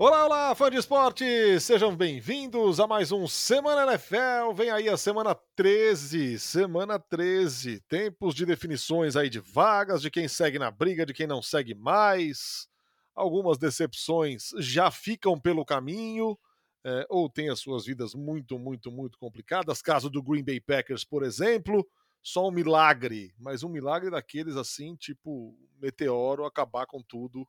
Olá, 0.00 0.26
olá, 0.26 0.54
fã 0.54 0.70
de 0.70 0.76
esporte! 0.76 1.24
Sejam 1.58 1.96
bem-vindos 1.96 2.78
a 2.78 2.86
mais 2.86 3.10
um 3.10 3.26
Semana 3.26 3.82
NFL. 3.92 4.52
Vem 4.54 4.70
aí 4.70 4.88
a 4.88 4.96
semana 4.96 5.34
13, 5.56 6.38
semana 6.38 7.00
13. 7.00 7.80
Tempos 7.80 8.32
de 8.32 8.46
definições 8.46 9.16
aí 9.16 9.28
de 9.28 9.40
vagas, 9.40 10.00
de 10.00 10.08
quem 10.08 10.28
segue 10.28 10.56
na 10.56 10.70
briga, 10.70 11.04
de 11.04 11.12
quem 11.12 11.26
não 11.26 11.42
segue 11.42 11.74
mais. 11.74 12.68
Algumas 13.12 13.58
decepções 13.58 14.50
já 14.58 14.88
ficam 14.88 15.36
pelo 15.36 15.64
caminho, 15.64 16.38
é, 16.84 17.04
ou 17.08 17.28
têm 17.28 17.50
as 17.50 17.58
suas 17.58 17.84
vidas 17.84 18.14
muito, 18.14 18.56
muito, 18.56 18.92
muito 18.92 19.18
complicadas. 19.18 19.82
Caso 19.82 20.08
do 20.08 20.22
Green 20.22 20.44
Bay 20.44 20.60
Packers, 20.60 21.04
por 21.04 21.24
exemplo. 21.24 21.84
Só 22.22 22.46
um 22.46 22.52
milagre, 22.52 23.34
mas 23.36 23.64
um 23.64 23.68
milagre 23.68 24.10
daqueles 24.10 24.54
assim, 24.54 24.94
tipo 24.94 25.56
meteoro, 25.80 26.44
acabar 26.44 26.86
com 26.86 27.02
tudo 27.02 27.48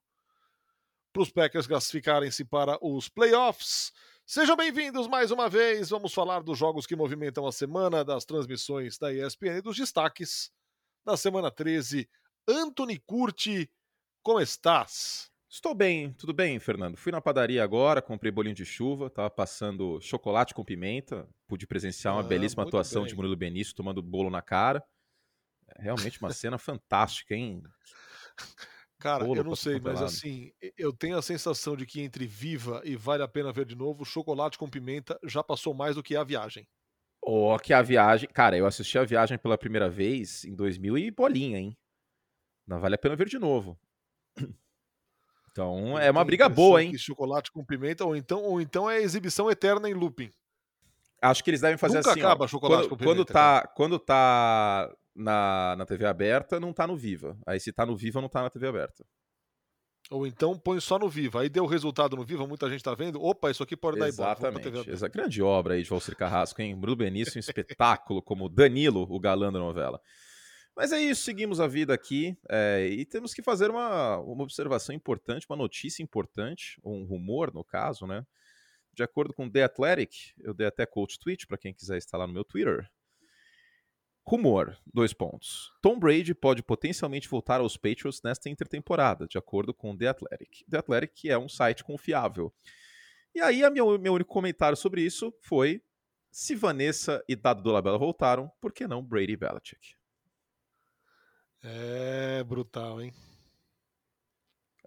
para 1.12 1.24
os 1.24 1.32
Packers 1.32 1.68
classificarem-se 1.68 2.46
para 2.46 2.78
os 2.82 3.10
playoffs. 3.10 3.92
Sejam 4.26 4.56
bem-vindos 4.56 5.08
mais 5.08 5.32
uma 5.32 5.50
vez. 5.50 5.90
Vamos 5.90 6.14
falar 6.14 6.42
dos 6.42 6.58
jogos 6.58 6.86
que 6.86 6.96
movimentam 6.96 7.48
a 7.48 7.52
semana, 7.52 8.04
das 8.06 8.26
transmissões 8.26 8.98
da 8.98 9.12
ESPN 9.12 9.58
e 9.58 9.62
dos 9.62 9.76
destaques 9.76 10.52
da 11.04 11.18
semana 11.18 11.50
13. 11.50 12.08
Anthony 12.48 13.00
Curti, 13.00 13.70
como 14.22 14.40
estás? 14.40 15.32
Estou 15.50 15.74
bem, 15.74 16.14
tudo 16.14 16.32
bem, 16.32 16.60
Fernando. 16.60 16.96
Fui 16.96 17.12
na 17.12 17.20
padaria 17.20 17.64
agora, 17.64 18.04
comprei 18.04 18.32
bolinho 18.32 18.54
de 18.54 18.66
chuva, 18.66 19.10
tava 19.10 19.32
passando 19.32 20.00
chocolate 20.00 20.54
com 20.54 20.64
pimenta, 20.64 21.28
pude 21.48 21.66
presenciar 21.66 22.14
uma 22.14 22.22
ah, 22.22 22.24
belíssima 22.24 22.62
atuação 22.62 23.02
bem. 23.02 23.10
de 23.10 23.16
Murilo 23.16 23.36
Benício 23.36 23.74
tomando 23.74 24.04
bolo 24.04 24.30
na 24.30 24.44
cara. 24.44 24.84
É 25.70 25.82
realmente 25.82 26.20
uma 26.20 26.32
cena 26.32 26.60
fantástica, 26.60 27.34
hein? 27.34 27.64
Cara, 29.00 29.26
eu 29.26 29.44
não 29.46 29.56
sei, 29.56 29.80
mas 29.80 30.02
assim, 30.02 30.52
eu 30.78 30.92
tenho 30.92 31.18
a 31.18 31.22
sensação 31.22 31.76
de 31.78 31.86
que 31.86 32.02
entre 32.02 32.28
Viva 32.28 32.82
e 32.84 32.98
Vale 32.98 33.24
a 33.24 33.28
Pena 33.30 33.52
Ver 33.52 33.66
de 33.66 33.74
Novo, 33.74 34.04
Chocolate 34.04 34.58
com 34.58 34.70
Pimenta 34.70 35.18
já 35.24 35.42
passou 35.42 35.74
mais 35.74 35.96
do 35.96 36.04
que 36.04 36.18
a 36.18 36.24
viagem. 36.24 36.68
Ó, 37.24 37.56
oh, 37.56 37.60
que 37.60 37.74
a 37.74 37.82
viagem. 37.82 38.28
Cara, 38.34 38.58
eu 38.58 38.66
assisti 38.66 38.98
a 38.98 39.06
viagem 39.06 39.38
pela 39.38 39.58
primeira 39.58 39.90
vez 39.90 40.44
em 40.44 40.54
2000 40.54 40.98
e 40.98 41.12
bolinha, 41.12 41.58
hein? 41.58 41.78
Não 42.68 42.80
vale 42.80 42.96
a 42.96 42.98
pena 42.98 43.16
ver 43.16 43.28
de 43.28 43.40
novo. 43.40 43.80
Então 45.52 45.98
é 45.98 46.10
uma 46.12 46.24
briga 46.24 46.48
boa, 46.48 46.82
hein? 46.82 46.96
chocolate 46.96 47.52
com 47.52 47.66
pimenta, 47.66 48.06
ou 48.06 48.16
então, 48.16 48.44
ou 48.44 48.62
então 48.62 48.90
é 48.90 49.02
exibição 49.02 49.50
eterna 49.50 49.90
em 49.90 49.94
looping. 49.94 50.32
Acho 51.22 51.44
que 51.44 51.50
eles 51.50 51.60
devem 51.60 51.76
fazer 51.76 51.98
Nunca 51.98 52.12
assim. 52.12 52.20
acaba 52.20 52.46
ó, 52.46 52.48
chocolate 52.48 52.84
quando, 52.84 52.90
com 52.90 52.96
pimenta. 52.96 53.16
Quando 53.16 53.26
tá, 53.26 53.68
quando 53.76 54.00
tá 54.00 54.96
na, 55.16 55.76
na 55.78 55.86
TV 55.86 56.06
aberta, 56.06 56.60
não 56.60 56.74
tá 56.74 56.88
no 56.88 56.96
Viva. 56.96 57.38
Aí 57.46 57.60
se 57.60 57.72
tá 57.72 57.86
no 57.86 57.96
Viva, 57.96 58.22
não 58.22 58.30
tá 58.30 58.42
na 58.42 58.50
TV 58.50 58.68
aberta. 58.68 59.06
Ou 60.10 60.26
então 60.26 60.58
põe 60.58 60.80
só 60.80 60.98
no 60.98 61.08
Viva. 61.08 61.42
Aí 61.42 61.50
deu 61.50 61.64
o 61.64 61.68
resultado 61.68 62.16
no 62.16 62.26
Viva, 62.26 62.48
muita 62.48 62.70
gente 62.70 62.84
tá 62.84 62.96
vendo. 62.96 63.22
Opa, 63.22 63.52
isso 63.52 63.62
aqui 63.62 63.78
pode 63.78 64.00
dar 64.00 64.08
Exatamente. 64.08 64.90
Essa 64.90 65.08
grande 65.08 65.42
obra 65.42 65.76
aí 65.76 65.84
de 65.84 65.90
Valcir 65.90 66.16
Carrasco, 66.16 66.62
hein? 66.62 66.76
Bruno 66.76 66.96
Benício, 66.96 67.38
um 67.38 67.40
espetáculo 67.40 68.22
como 68.22 68.50
Danilo, 68.50 69.06
o 69.10 69.20
galã 69.20 69.52
da 69.52 69.60
novela. 69.60 70.02
Mas 70.76 70.92
é 70.92 71.00
isso, 71.00 71.24
seguimos 71.24 71.60
a 71.60 71.68
vida 71.68 71.94
aqui 71.94 72.38
é, 72.50 72.88
e 72.90 73.06
temos 73.06 73.34
que 73.34 73.44
fazer 73.44 73.70
uma, 73.70 74.18
uma 74.20 74.44
observação 74.44 74.96
importante, 74.96 75.46
uma 75.50 75.58
notícia 75.58 76.02
importante, 76.02 76.80
um 76.84 77.04
rumor 77.04 77.54
no 77.54 77.64
caso, 77.64 78.08
né? 78.08 78.26
De 78.94 79.04
acordo 79.04 79.34
com 79.34 79.50
The 79.50 79.64
Athletic, 79.64 80.34
eu 80.40 80.54
dei 80.54 80.68
até 80.68 80.86
coach 80.86 81.20
tweet 81.20 81.46
para 81.46 81.58
quem 81.58 81.74
quiser 81.74 82.00
lá 82.14 82.26
no 82.26 82.34
meu 82.34 82.44
Twitter. 82.44 82.90
Rumor, 84.30 84.78
dois 84.94 85.12
pontos. 85.12 85.74
Tom 85.82 85.98
Brady 85.98 86.36
pode 86.36 86.62
potencialmente 86.62 87.28
voltar 87.28 87.62
aos 87.62 87.76
Patriots 87.76 88.22
nesta 88.24 88.48
intertemporada, 88.48 89.26
de 89.26 89.40
acordo 89.40 89.74
com 89.74 89.98
The 89.98 90.08
Athletic. 90.08 90.64
The 90.70 90.78
Athletic 90.78 91.26
é 91.32 91.36
um 91.36 91.50
site 91.50 91.84
confiável. 91.84 92.54
E 93.34 93.42
aí, 93.42 93.64
a 93.64 93.72
meu, 93.72 93.98
meu 93.98 94.14
único 94.14 94.32
comentário 94.32 94.78
sobre 94.78 95.02
isso 95.02 95.34
foi: 95.42 95.82
se 96.30 96.54
Vanessa 96.54 97.24
e 97.28 97.36
Dado 97.36 97.64
Dolabella 97.64 97.98
voltaram, 97.98 98.52
por 98.62 98.72
que 98.72 98.88
não 98.88 99.04
Brady 99.04 99.34
e 99.34 99.36
Belichick? 99.36 99.96
É 101.64 102.44
brutal, 102.44 103.02
hein? 103.02 103.12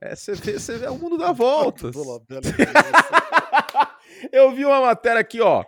É, 0.00 0.14
você 0.14 0.36
vê, 0.36 0.52
você 0.52 0.78
vê, 0.78 0.86
é 0.86 0.90
o 0.90 0.98
mundo 0.98 1.18
dá 1.18 1.32
voltas. 1.32 1.96
Eu 4.32 4.52
vi 4.52 4.64
uma 4.64 4.80
matéria 4.80 5.20
aqui, 5.20 5.40
ó. 5.40 5.64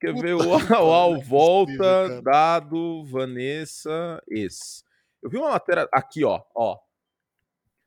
Quer 0.00 0.14
ver 0.14 0.34
o, 0.34 0.40
o 0.84 0.92
Al 0.92 1.20
volta, 1.20 2.20
dado, 2.22 3.04
Vanessa, 3.04 4.22
esse. 4.28 4.84
Eu 5.22 5.30
vi 5.30 5.36
uma 5.38 5.50
matéria 5.50 5.88
aqui, 5.92 6.24
ó, 6.24 6.42
ó. 6.54 6.78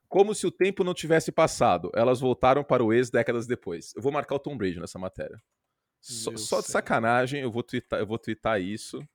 Como 0.08 0.34
se 0.34 0.48
o 0.48 0.52
tempo 0.52 0.84
não 0.84 0.94
tivesse 0.94 1.32
passado. 1.32 1.92
Elas 1.94 2.20
voltaram 2.20 2.64
para 2.64 2.84
o 2.84 2.94
ex 2.94 3.10
décadas 3.10 3.46
depois. 3.46 3.94
Eu 3.96 4.02
vou 4.02 4.12
marcar 4.12 4.36
o 4.36 4.40
Tom 4.40 4.58
Brady 4.58 4.80
nessa 4.80 4.98
matéria. 4.98 5.42
Só, 6.00 6.36
só, 6.38 6.62
de 6.62 6.68
sacanagem, 6.68 7.42
eu 7.42 7.52
vou 7.52 7.64
twittar, 7.64 8.00
eu 8.00 8.08
vou 8.08 8.18
twittar 8.18 8.62
isso. 8.62 9.06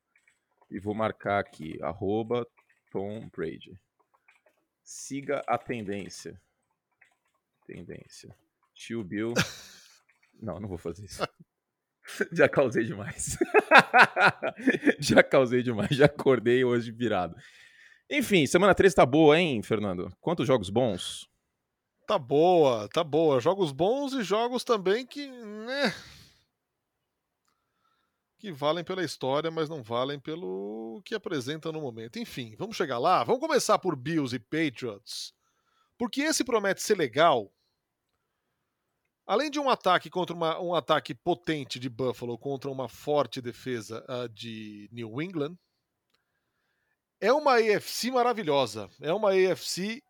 E 0.70 0.78
vou 0.78 0.94
marcar 0.94 1.38
aqui, 1.38 1.78
arroba 1.82 2.46
Tom 2.90 3.28
Brady. 3.34 3.78
Siga 4.82 5.42
a 5.46 5.56
tendência. 5.56 6.40
Tendência. 7.66 8.34
Tio 8.74 9.02
Bill. 9.02 9.32
Não, 10.40 10.60
não 10.60 10.68
vou 10.68 10.78
fazer 10.78 11.04
isso. 11.04 11.22
Já 12.32 12.48
causei 12.48 12.84
demais. 12.84 13.38
já 14.98 15.22
causei 15.22 15.62
demais. 15.62 15.90
Já 15.90 16.06
acordei 16.06 16.64
hoje 16.64 16.90
virado. 16.90 17.36
Enfim, 18.10 18.44
semana 18.44 18.74
13 18.74 18.96
tá 18.96 19.06
boa, 19.06 19.38
hein, 19.38 19.62
Fernando? 19.62 20.12
Quantos 20.20 20.46
jogos 20.46 20.68
bons? 20.68 21.28
Tá 22.06 22.18
boa, 22.18 22.88
tá 22.88 23.04
boa. 23.04 23.40
Jogos 23.40 23.70
bons 23.70 24.12
e 24.14 24.22
jogos 24.22 24.64
também 24.64 25.06
que, 25.06 25.28
né, 25.28 25.94
que 28.42 28.50
valem 28.50 28.82
pela 28.82 29.04
história, 29.04 29.52
mas 29.52 29.68
não 29.68 29.84
valem 29.84 30.18
pelo 30.18 31.00
que 31.04 31.14
apresenta 31.14 31.70
no 31.70 31.80
momento. 31.80 32.18
Enfim, 32.18 32.56
vamos 32.58 32.76
chegar 32.76 32.98
lá. 32.98 33.22
Vamos 33.22 33.40
começar 33.40 33.78
por 33.78 33.94
Bills 33.94 34.34
e 34.34 34.40
Patriots, 34.40 35.32
porque 35.96 36.22
esse 36.22 36.42
promete 36.42 36.82
ser 36.82 36.98
legal. 36.98 37.52
Além 39.26 39.50
de 39.50 39.60
um 39.60 39.70
ataque 39.70 40.10
contra 40.10 40.34
uma, 40.34 40.60
um 40.60 40.74
ataque 40.74 41.14
potente 41.14 41.78
de 41.78 41.88
Buffalo 41.88 42.36
contra 42.36 42.70
uma 42.70 42.88
forte 42.88 43.40
defesa 43.40 44.04
uh, 44.08 44.28
de 44.28 44.88
New 44.92 45.22
England, 45.22 45.56
é 47.20 47.32
uma 47.32 47.58
AFC 47.58 48.10
maravilhosa. 48.10 48.90
É 49.00 49.12
uma 49.12 49.30
AFC 49.30 50.02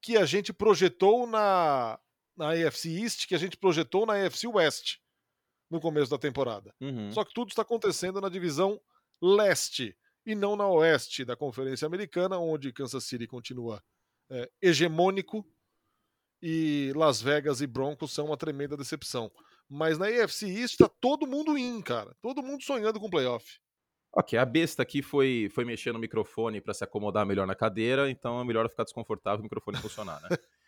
que 0.00 0.16
a 0.16 0.24
gente 0.24 0.52
projetou 0.52 1.26
na, 1.26 1.98
na 2.36 2.52
AFC 2.52 2.88
East, 2.88 3.26
que 3.26 3.34
a 3.34 3.38
gente 3.38 3.56
projetou 3.56 4.06
na 4.06 4.14
AFC 4.14 4.46
West 4.46 4.96
no 5.70 5.80
começo 5.80 6.10
da 6.10 6.18
temporada. 6.18 6.74
Uhum. 6.80 7.12
Só 7.12 7.24
que 7.24 7.34
tudo 7.34 7.50
está 7.50 7.62
acontecendo 7.62 8.20
na 8.20 8.28
divisão 8.30 8.80
leste 9.20 9.96
e 10.24 10.34
não 10.34 10.56
na 10.56 10.66
oeste 10.68 11.24
da 11.24 11.36
Conferência 11.36 11.86
Americana, 11.86 12.38
onde 12.38 12.72
Kansas 12.72 13.04
City 13.04 13.26
continua 13.26 13.82
é, 14.30 14.50
hegemônico 14.60 15.46
e 16.42 16.92
Las 16.96 17.22
Vegas 17.22 17.60
e 17.60 17.66
Broncos 17.66 18.12
são 18.12 18.26
uma 18.26 18.36
tremenda 18.36 18.76
decepção. 18.76 19.30
Mas 19.68 19.96
na 19.96 20.06
AFC 20.06 20.46
East 20.48 20.74
está 20.74 20.88
todo 20.88 21.26
mundo 21.26 21.56
in, 21.56 21.80
cara. 21.80 22.14
Todo 22.20 22.42
mundo 22.42 22.62
sonhando 22.62 22.98
com 22.98 23.08
playoff. 23.08 23.60
Ok, 24.14 24.38
a 24.38 24.44
besta 24.44 24.82
aqui 24.82 25.00
foi, 25.00 25.48
foi 25.50 25.64
mexer 25.64 25.92
no 25.92 25.98
microfone 25.98 26.60
para 26.60 26.74
se 26.74 26.84
acomodar 26.84 27.24
melhor 27.24 27.46
na 27.46 27.54
cadeira, 27.54 28.10
então 28.10 28.38
é 28.38 28.44
melhor 28.44 28.68
ficar 28.68 28.84
desconfortável 28.84 29.40
o 29.40 29.42
microfone 29.42 29.78
funcionar, 29.78 30.20
né? 30.20 30.28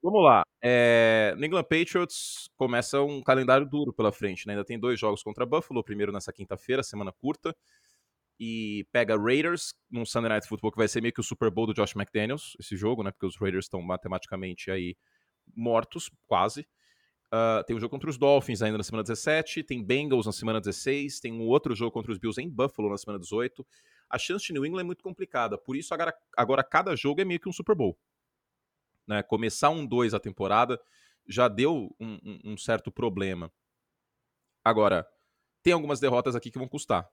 Vamos 0.00 0.22
lá. 0.22 0.44
É, 0.62 1.34
New 1.36 1.46
England 1.46 1.64
Patriots 1.64 2.48
começa 2.56 3.00
um 3.02 3.20
calendário 3.22 3.66
duro 3.66 3.92
pela 3.92 4.12
frente, 4.12 4.46
né? 4.46 4.52
Ainda 4.52 4.64
tem 4.64 4.78
dois 4.78 5.00
jogos 5.00 5.22
contra 5.22 5.44
Buffalo, 5.44 5.82
primeiro 5.82 6.12
nessa 6.12 6.32
quinta-feira, 6.32 6.82
semana 6.82 7.10
curta, 7.10 7.56
e 8.38 8.86
pega 8.92 9.16
Raiders 9.16 9.74
num 9.90 10.04
Sunday 10.04 10.28
Night 10.28 10.46
Football 10.46 10.72
que 10.72 10.78
vai 10.78 10.88
ser 10.88 11.00
meio 11.00 11.12
que 11.12 11.20
o 11.20 11.24
Super 11.24 11.50
Bowl 11.50 11.66
do 11.66 11.74
Josh 11.74 11.94
McDaniels, 11.96 12.56
esse 12.60 12.76
jogo, 12.76 13.02
né? 13.02 13.10
Porque 13.10 13.26
os 13.26 13.36
Raiders 13.36 13.66
estão 13.66 13.80
matematicamente 13.80 14.70
aí 14.70 14.96
mortos, 15.54 16.10
quase. 16.26 16.66
Uh, 17.26 17.64
tem 17.66 17.74
um 17.74 17.80
jogo 17.80 17.90
contra 17.90 18.08
os 18.08 18.16
Dolphins 18.16 18.62
ainda 18.62 18.78
na 18.78 18.84
semana 18.84 19.02
17, 19.02 19.64
tem 19.64 19.84
Bengals 19.84 20.26
na 20.26 20.32
semana 20.32 20.60
16, 20.60 21.18
tem 21.20 21.32
um 21.32 21.46
outro 21.46 21.74
jogo 21.74 21.90
contra 21.90 22.12
os 22.12 22.18
Bills 22.18 22.40
em 22.40 22.48
Buffalo 22.48 22.90
na 22.90 22.96
semana 22.96 23.18
18. 23.18 23.66
A 24.08 24.18
chance 24.18 24.46
de 24.46 24.52
New 24.52 24.64
England 24.64 24.82
é 24.82 24.84
muito 24.84 25.02
complicada, 25.02 25.58
por 25.58 25.76
isso 25.76 25.92
agora, 25.92 26.14
agora 26.36 26.62
cada 26.62 26.94
jogo 26.94 27.20
é 27.20 27.24
meio 27.24 27.40
que 27.40 27.48
um 27.48 27.52
Super 27.52 27.74
Bowl 27.74 27.98
né? 29.06 29.22
Começar 29.22 29.70
um 29.70 29.86
2 29.86 30.14
a 30.14 30.20
temporada 30.20 30.80
já 31.26 31.48
deu 31.48 31.94
um, 32.00 32.18
um, 32.24 32.40
um 32.52 32.56
certo 32.56 32.90
problema. 32.90 33.52
Agora, 34.64 35.06
tem 35.62 35.72
algumas 35.72 36.00
derrotas 36.00 36.34
aqui 36.34 36.50
que 36.50 36.58
vão 36.58 36.68
custar. 36.68 37.08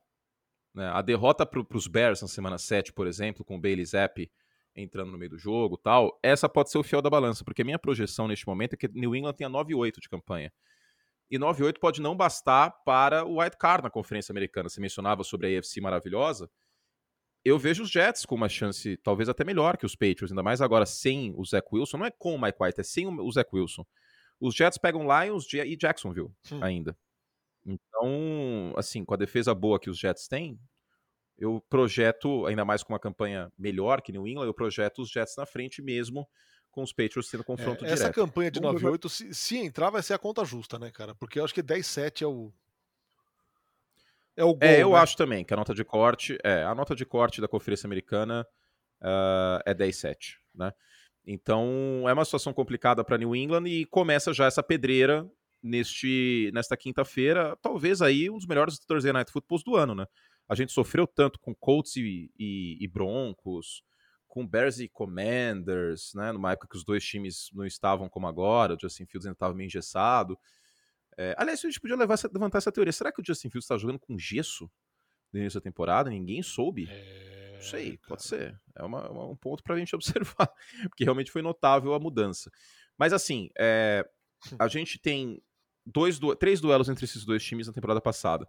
Né? 0.73 0.87
A 0.87 1.01
derrota 1.01 1.45
para 1.45 1.77
os 1.77 1.87
Bears 1.87 2.21
na 2.21 2.27
semana 2.27 2.57
7, 2.57 2.93
por 2.93 3.07
exemplo, 3.07 3.43
com 3.43 3.55
o 3.55 3.61
Bailey 3.61 3.85
Zapp 3.85 4.31
entrando 4.75 5.11
no 5.11 5.17
meio 5.17 5.29
do 5.29 5.37
jogo 5.37 5.77
tal, 5.77 6.19
essa 6.23 6.49
pode 6.49 6.71
ser 6.71 6.79
o 6.79 6.83
fiel 6.83 7.01
da 7.01 7.09
balança, 7.09 7.43
porque 7.43 7.61
a 7.61 7.65
minha 7.65 7.77
projeção 7.77 8.27
neste 8.27 8.47
momento 8.47 8.73
é 8.73 8.77
que 8.77 8.87
New 8.87 9.15
England 9.15 9.33
tenha 9.33 9.49
9-8 9.49 9.99
de 10.01 10.09
campanha. 10.09 10.51
E 11.29 11.37
9-8 11.37 11.79
pode 11.79 12.01
não 12.01 12.15
bastar 12.15 12.71
para 12.83 13.23
o 13.23 13.39
White 13.39 13.57
Card 13.57 13.83
na 13.83 13.89
Conferência 13.89 14.31
Americana. 14.31 14.69
Você 14.69 14.81
mencionava 14.81 15.23
sobre 15.23 15.55
a 15.55 15.59
AFC 15.59 15.79
maravilhosa 15.79 16.49
eu 17.45 17.59
vejo 17.59 17.83
os 17.83 17.89
Jets 17.89 18.25
com 18.25 18.35
uma 18.35 18.47
chance 18.47 18.95
talvez 18.97 19.27
até 19.27 19.43
melhor 19.43 19.77
que 19.77 19.85
os 19.85 19.95
Patriots, 19.95 20.31
ainda 20.31 20.43
mais 20.43 20.61
agora 20.61 20.85
sem 20.85 21.33
o 21.35 21.43
Zach 21.43 21.67
Wilson. 21.71 21.97
Não 21.97 22.05
é 22.05 22.11
com 22.11 22.35
o 22.35 22.41
Mike 22.41 22.57
White, 22.59 22.79
é 22.79 22.83
sem 22.83 23.07
o 23.07 23.31
Zach 23.31 23.49
Wilson. 23.51 23.85
Os 24.39 24.55
Jets 24.55 24.77
pegam 24.77 25.03
Lions 25.03 25.45
e 25.53 25.75
Jacksonville 25.75 26.31
ainda. 26.61 26.97
Então, 27.65 28.74
assim, 28.75 29.06
com 29.06 29.13
a 29.13 29.18
defesa 29.18 29.54
boa 29.54 29.80
que 29.80 29.89
os 29.89 29.98
Jets 29.98 30.27
têm, 30.27 30.60
eu 31.38 31.63
projeto, 31.69 32.45
ainda 32.45 32.65
mais 32.65 32.83
com 32.83 32.94
uma 32.94 33.00
campanha 33.00 33.51
melhor 33.57 34.01
que 34.01 34.12
New 34.12 34.27
England, 34.27 34.45
eu 34.45 34.54
projeto 34.54 35.01
os 35.01 35.10
Jets 35.10 35.36
na 35.38 35.45
frente 35.45 35.81
mesmo 35.81 36.27
com 36.71 36.81
os 36.81 36.92
Patriots 36.92 37.30
tendo 37.30 37.44
confronto 37.44 37.86
é, 37.86 37.88
essa 37.88 37.95
direto. 37.95 38.10
Essa 38.10 38.13
campanha 38.13 38.51
de 38.51 38.60
9-8, 38.60 39.10
se, 39.10 39.33
se, 39.33 39.57
entrar, 39.57 39.89
vai 39.89 40.01
ser 40.01 40.13
a 40.15 40.18
conta 40.18 40.44
justa, 40.44 40.80
né, 40.80 40.92
cara? 40.92 41.13
Porque 41.15 41.39
eu 41.39 41.45
acho 41.45 41.54
que 41.54 41.62
10-7 41.62 42.24
é 42.24 42.27
o. 42.27 42.51
É 44.36 44.44
o 44.44 44.56
gol, 44.56 44.59
É, 44.62 44.81
eu 44.81 44.92
né? 44.92 44.98
acho 44.98 45.16
também 45.16 45.45
que 45.45 45.54
a 45.54 45.57
nota 45.57 45.74
de 45.74 45.86
corte, 45.86 46.38
é, 46.44 46.63
a 46.63 46.74
nota 46.74 46.95
de 46.95 47.06
corte 47.06 47.39
da 47.39 47.48
Conferência 47.48 47.86
Americana 47.86 48.45
uh, 49.00 49.62
é 49.66 49.74
10-7, 49.75 50.38
né? 50.56 50.74
Então, 51.25 52.04
é 52.07 52.13
uma 52.13 52.25
situação 52.25 52.51
complicada 52.51 53.04
para 53.04 53.18
New 53.18 53.36
England 53.36 53.68
e 53.68 53.86
começa 53.86 54.33
já 54.33 54.45
essa 54.45 54.63
pedreira 54.63 55.30
neste 55.63 56.51
nesta 56.54 56.75
quinta-feira, 56.75 57.57
talvez 57.62 58.01
aí 58.01 58.30
um 58.30 58.38
dos 58.38 58.45
melhores 58.45 58.77
Thursday 58.80 59.13
Night 59.13 59.31
Footballs 59.31 59.63
do 59.63 59.75
ano, 59.75 59.95
né? 59.95 60.06
A 60.48 60.56
gente 60.56 60.74
sofreu 60.74 61.07
tanto 61.07 61.39
com 61.39 61.56
Colts 61.56 61.95
e, 61.95 62.30
e, 62.38 62.77
e 62.83 62.88
Broncos, 62.88 63.81
com 64.27 64.45
Bears 64.45 64.80
e 64.80 64.89
Commanders, 64.89 66.12
né? 66.15 66.31
Numa 66.31 66.51
época 66.51 66.68
que 66.68 66.75
os 66.75 66.83
dois 66.83 67.06
times 67.06 67.50
não 67.54 67.65
estavam 67.65 68.10
como 68.10 68.27
agora, 68.27 68.75
o 68.75 68.77
Justin 68.80 69.06
Fields 69.06 69.25
ainda 69.25 69.36
estava 69.36 69.54
meio 69.54 69.68
engessado. 69.68 70.38
É, 71.18 71.36
aliás, 71.38 71.63
a 71.63 71.68
gente 71.69 71.80
podia 71.80 71.95
levar, 71.95 72.18
levantar 72.33 72.57
essa 72.57 72.71
teoria. 72.71 72.92
Será 72.92 73.12
que 73.12 73.21
o 73.21 73.25
Justin 73.25 73.50
Fields 73.50 73.66
está 73.66 73.77
jogando 73.77 74.00
com 74.00 74.18
gesso 74.18 74.69
no 75.31 75.39
início 75.39 75.59
da 75.59 75.63
temporada? 75.63 76.09
Ninguém 76.09 76.42
soube. 76.44 76.88
É, 76.89 77.51
não 77.54 77.62
sei, 77.62 77.98
cara. 77.98 78.09
pode 78.09 78.24
ser. 78.24 78.59
É 78.75 78.83
uma, 78.83 79.09
uma, 79.09 79.25
um 79.27 79.36
ponto 79.36 79.63
para 79.63 79.75
a 79.75 79.77
gente 79.77 79.94
observar, 79.95 80.51
porque 80.89 81.04
realmente 81.04 81.31
foi 81.31 81.42
notável 81.42 81.94
a 81.94 82.00
mudança. 82.00 82.51
Mas 82.98 83.13
assim, 83.13 83.50
é, 83.57 84.04
a 84.59 84.68
gente 84.68 85.00
tem 85.00 85.42
dois, 85.85 86.19
três 86.39 86.59
duelos 86.62 86.89
entre 86.89 87.06
esses 87.06 87.25
dois 87.25 87.44
times 87.44 87.68
na 87.68 87.74
temporada 87.74 88.01
passada. 88.01 88.47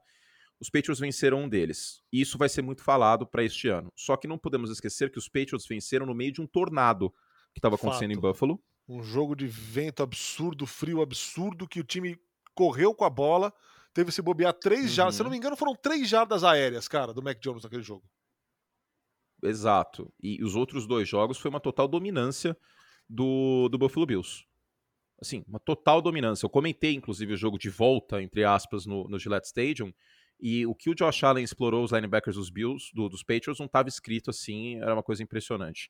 Os 0.60 0.70
Patriots 0.70 1.00
venceram 1.00 1.42
um 1.42 1.48
deles. 1.48 2.02
E 2.12 2.20
isso 2.20 2.38
vai 2.38 2.48
ser 2.48 2.62
muito 2.62 2.82
falado 2.82 3.26
para 3.26 3.42
este 3.42 3.69
ano. 3.69 3.92
Só 3.96 4.16
que 4.16 4.28
não 4.28 4.38
podemos 4.38 4.70
esquecer 4.70 5.10
que 5.10 5.19
os 5.19 5.28
Patriots 5.28 5.66
venceram 5.66 6.06
no 6.06 6.14
meio 6.14 6.32
de 6.32 6.40
um 6.40 6.46
tornado 6.46 7.10
que 7.52 7.58
estava 7.58 7.75
acontecendo 7.75 8.12
em 8.12 8.19
Buffalo. 8.19 8.62
Um 8.88 9.02
jogo 9.02 9.34
de 9.34 9.46
vento 9.46 10.02
absurdo, 10.02 10.66
frio 10.66 11.02
absurdo, 11.02 11.66
que 11.66 11.81
o 11.81 11.84
time 11.84 12.19
correu 12.54 12.94
com 12.94 13.04
a 13.04 13.10
bola, 13.10 13.52
teve 13.92 14.12
se 14.12 14.22
bobear 14.22 14.52
três 14.52 14.82
uhum. 14.82 14.88
jardas. 14.88 15.14
Se 15.16 15.22
eu 15.22 15.25
não 15.25 15.31
me 15.31 15.36
engano, 15.36 15.56
foram 15.56 15.75
três 15.75 16.08
jardas 16.08 16.44
aéreas, 16.44 16.86
cara, 16.86 17.12
do 17.12 17.22
Mac 17.22 17.38
Jones 17.40 17.64
naquele 17.64 17.82
jogo. 17.82 18.04
Exato. 19.42 20.12
E 20.22 20.42
os 20.42 20.54
outros 20.54 20.86
dois 20.86 21.08
jogos 21.08 21.38
foi 21.38 21.50
uma 21.50 21.60
total 21.60 21.88
dominância 21.88 22.56
do, 23.08 23.69
do 23.69 23.78
Buffalo 23.78 24.06
Bills. 24.06 24.44
Assim, 25.20 25.44
uma 25.46 25.61
total 25.61 26.02
dominância. 26.02 26.44
Eu 26.44 26.50
comentei, 26.50 26.94
inclusive, 26.94 27.32
o 27.32 27.37
jogo 27.37 27.58
de 27.58 27.70
volta, 27.70 28.22
entre 28.22 28.44
aspas, 28.44 28.84
no, 28.84 29.08
no 29.08 29.19
Gillette 29.19 29.46
Stadium, 29.46 29.93
e 30.40 30.66
o 30.66 30.75
que 30.75 30.90
o 30.90 30.94
Josh 30.94 31.22
Allen 31.25 31.44
explorou 31.44 31.84
os 31.84 31.93
linebackers 31.93 32.37
dos 32.37 32.50
Bills, 32.50 32.90
do, 32.93 33.08
dos 33.08 33.22
Patriots, 33.22 33.58
não 33.58 33.66
estava 33.66 33.88
escrito 33.88 34.31
assim, 34.31 34.76
era 34.81 34.93
uma 34.93 35.02
coisa 35.02 35.22
impressionante. 35.22 35.88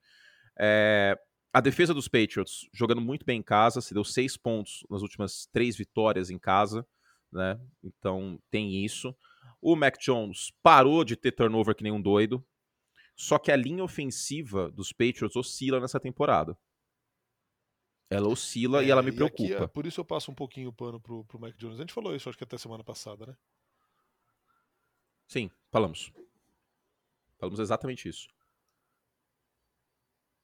É, 0.59 1.19
a 1.53 1.61
defesa 1.61 1.95
dos 1.95 2.09
Patriots, 2.09 2.69
jogando 2.73 3.01
muito 3.01 3.25
bem 3.25 3.39
em 3.39 3.43
casa, 3.43 3.81
se 3.81 3.95
deu 3.95 4.05
seis 4.05 4.37
pontos 4.37 4.85
nas 4.91 5.03
últimas 5.03 5.47
três 5.53 5.77
vitórias 5.77 6.31
em 6.31 6.39
casa, 6.39 6.87
né? 7.33 7.59
Então 7.83 8.39
tem 8.51 8.85
isso. 8.85 9.15
O 9.61 9.75
Mac 9.75 9.97
Jones 9.99 10.53
parou 10.63 11.05
de 11.05 11.17
ter 11.17 11.33
turnover 11.33 11.75
que 11.75 11.83
nem 11.83 11.93
um 11.93 12.01
doido. 12.01 12.45
Só 13.17 13.39
que 13.39 13.53
a 13.53 13.57
linha 13.57 13.85
ofensiva 13.85 14.71
dos 14.71 14.93
Patriots 14.93 15.37
oscila 15.37 15.81
nessa 15.81 16.01
temporada. 16.01 16.59
Ela 18.15 18.29
oscila 18.29 18.83
é, 18.83 18.87
e 18.87 18.91
ela 18.91 19.03
me 19.03 19.13
preocupa. 19.13 19.43
Aqui, 19.43 19.65
é, 19.65 19.67
por 19.67 19.87
isso 19.87 20.01
eu 20.01 20.05
passo 20.05 20.31
um 20.31 20.35
pouquinho 20.35 20.69
o 20.69 20.73
pano 20.73 21.01
pro, 21.01 21.25
pro 21.25 21.41
Mac 21.41 21.57
Jones. 21.57 21.79
A 21.79 21.83
gente 21.83 21.93
falou 21.93 22.15
isso, 22.15 22.29
acho 22.29 22.39
que 22.39 22.45
até 22.45 22.57
semana 22.57 22.85
passada, 22.85 23.27
né? 23.27 23.37
Sim, 25.27 25.51
falamos. 25.71 26.13
Falamos 27.39 27.59
exatamente 27.59 28.09
isso. 28.09 28.29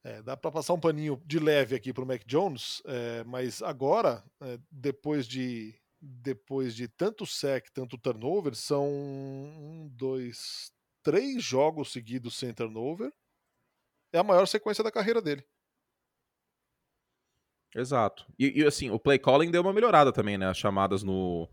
É, 0.03 0.21
dá 0.21 0.35
para 0.35 0.51
passar 0.51 0.73
um 0.73 0.79
paninho 0.79 1.21
de 1.25 1.39
leve 1.39 1.75
aqui 1.75 1.93
para 1.93 2.03
o 2.03 2.07
Mac 2.07 2.23
Jones, 2.25 2.81
é, 2.85 3.23
mas 3.23 3.61
agora, 3.61 4.23
é, 4.41 4.59
depois 4.69 5.27
de 5.27 5.79
depois 6.01 6.75
de 6.75 6.87
tanto 6.87 7.27
sec, 7.27 7.69
tanto 7.71 7.95
turnover, 7.95 8.55
são 8.55 8.87
um, 8.89 9.87
dois, 9.93 10.73
três 11.03 11.43
jogos 11.43 11.91
seguidos 11.91 12.35
sem 12.35 12.51
turnover. 12.51 13.13
É 14.11 14.17
a 14.17 14.23
maior 14.23 14.47
sequência 14.47 14.83
da 14.83 14.91
carreira 14.91 15.21
dele. 15.21 15.45
Exato. 17.75 18.25
E, 18.37 18.61
e 18.61 18.65
assim, 18.65 18.89
o 18.89 18.99
play 18.99 19.17
calling 19.17 19.49
deu 19.49 19.61
uma 19.61 19.73
melhorada 19.73 20.11
também, 20.11 20.37
né? 20.37 20.47
As 20.47 20.57
chamadas 20.57 21.03
no, 21.03 21.49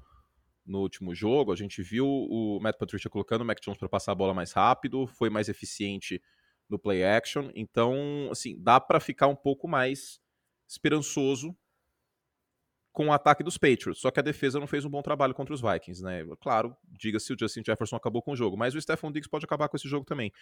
no 0.67 0.81
último 0.81 1.15
jogo. 1.15 1.53
A 1.53 1.56
gente 1.56 1.82
viu 1.82 2.06
o 2.06 2.59
Matt 2.61 2.76
Patricia 2.76 3.11
colocando 3.11 3.43
o 3.43 3.44
Mac 3.44 3.61
Jones 3.61 3.79
para 3.79 3.88
passar 3.88 4.12
a 4.12 4.17
bola 4.17 4.35
mais 4.35 4.53
rápido, 4.53 5.06
foi 5.06 5.31
mais 5.31 5.49
eficiente 5.49 6.23
no 6.69 6.79
play 6.79 7.05
action. 7.05 7.50
Então, 7.55 8.29
assim, 8.31 8.56
dá 8.61 8.81
para 8.81 9.00
ficar 9.00 9.26
um 9.26 9.37
pouco 9.37 9.67
mais 9.67 10.20
esperançoso 10.69 11.56
com 12.93 13.06
o 13.06 13.12
ataque 13.12 13.44
dos 13.44 13.56
Patriots. 13.56 14.00
Só 14.00 14.11
que 14.11 14.19
a 14.19 14.23
defesa 14.23 14.59
não 14.59 14.67
fez 14.67 14.85
um 14.85 14.91
bom 14.91 15.00
trabalho 15.03 15.32
contra 15.32 15.55
os 15.55 15.61
Vikings, 15.61 16.03
né? 16.03 16.25
Claro, 16.41 16.76
diga-se 16.85 17.32
o 17.32 17.37
Justin 17.38 17.62
Jefferson 17.64 17.97
acabou 17.97 18.21
com 18.21 18.32
o 18.32 18.37
jogo, 18.37 18.56
mas 18.56 18.75
o 18.75 18.81
Stephon 18.81 19.12
Diggs 19.12 19.31
pode 19.31 19.44
acabar 19.44 19.69
com 19.69 19.76
esse 19.76 19.88
jogo 19.88 20.05
também. 20.05 20.32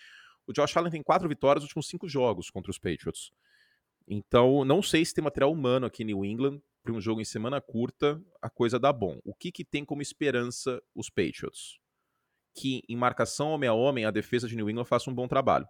O 0.46 0.52
Josh 0.52 0.75
Allen 0.76 0.90
tem 0.90 1.02
quatro 1.02 1.29
vitórias 1.29 1.62
nos 1.62 1.69
últimos 1.69 1.87
cinco 1.87 2.08
jogos 2.08 2.50
contra 2.50 2.70
os 2.70 2.79
Patriots. 2.79 3.31
Então, 4.08 4.64
não 4.64 4.82
sei 4.82 5.05
se 5.05 5.14
tem 5.14 5.25
material 5.25 5.53
humano 5.53 5.87
aqui 5.87 6.03
em 6.03 6.06
New 6.06 6.25
England 6.25 6.61
para 6.82 6.93
um 6.93 7.00
jogo 7.00 7.20
em 7.20 7.25
semana 7.25 7.61
curta, 7.61 8.23
a 8.41 8.49
coisa 8.49 8.79
dá 8.79 8.93
bom. 8.93 9.19
O 9.25 9.35
que, 9.35 9.50
que 9.50 9.64
tem 9.64 9.85
como 9.85 10.00
esperança 10.00 10.81
os 10.94 11.11
Patriots? 11.11 11.79
Que 12.55 12.82
em 12.88 12.97
marcação 12.97 13.49
homem 13.49 13.69
a 13.69 13.75
homem, 13.75 14.05
a 14.05 14.11
defesa 14.11 14.47
de 14.47 14.55
New 14.55 14.70
England 14.70 14.85
faça 14.85 15.11
um 15.11 15.14
bom 15.14 15.26
trabalho, 15.26 15.67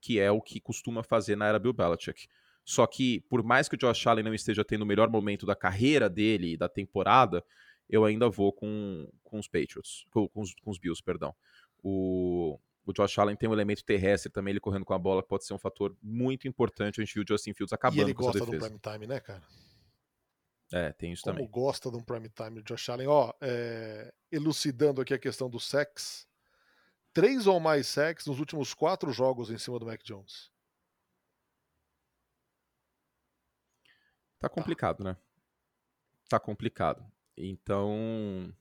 que 0.00 0.18
é 0.18 0.30
o 0.30 0.42
que 0.42 0.60
costuma 0.60 1.02
fazer 1.04 1.36
na 1.36 1.46
era 1.46 1.58
Bill 1.58 1.72
Belichick. 1.72 2.26
Só 2.64 2.86
que, 2.86 3.20
por 3.30 3.42
mais 3.42 3.68
que 3.68 3.76
o 3.76 3.78
Josh 3.78 4.06
Allen 4.06 4.24
não 4.24 4.34
esteja 4.34 4.64
tendo 4.64 4.82
o 4.82 4.86
melhor 4.86 5.08
momento 5.08 5.46
da 5.46 5.54
carreira 5.54 6.10
dele, 6.10 6.56
da 6.56 6.68
temporada, 6.68 7.42
eu 7.88 8.04
ainda 8.04 8.28
vou 8.28 8.52
com, 8.52 9.08
com 9.22 9.38
os 9.38 9.48
Patriots, 9.48 10.04
com, 10.10 10.28
com, 10.28 10.42
os, 10.42 10.54
com 10.54 10.70
os 10.70 10.78
Bills, 10.78 11.02
perdão. 11.02 11.34
O, 11.82 12.58
o 12.88 12.92
Josh 12.92 13.18
Allen 13.18 13.36
tem 13.36 13.46
um 13.46 13.52
elemento 13.52 13.84
terrestre 13.84 14.32
também, 14.32 14.52
ele 14.52 14.60
correndo 14.60 14.84
com 14.84 14.94
a 14.94 14.98
bola 14.98 15.22
pode 15.22 15.44
ser 15.44 15.52
um 15.52 15.58
fator 15.58 15.94
muito 16.02 16.48
importante. 16.48 17.00
A 17.00 17.04
gente 17.04 17.12
viu 17.14 17.22
o 17.22 17.26
Justin 17.28 17.52
Fields 17.52 17.72
acabando 17.72 17.98
e 17.98 18.00
ele 18.00 18.14
gosta 18.14 18.40
defesa. 18.40 18.56
do 18.56 18.58
prime 18.58 18.78
time, 18.78 19.06
né, 19.06 19.20
cara? 19.20 19.42
É, 20.72 20.92
tem 20.92 21.12
isso 21.12 21.22
Como 21.22 21.36
também. 21.36 21.50
gosta 21.50 21.90
de 21.90 21.98
um 21.98 22.02
prime 22.02 22.30
time, 22.30 22.60
o 22.60 22.62
Josh 22.62 22.88
Allen. 22.88 23.06
Ó, 23.06 23.32
é, 23.42 24.12
elucidando 24.32 25.02
aqui 25.02 25.12
a 25.12 25.18
questão 25.18 25.50
do 25.50 25.60
sex. 25.60 26.26
Três 27.12 27.46
ou 27.46 27.60
mais 27.60 27.86
sex 27.86 28.24
nos 28.24 28.38
últimos 28.38 28.72
quatro 28.72 29.12
jogos 29.12 29.50
em 29.50 29.58
cima 29.58 29.78
do 29.78 29.84
Mac 29.84 30.02
Jones. 30.02 30.50
Tá 34.38 34.48
complicado, 34.48 34.98
tá. 34.98 35.04
né? 35.04 35.16
Tá 36.26 36.40
complicado. 36.40 37.04
Então, 37.36 38.54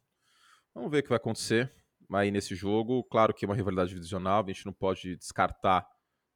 vamos 0.74 0.91
ver 0.91 1.00
o 1.00 1.03
que 1.03 1.10
vai 1.10 1.17
acontecer 1.17 1.72
aí 2.11 2.31
nesse 2.31 2.55
jogo. 2.55 3.03
Claro 3.05 3.33
que 3.33 3.45
é 3.45 3.47
uma 3.47 3.55
rivalidade 3.55 3.93
divisional, 3.93 4.43
a 4.43 4.47
gente 4.47 4.65
não 4.65 4.73
pode 4.73 5.15
descartar 5.17 5.87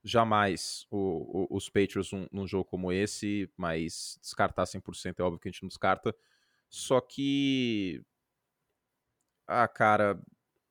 jamais 0.03 0.85
o, 0.89 1.45
o, 1.51 1.57
os 1.57 1.69
Patriots 1.69 2.11
num, 2.11 2.27
num, 2.31 2.47
jogo 2.47 2.65
como 2.65 2.91
esse, 2.91 3.51
mas 3.55 4.17
descartar 4.21 4.63
100% 4.63 5.19
é 5.19 5.23
óbvio 5.23 5.39
que 5.39 5.47
a 5.47 5.51
gente 5.51 5.61
não 5.61 5.69
descarta. 5.69 6.15
Só 6.69 6.99
que. 7.01 8.03
Ah, 9.47 9.67
cara. 9.67 10.19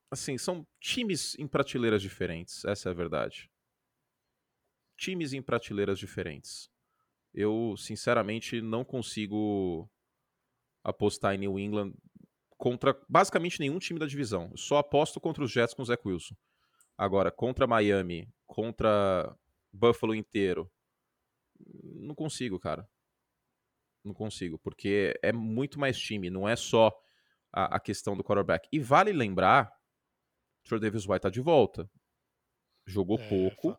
Assim, 0.09 0.37
são 0.37 0.67
times 0.79 1.39
em 1.39 1.47
prateleiras 1.47 2.01
diferentes, 2.01 2.65
essa 2.65 2.89
é 2.89 2.91
a 2.91 2.95
verdade. 2.95 3.49
Times 4.97 5.31
em 5.31 5.41
prateleiras 5.41 5.97
diferentes. 5.97 6.69
Eu, 7.33 7.75
sinceramente, 7.77 8.61
não 8.61 8.83
consigo 8.83 9.89
apostar 10.83 11.35
em 11.35 11.37
New 11.37 11.57
England 11.57 11.93
contra 12.61 12.95
basicamente 13.09 13.59
nenhum 13.59 13.79
time 13.79 13.99
da 13.99 14.05
divisão. 14.05 14.49
Eu 14.51 14.57
só 14.57 14.77
aposto 14.77 15.19
contra 15.19 15.43
os 15.43 15.51
Jets 15.51 15.73
com 15.73 15.81
o 15.81 15.85
Zach 15.85 15.99
Wilson. 16.07 16.35
Agora, 16.95 17.31
contra 17.31 17.65
Miami, 17.65 18.31
contra 18.45 19.35
Buffalo 19.73 20.13
inteiro, 20.13 20.71
não 21.83 22.13
consigo, 22.13 22.59
cara. 22.59 22.87
Não 24.05 24.13
consigo, 24.13 24.59
porque 24.59 25.19
é 25.23 25.33
muito 25.33 25.79
mais 25.79 25.97
time, 25.97 26.29
não 26.29 26.47
é 26.47 26.55
só 26.55 26.95
a, 27.51 27.77
a 27.77 27.79
questão 27.79 28.15
do 28.15 28.23
quarterback. 28.23 28.69
E 28.71 28.79
vale 28.79 29.11
lembrar, 29.11 29.73
o 30.71 30.79
Davis 30.79 31.07
White 31.07 31.21
tá 31.21 31.29
de 31.31 31.41
volta. 31.41 31.89
Jogou 32.85 33.19
é, 33.19 33.27
pouco, 33.27 33.75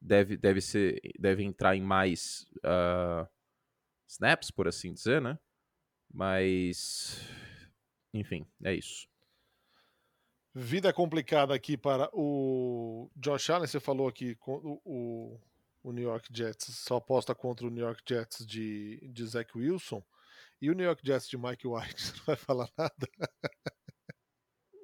deve, 0.00 0.36
deve, 0.36 0.60
ser, 0.60 1.00
deve 1.18 1.42
entrar 1.42 1.74
em 1.74 1.82
mais 1.82 2.46
uh, 2.58 3.28
snaps, 4.06 4.52
por 4.52 4.68
assim 4.68 4.92
dizer, 4.92 5.20
né? 5.20 5.36
Mas, 6.08 7.20
enfim, 8.12 8.46
é 8.64 8.74
isso. 8.74 9.06
Vida 10.54 10.92
complicada 10.92 11.54
aqui 11.54 11.78
para 11.78 12.10
o 12.12 13.10
Josh 13.16 13.48
Allen. 13.48 13.66
Você 13.66 13.80
falou 13.80 14.06
aqui 14.06 14.36
o, 14.46 14.80
o, 14.84 15.40
o 15.82 15.92
New 15.92 16.04
York 16.04 16.28
Jets 16.30 16.66
só 16.76 16.96
aposta 16.96 17.34
contra 17.34 17.66
o 17.66 17.70
New 17.70 17.84
York 17.84 18.02
Jets 18.06 18.46
de, 18.46 19.00
de 19.10 19.26
Zach 19.26 19.50
Wilson. 19.56 20.02
E 20.60 20.70
o 20.70 20.74
New 20.74 20.84
York 20.84 21.00
Jets 21.04 21.28
de 21.28 21.38
Mike 21.38 21.66
White, 21.66 21.96
você 22.02 22.12
não 22.18 22.24
vai 22.26 22.36
falar 22.36 22.68
nada? 22.76 23.08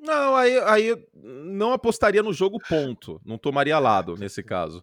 Não, 0.01 0.35
aí, 0.35 0.59
aí 0.61 1.07
não 1.13 1.73
apostaria 1.73 2.23
no 2.23 2.33
jogo 2.33 2.59
ponto. 2.67 3.21
Não 3.25 3.37
tomaria 3.37 3.79
lado 3.79 4.17
nesse 4.17 4.43
caso. 4.43 4.83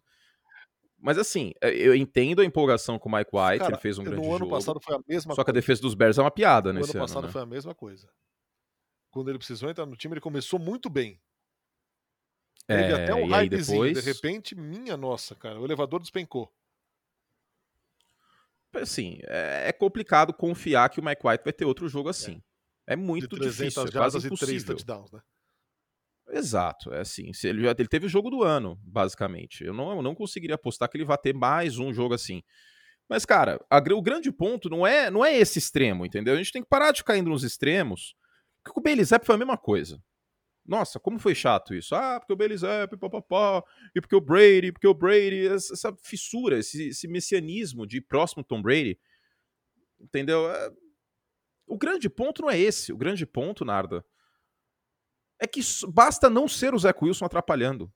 Mas 1.00 1.18
assim, 1.18 1.52
é, 1.62 1.72
eu 1.72 1.96
entendo 1.96 2.42
a 2.42 2.46
empolgação 2.46 3.00
com 3.00 3.10
o 3.10 3.12
Mike 3.12 3.32
White, 3.34 3.60
Cara, 3.60 3.74
ele 3.74 3.82
fez 3.82 3.98
um 3.98 4.04
grande 4.04 4.24
jogo. 4.24 4.30
No 4.30 4.46
ano 4.46 4.50
passado 4.50 4.80
foi 4.80 4.96
a 4.96 5.00
mesma 5.08 5.34
Só 5.34 5.44
que 5.44 5.52
a 5.52 5.54
defesa 5.54 5.82
dos 5.82 5.96
Bears 5.96 6.18
é 6.18 6.22
uma 6.22 6.32
piada 6.32 6.72
no 6.72 6.80
nesse 6.80 6.92
ano. 6.92 7.00
No 7.00 7.04
ano 7.04 7.08
passado 7.08 7.26
né? 7.26 7.32
foi 7.32 7.42
a 7.42 7.46
mesma 7.46 7.74
coisa. 7.74 8.08
Quando 9.16 9.30
ele 9.30 9.38
precisou 9.38 9.70
entrar 9.70 9.86
no 9.86 9.96
time, 9.96 10.16
ele 10.16 10.20
começou 10.20 10.60
muito 10.60 10.90
bem. 10.90 11.22
Teve 12.68 12.84
é, 12.84 13.04
até 13.04 13.16
um 13.16 13.26
hypezinho. 13.28 13.84
Depois... 13.84 14.04
De 14.04 14.12
repente, 14.12 14.54
minha 14.54 14.98
nossa, 14.98 15.34
cara, 15.36 15.58
o 15.58 15.64
elevador 15.64 16.02
despencou. 16.02 16.54
Assim, 18.74 19.20
é, 19.24 19.70
é 19.70 19.72
complicado 19.72 20.34
confiar 20.34 20.90
que 20.90 21.00
o 21.00 21.06
Mike 21.06 21.26
White 21.26 21.46
vai 21.46 21.54
ter 21.54 21.64
outro 21.64 21.88
jogo 21.88 22.10
assim. 22.10 22.44
É, 22.86 22.92
é 22.92 22.96
muito 22.98 23.40
difícil, 23.40 23.86
é 23.86 23.92
quase 23.92 24.18
impossível. 24.18 24.76
Touchdowns, 24.76 25.10
né? 25.14 25.22
Exato, 26.32 26.94
é 26.94 27.00
assim. 27.00 27.32
Ele, 27.46 27.66
ele 27.66 27.88
teve 27.88 28.08
o 28.08 28.10
jogo 28.10 28.30
do 28.30 28.44
ano, 28.44 28.78
basicamente. 28.84 29.64
Eu 29.64 29.74
não, 29.74 29.96
eu 29.96 30.02
não 30.02 30.14
conseguiria 30.14 30.56
apostar 30.56 30.90
que 30.90 30.98
ele 30.98 31.06
vai 31.06 31.18
ter 31.18 31.34
mais 31.34 31.80
um 31.80 31.94
jogo 31.94 32.14
assim. 32.14 32.44
Mas, 33.08 33.24
cara, 33.26 33.66
a, 33.70 33.78
o 33.78 34.02
grande 34.02 34.30
ponto 34.30 34.70
não 34.70 34.86
é, 34.86 35.10
não 35.10 35.24
é 35.24 35.38
esse 35.38 35.58
extremo, 35.58 36.06
entendeu? 36.06 36.34
A 36.34 36.38
gente 36.38 36.52
tem 36.52 36.62
que 36.62 36.68
parar 36.68 36.92
de 36.92 36.98
ficar 36.98 37.16
indo 37.16 37.30
nos 37.30 37.46
extremos. 37.46 38.14
Porque 38.66 39.02
o 39.02 39.06
Zapp 39.06 39.26
foi 39.26 39.36
a 39.36 39.38
mesma 39.38 39.58
coisa. 39.58 40.04
Nossa, 40.66 41.00
como 41.00 41.20
foi 41.20 41.36
chato 41.36 41.76
isso. 41.76 41.94
Ah, 41.94 42.20
porque 42.20 42.34
o 42.34 42.58
Zapp, 42.58 42.98
papapá, 42.98 43.64
e 43.96 44.02
porque 44.02 44.16
o 44.16 44.22
Brady, 44.22 44.72
porque 44.72 44.88
o 44.88 44.94
Brady, 44.96 45.48
essa 45.48 45.96
fissura, 46.02 46.58
esse, 46.58 46.88
esse 46.88 47.08
messianismo 47.08 47.86
de 47.86 48.02
próximo 48.02 48.44
Tom 48.44 48.62
Brady, 48.62 49.00
entendeu? 50.00 50.50
É... 50.50 50.74
O 51.68 51.78
grande 51.78 52.10
ponto 52.10 52.42
não 52.42 52.50
é 52.50 52.60
esse. 52.60 52.92
O 52.92 52.98
grande 52.98 53.26
ponto, 53.26 53.64
Narda, 53.64 54.04
é 55.40 55.46
que 55.46 55.62
basta 55.90 56.30
não 56.30 56.48
ser 56.48 56.74
o 56.74 56.80
Zach 56.80 56.98
Wilson 57.02 57.26
atrapalhando. 57.26 57.92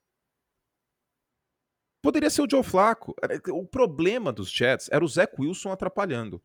Poderia 2.02 2.30
ser 2.30 2.44
o 2.44 2.50
Joe 2.50 2.64
Flacco. 2.64 3.16
O 3.52 3.66
problema 3.66 4.32
dos 4.32 4.52
Jets 4.52 4.90
era 4.92 5.04
o 5.04 5.08
Zach 5.08 5.34
Wilson 5.38 5.72
atrapalhando. 5.72 6.42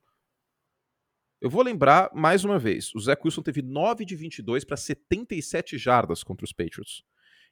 Eu 1.45 1.51
vou 1.51 1.63
lembrar 1.63 2.11
mais 2.15 2.43
uma 2.43 2.59
vez: 2.59 2.91
o 2.95 2.99
Zach 2.99 3.21
Wilson 3.23 3.43
teve 3.43 3.61
9 3.61 4.07
de 4.07 4.17
22 4.17 4.65
para 4.65 4.79
77 4.79 5.77
jardas 5.77 6.25
contra 6.25 6.43
os 6.43 6.55
Patriots. 6.55 7.03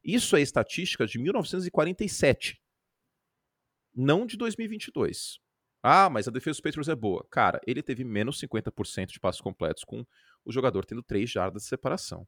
Isso 0.03 0.35
é 0.35 0.41
estatística 0.41 1.07
de 1.07 1.19
1947, 1.19 2.59
não 3.95 4.25
de 4.25 4.39
2022. 4.39 5.39
Ah, 5.83 6.09
mas 6.09 6.27
a 6.27 6.31
defesa 6.31 6.55
dos 6.55 6.61
Patriots 6.63 6.89
é 6.89 6.95
boa. 6.95 7.27
Cara, 7.31 7.61
ele 7.67 7.83
teve 7.83 8.03
menos 8.03 8.41
50% 8.41 9.09
de 9.09 9.21
passos 9.21 9.43
completos 9.43 9.85
com 9.85 10.07
o 10.43 10.51
jogador 10.51 10.87
tendo 10.87 11.03
3 11.03 11.29
jardas 11.29 11.65
de 11.65 11.69
separação. 11.69 12.27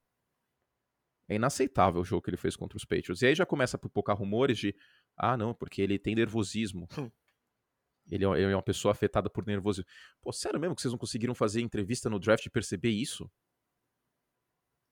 É 1.26 1.36
inaceitável 1.36 2.02
o 2.02 2.04
jogo 2.04 2.20
que 2.20 2.28
ele 2.28 2.36
fez 2.36 2.56
contra 2.56 2.76
os 2.76 2.84
Patriots. 2.84 3.22
E 3.22 3.26
aí 3.28 3.34
já 3.34 3.46
começa 3.46 3.78
a 3.78 3.80
pipocar 3.80 4.18
rumores 4.18 4.58
de, 4.58 4.76
ah, 5.16 5.34
não, 5.34 5.54
porque 5.54 5.80
ele 5.80 5.98
tem 5.98 6.14
nervosismo. 6.14 6.86
Ele, 8.10 8.24
é, 8.24 8.28
ele 8.28 8.52
é 8.52 8.56
uma 8.56 8.62
pessoa 8.62 8.92
afetada 8.92 9.30
por 9.30 9.46
nervosismo. 9.46 9.88
Pô, 10.20 10.32
sério 10.32 10.60
mesmo 10.60 10.74
que 10.74 10.82
vocês 10.82 10.92
não 10.92 10.98
conseguiram 10.98 11.34
fazer 11.34 11.60
entrevista 11.60 12.10
no 12.10 12.18
draft 12.18 12.44
e 12.44 12.50
perceber 12.50 12.90
isso? 12.90 13.30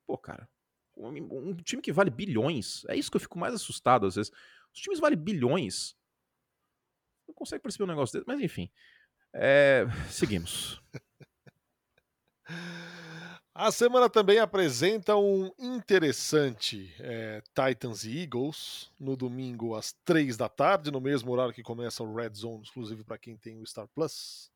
Pô, 0.07 0.17
cara, 0.19 0.49
um, 0.97 1.09
um, 1.09 1.57
time 1.57 1.83
que 1.83 1.93
vale 1.93 2.11
bilhões, 2.11 2.85
é 2.87 2.97
isso 2.97 3.11
que 3.11 3.17
eu 3.17 3.21
fico 3.21 3.39
mais 3.39 3.55
assustado 3.55 4.07
às 4.07 4.17
vezes. 4.17 4.33
Os 4.75 4.81
times 4.81 5.01
valem 5.01 5.19
bilhões. 5.19 5.97
Não 7.27 7.35
consegue 7.35 7.63
perceber 7.63 7.85
um 7.85 7.89
negócio 7.89 8.19
desse, 8.19 8.27
mas 8.27 8.41
enfim. 8.41 8.71
É, 9.35 9.87
seguimos. 10.11 10.83
A 13.55 13.71
semana 13.71 14.09
também 14.09 14.39
apresenta 14.39 15.15
um 15.15 15.53
interessante 15.59 16.95
é, 16.99 17.43
Titans 17.55 18.05
e 18.05 18.23
Eagles 18.23 18.91
no 18.99 19.15
domingo 19.15 19.75
às 19.75 19.93
três 20.05 20.39
da 20.39 20.49
tarde, 20.49 20.91
no 20.91 21.03
mesmo 21.03 21.31
horário 21.31 21.53
que 21.53 21.63
começa 21.63 22.03
o 22.03 22.15
Red 22.15 22.33
Zone, 22.35 22.63
exclusivo 22.63 23.05
para 23.05 23.19
quem 23.19 23.37
tem 23.37 23.61
o 23.61 23.67
Star 23.67 23.87
Plus. 23.89 24.51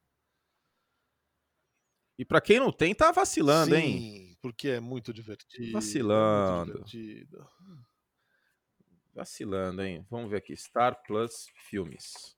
E 2.18 2.24
para 2.24 2.40
quem 2.40 2.58
não 2.58 2.72
tem, 2.72 2.94
tá 2.94 3.12
vacilando, 3.12 3.74
Sim, 3.74 3.82
hein? 3.82 3.98
Sim, 3.98 4.36
porque 4.40 4.68
é 4.68 4.80
muito 4.80 5.12
divertido. 5.12 5.72
Vacilando. 5.72 6.72
É 6.72 6.74
muito 6.76 6.88
divertido. 6.88 7.48
Vacilando, 9.14 9.82
hein? 9.82 10.06
Vamos 10.10 10.30
ver 10.30 10.38
aqui. 10.38 10.56
Star 10.56 11.02
Plus 11.02 11.48
Filmes. 11.68 12.34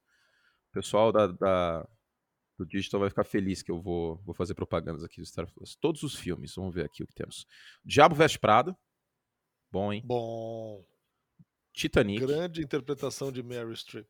O 0.71 0.73
pessoal 0.73 1.12
da, 1.12 1.29
da 1.29 1.88
do 2.59 2.67
Digital 2.67 3.00
vai 3.00 3.09
ficar 3.09 3.25
feliz 3.25 3.62
que 3.62 3.71
eu 3.71 3.81
vou, 3.81 4.17
vou 4.25 4.35
fazer 4.35 4.55
propagandas 4.55 5.05
aqui 5.05 5.21
do 5.21 5.27
Star 5.27 5.50
Plus. 5.50 5.77
Todos 5.77 6.03
os 6.03 6.17
filmes, 6.17 6.55
vamos 6.57 6.75
ver 6.75 6.85
aqui 6.85 7.05
o 7.05 7.07
que 7.07 7.15
temos. 7.15 7.47
Diabo 7.85 8.17
Veste 8.17 8.38
Prada. 8.38 8.77
Bom, 9.71 9.93
hein? 9.93 10.03
Bom. 10.05 10.85
Titanic. 11.73 12.27
Grande 12.27 12.62
interpretação 12.62 13.31
de 13.31 13.43
Mary 13.43 13.77
Streep. 13.77 14.09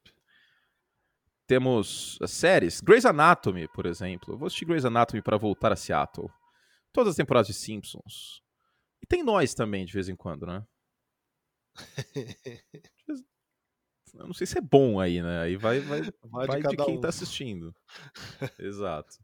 Temos 1.46 2.18
as 2.22 2.30
séries. 2.30 2.80
Grey's 2.80 3.04
Anatomy, 3.04 3.68
por 3.68 3.84
exemplo. 3.84 4.34
Eu 4.34 4.38
vou 4.38 4.46
assistir 4.46 4.64
Grey's 4.64 4.84
Anatomy 4.86 5.22
para 5.22 5.36
voltar 5.36 5.72
a 5.72 5.76
Seattle. 5.76 6.30
Todas 6.92 7.10
as 7.10 7.16
temporadas 7.16 7.48
de 7.48 7.54
Simpsons. 7.54 8.42
E 9.02 9.06
tem 9.06 9.22
nós 9.22 9.54
também, 9.54 9.84
de 9.84 9.92
vez 9.92 10.08
em 10.08 10.16
quando, 10.16 10.46
né? 10.46 10.66
Eu 14.18 14.26
não 14.26 14.34
sei 14.34 14.46
se 14.46 14.58
é 14.58 14.60
bom 14.60 14.98
aí, 14.98 15.22
né? 15.22 15.42
Aí 15.42 15.56
vai, 15.56 15.78
vai, 15.78 16.02
vai, 16.24 16.46
vai 16.46 16.60
de, 16.62 16.68
de, 16.68 16.84
quem 16.84 16.98
um. 16.98 17.00
tá 17.00 17.08
assistindo. 17.08 17.74
Exato. 18.58 19.16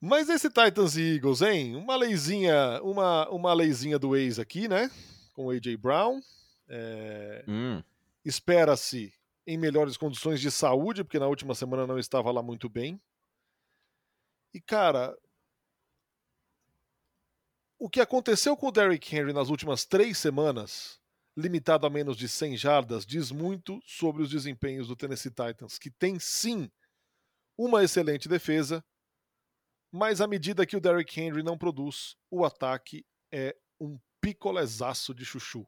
Mas 0.00 0.28
esse 0.28 0.48
Titans 0.48 0.96
e 0.96 1.14
Eagles, 1.14 1.42
hein? 1.42 1.76
Uma 1.76 1.96
leizinha, 1.96 2.82
uma, 2.82 3.28
uma 3.30 3.54
leizinha 3.54 3.98
do 3.98 4.16
ex 4.16 4.38
aqui, 4.38 4.66
né? 4.66 4.90
Com 5.32 5.46
o 5.46 5.50
AJ 5.50 5.76
Brown. 5.76 6.20
É... 6.68 7.44
Hum. 7.46 7.82
Espera-se 8.24 9.14
em 9.46 9.56
melhores 9.56 9.96
condições 9.96 10.40
de 10.40 10.50
saúde, 10.50 11.04
porque 11.04 11.20
na 11.20 11.28
última 11.28 11.54
semana 11.54 11.86
não 11.86 11.98
estava 11.98 12.32
lá 12.32 12.42
muito 12.42 12.68
bem. 12.68 13.00
E, 14.52 14.60
cara, 14.60 15.16
o 17.78 17.88
que 17.88 18.00
aconteceu 18.00 18.56
com 18.56 18.68
o 18.68 18.72
Derrick 18.72 19.14
Henry 19.14 19.32
nas 19.32 19.50
últimas 19.50 19.84
três 19.84 20.18
semanas 20.18 21.00
limitado 21.36 21.86
a 21.86 21.90
menos 21.90 22.16
de 22.16 22.28
100 22.28 22.56
jardas, 22.56 23.04
diz 23.04 23.30
muito 23.30 23.78
sobre 23.84 24.22
os 24.22 24.30
desempenhos 24.30 24.88
do 24.88 24.96
Tennessee 24.96 25.30
Titans, 25.30 25.78
que 25.78 25.90
tem 25.90 26.18
sim 26.18 26.70
uma 27.58 27.84
excelente 27.84 28.28
defesa, 28.28 28.84
mas 29.92 30.20
à 30.20 30.26
medida 30.26 30.66
que 30.66 30.76
o 30.76 30.80
Derrick 30.80 31.20
Henry 31.20 31.42
não 31.42 31.58
produz, 31.58 32.16
o 32.30 32.44
ataque 32.44 33.06
é 33.30 33.56
um 33.78 33.98
picolezaço 34.20 35.14
de 35.14 35.24
chuchu. 35.24 35.66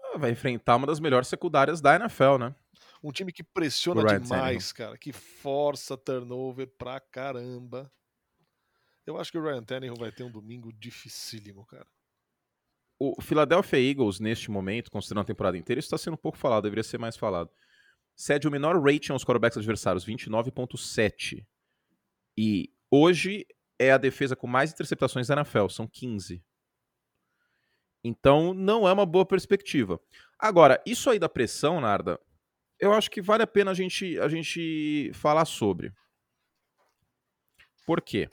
Ah, 0.00 0.18
vai 0.18 0.30
enfrentar 0.30 0.76
uma 0.76 0.86
das 0.86 1.00
melhores 1.00 1.28
secundárias 1.28 1.80
da 1.80 1.96
NFL, 1.96 2.38
né? 2.38 2.54
Um 3.02 3.12
time 3.12 3.32
que 3.32 3.44
pressiona 3.44 4.04
demais, 4.18 4.72
cara, 4.72 4.96
que 4.96 5.12
força 5.12 5.96
turnover 5.96 6.66
pra 6.78 6.98
caramba. 6.98 7.92
Eu 9.08 9.16
acho 9.16 9.32
que 9.32 9.38
o 9.38 9.42
Ryan 9.42 9.64
Tannehill 9.64 9.94
vai 9.96 10.12
ter 10.12 10.22
um 10.22 10.30
domingo 10.30 10.70
dificílimo, 10.70 11.64
cara. 11.64 11.86
O 13.00 13.22
Philadelphia 13.22 13.80
Eagles, 13.80 14.20
neste 14.20 14.50
momento, 14.50 14.90
considerando 14.90 15.22
a 15.22 15.26
temporada 15.26 15.56
inteira, 15.56 15.80
está 15.80 15.96
sendo 15.96 16.18
pouco 16.18 16.36
falado, 16.36 16.64
deveria 16.64 16.82
ser 16.82 16.98
mais 16.98 17.16
falado. 17.16 17.50
Cede 18.14 18.46
o 18.46 18.50
menor 18.50 18.78
rating 18.78 19.12
aos 19.12 19.24
quarterbacks 19.24 19.56
adversários, 19.56 20.04
29.7. 20.04 21.46
E 22.36 22.70
hoje 22.90 23.46
é 23.78 23.92
a 23.92 23.96
defesa 23.96 24.36
com 24.36 24.46
mais 24.46 24.72
interceptações 24.72 25.28
da 25.28 25.36
NFL, 25.36 25.68
são 25.68 25.88
15. 25.88 26.44
Então, 28.04 28.52
não 28.52 28.86
é 28.86 28.92
uma 28.92 29.06
boa 29.06 29.24
perspectiva. 29.24 29.98
Agora, 30.38 30.82
isso 30.84 31.08
aí 31.08 31.18
da 31.18 31.30
pressão, 31.30 31.80
Narda, 31.80 32.20
eu 32.78 32.92
acho 32.92 33.10
que 33.10 33.22
vale 33.22 33.42
a 33.42 33.46
pena 33.46 33.70
a 33.70 33.74
gente, 33.74 34.20
a 34.20 34.28
gente 34.28 35.10
falar 35.14 35.46
sobre. 35.46 35.94
Por 37.86 38.02
quê? 38.02 38.28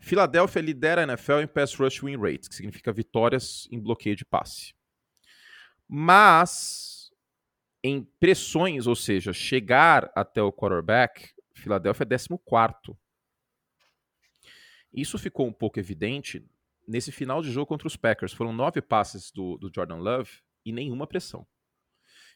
Filadélfia 0.00 0.62
lidera 0.62 1.02
a 1.02 1.04
NFL 1.04 1.40
em 1.40 1.46
pass 1.46 1.74
rush 1.74 2.02
win 2.02 2.16
rate, 2.16 2.48
que 2.48 2.54
significa 2.54 2.92
vitórias 2.92 3.68
em 3.70 3.78
bloqueio 3.78 4.16
de 4.16 4.24
passe. 4.24 4.74
Mas 5.86 7.12
em 7.82 8.02
pressões, 8.18 8.86
ou 8.86 8.96
seja, 8.96 9.32
chegar 9.32 10.10
até 10.14 10.42
o 10.42 10.52
quarterback, 10.52 11.30
Filadélfia 11.54 12.04
é 12.04 12.06
14. 12.06 12.98
Isso 14.92 15.18
ficou 15.18 15.46
um 15.46 15.52
pouco 15.52 15.78
evidente 15.78 16.44
nesse 16.86 17.12
final 17.12 17.42
de 17.42 17.50
jogo 17.50 17.66
contra 17.66 17.86
os 17.86 17.96
Packers. 17.96 18.32
Foram 18.32 18.52
nove 18.52 18.82
passes 18.82 19.30
do, 19.30 19.56
do 19.58 19.70
Jordan 19.72 19.98
Love 19.98 20.30
e 20.64 20.72
nenhuma 20.72 21.06
pressão. 21.06 21.46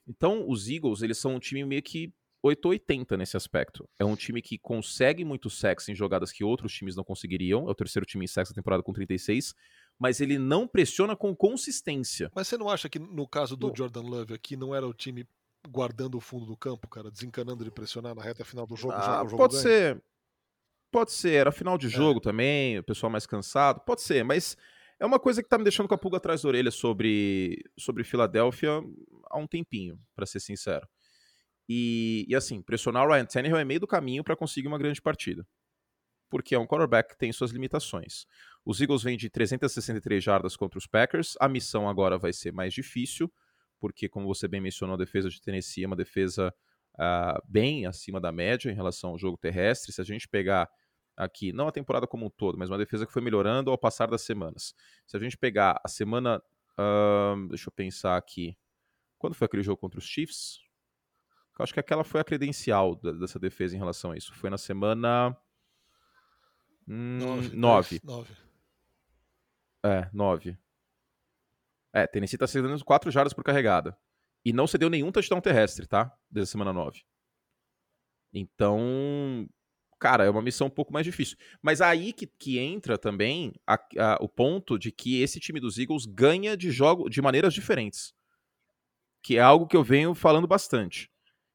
Então, 0.07 0.49
os 0.49 0.69
Eagles, 0.69 1.03
eles 1.03 1.19
são 1.19 1.35
um 1.35 1.39
time 1.39 1.65
meio 1.65 1.83
que 1.83 2.13
880 2.45 3.17
nesse 3.17 3.37
aspecto. 3.37 3.89
É 3.99 4.05
um 4.05 4.15
time 4.15 4.43
que 4.43 4.59
consegue 4.59 5.25
muito 5.25 5.49
sexo 5.49 5.91
em 5.91 5.95
jogadas 5.95 6.31
que 6.31 6.45
outros 6.45 6.73
times 6.75 6.95
não 6.95 7.03
conseguiriam. 7.03 7.67
É 7.67 7.71
o 7.71 7.75
terceiro 7.75 8.05
time 8.05 8.25
em 8.25 8.29
sexo 8.29 8.53
da 8.53 8.57
temporada 8.61 8.83
com 8.83 8.93
36. 8.93 9.55
Mas 9.99 10.21
ele 10.21 10.39
não 10.39 10.69
pressiona 10.69 11.17
com 11.17 11.35
consistência. 11.35 12.31
Mas 12.35 12.49
você 12.49 12.59
não 12.59 12.69
acha 12.69 12.89
que 12.89 12.99
no 12.99 13.27
caso 13.27 13.57
do 13.57 13.73
Jordan 13.75 14.03
Love 14.03 14.35
aqui 14.35 14.57
não 14.57 14.75
era 14.75 14.87
o 14.87 14.93
time 14.93 15.27
guardando 15.71 16.17
o 16.17 16.21
fundo 16.21 16.45
do 16.45 16.57
campo, 16.57 16.87
cara, 16.89 17.11
desencanando 17.11 17.65
de 17.65 17.71
pressionar 17.71 18.15
na 18.15 18.23
reta 18.23 18.45
final 18.45 18.67
do 18.67 18.77
jogo. 18.77 18.93
Ah, 18.95 19.19
jogo, 19.19 19.31
jogo 19.31 19.37
pode 19.37 19.57
ser. 19.57 20.03
Pode 20.93 21.13
ser, 21.13 21.33
era 21.33 21.51
final 21.51 21.79
de 21.79 21.87
É. 21.87 21.91
jogo 21.91 22.21
também, 22.21 22.79
o 22.79 22.85
pessoal 22.85 23.11
mais 23.11 23.27
cansado. 23.27 23.81
Pode 23.81 24.03
ser, 24.03 24.23
mas 24.25 24.57
é 25.01 25.07
uma 25.07 25.19
coisa 25.19 25.43
que 25.43 25.49
tá 25.49 25.57
me 25.57 25.65
deixando 25.65 25.89
com 25.89 25.95
a 25.95 25.99
pulga 25.99 26.19
atrás 26.19 26.43
da 26.43 26.49
orelha 26.49 26.71
sobre, 26.71 27.65
sobre 27.79 28.05
Filadélfia 28.05 28.83
há 29.31 29.39
um 29.39 29.47
tempinho, 29.47 29.99
pra 30.15 30.27
ser 30.27 30.39
sincero. 30.41 30.87
E, 31.69 32.27
e 32.29 32.35
assim, 32.35 32.61
pressionar 32.61 33.07
o 33.07 33.13
Ryan 33.13 33.25
Tannehill 33.25 33.57
é 33.57 33.65
meio 33.65 33.81
do 33.81 33.87
caminho 33.87 34.23
pra 34.23 34.37
conseguir 34.37 34.69
uma 34.69 34.79
grande 34.79 35.01
partida. 35.01 35.47
Porque 36.31 36.55
é 36.55 36.59
um 36.59 36.67
quarterback 36.67 37.11
que 37.11 37.19
tem 37.19 37.33
suas 37.33 37.51
limitações. 37.51 38.27
Os 38.65 38.81
Eagles 38.81 39.03
vêm 39.03 39.17
de 39.17 39.31
363 39.31 40.23
jardas 40.23 40.57
contra 40.57 40.79
os 40.79 40.87
Packers. 40.87 41.35
A 41.41 41.49
missão 41.49 41.89
agora 41.89 42.19
vai 42.19 42.33
ser 42.33 42.53
mais 42.53 42.75
difícil, 42.75 43.33
porque, 43.79 44.09
como 44.09 44.27
você 44.27 44.49
bem 44.49 44.61
mencionou, 44.61 44.95
a 44.95 44.99
defesa 44.99 45.29
de 45.29 45.41
Tennessee 45.41 45.85
é 45.85 45.87
uma 45.87 45.97
defesa 45.97 46.53
ah, 46.99 47.41
bem 47.47 47.87
acima 47.87 48.21
da 48.21 48.33
média 48.33 48.71
em 48.71 48.75
relação 48.75 49.11
ao 49.11 49.19
jogo 49.19 49.37
terrestre. 49.37 49.93
Se 49.93 50.01
a 50.01 50.05
gente 50.05 50.29
pegar 50.29 50.69
aqui, 51.17 51.53
não 51.53 51.69
a 51.69 51.73
temporada 51.73 52.07
como 52.07 52.27
um 52.27 52.31
todo, 52.31 52.59
mas 52.59 52.71
uma 52.71 52.79
defesa 52.79 53.07
que 53.07 53.13
foi 53.13 53.23
melhorando 53.23 53.71
ao 53.71 53.79
passar 53.79 54.09
das 54.09 54.23
semanas. 54.23 54.75
Se 55.07 55.17
a 55.17 55.21
gente 55.21 55.37
pegar 55.37 55.81
a 55.85 55.89
semana. 55.89 56.43
ahn, 56.79 57.49
deixa 57.49 57.69
eu 57.69 57.73
pensar 57.73 58.17
aqui. 58.17 58.57
Quando 59.19 59.35
foi 59.35 59.47
aquele 59.47 59.63
jogo 59.63 59.79
contra 59.79 59.99
os 59.99 60.05
Chiefs? 60.05 60.64
Eu 61.59 61.63
acho 61.63 61.73
que 61.73 61.81
aquela 61.81 62.03
foi 62.05 62.21
a 62.21 62.25
credencial 62.25 62.97
da- 62.97 63.13
dessa 63.13 63.39
defesa 63.39 63.75
em 63.77 63.79
relação 63.79 64.11
a 64.11 64.17
isso. 64.17 64.35
Foi 64.35 64.51
na 64.51 64.59
semana. 64.59 65.37
Hum, 66.89 67.19
Nove. 67.19 67.57
nove. 67.57 67.89
dez, 67.91 68.03
nove. 68.05 68.33
É, 69.85 70.11
9. 70.13 70.59
É, 71.93 72.07
Tennessee 72.07 72.39
tá 72.39 72.47
cedendo 72.47 72.83
4 72.85 73.11
jardas 73.11 73.33
por 73.33 73.45
carregada. 73.45 73.97
E 74.45 74.53
não 74.53 74.67
cedeu 74.67 74.91
nenhum 74.91 75.13
touchdown 75.13 75.41
terrestre, 75.41 75.87
tá? 75.87 76.13
Desde 76.31 76.51
a 76.51 76.53
semana 76.53 76.73
9. 76.73 77.03
Então, 78.33 79.49
cara, 80.01 80.25
é 80.25 80.31
uma 80.31 80.43
missão 80.43 80.67
um 80.67 80.71
pouco 80.71 80.93
mais 80.93 81.05
difícil. 81.07 81.37
Mas 81.63 81.81
aí 81.81 82.13
que, 82.13 82.27
que 82.27 82.59
entra 82.59 82.99
também 82.99 83.53
a- 83.67 83.79
a- 83.99 84.19
o 84.21 84.29
ponto 84.29 84.79
de 84.79 84.91
que 84.91 85.23
esse 85.23 85.39
time 85.39 85.61
dos 85.61 85.79
Eagles 85.79 86.05
ganha 86.05 86.57
de 86.57 86.71
jogo 86.71 87.09
de 87.09 87.23
maneiras 87.23 87.55
diferentes. 87.55 88.13
Que 89.23 89.37
é 89.37 89.41
algo 89.41 89.67
que 89.67 89.77
eu 89.77 89.85
venho 89.85 90.15
falando 90.15 90.47
bastante. 90.47 91.11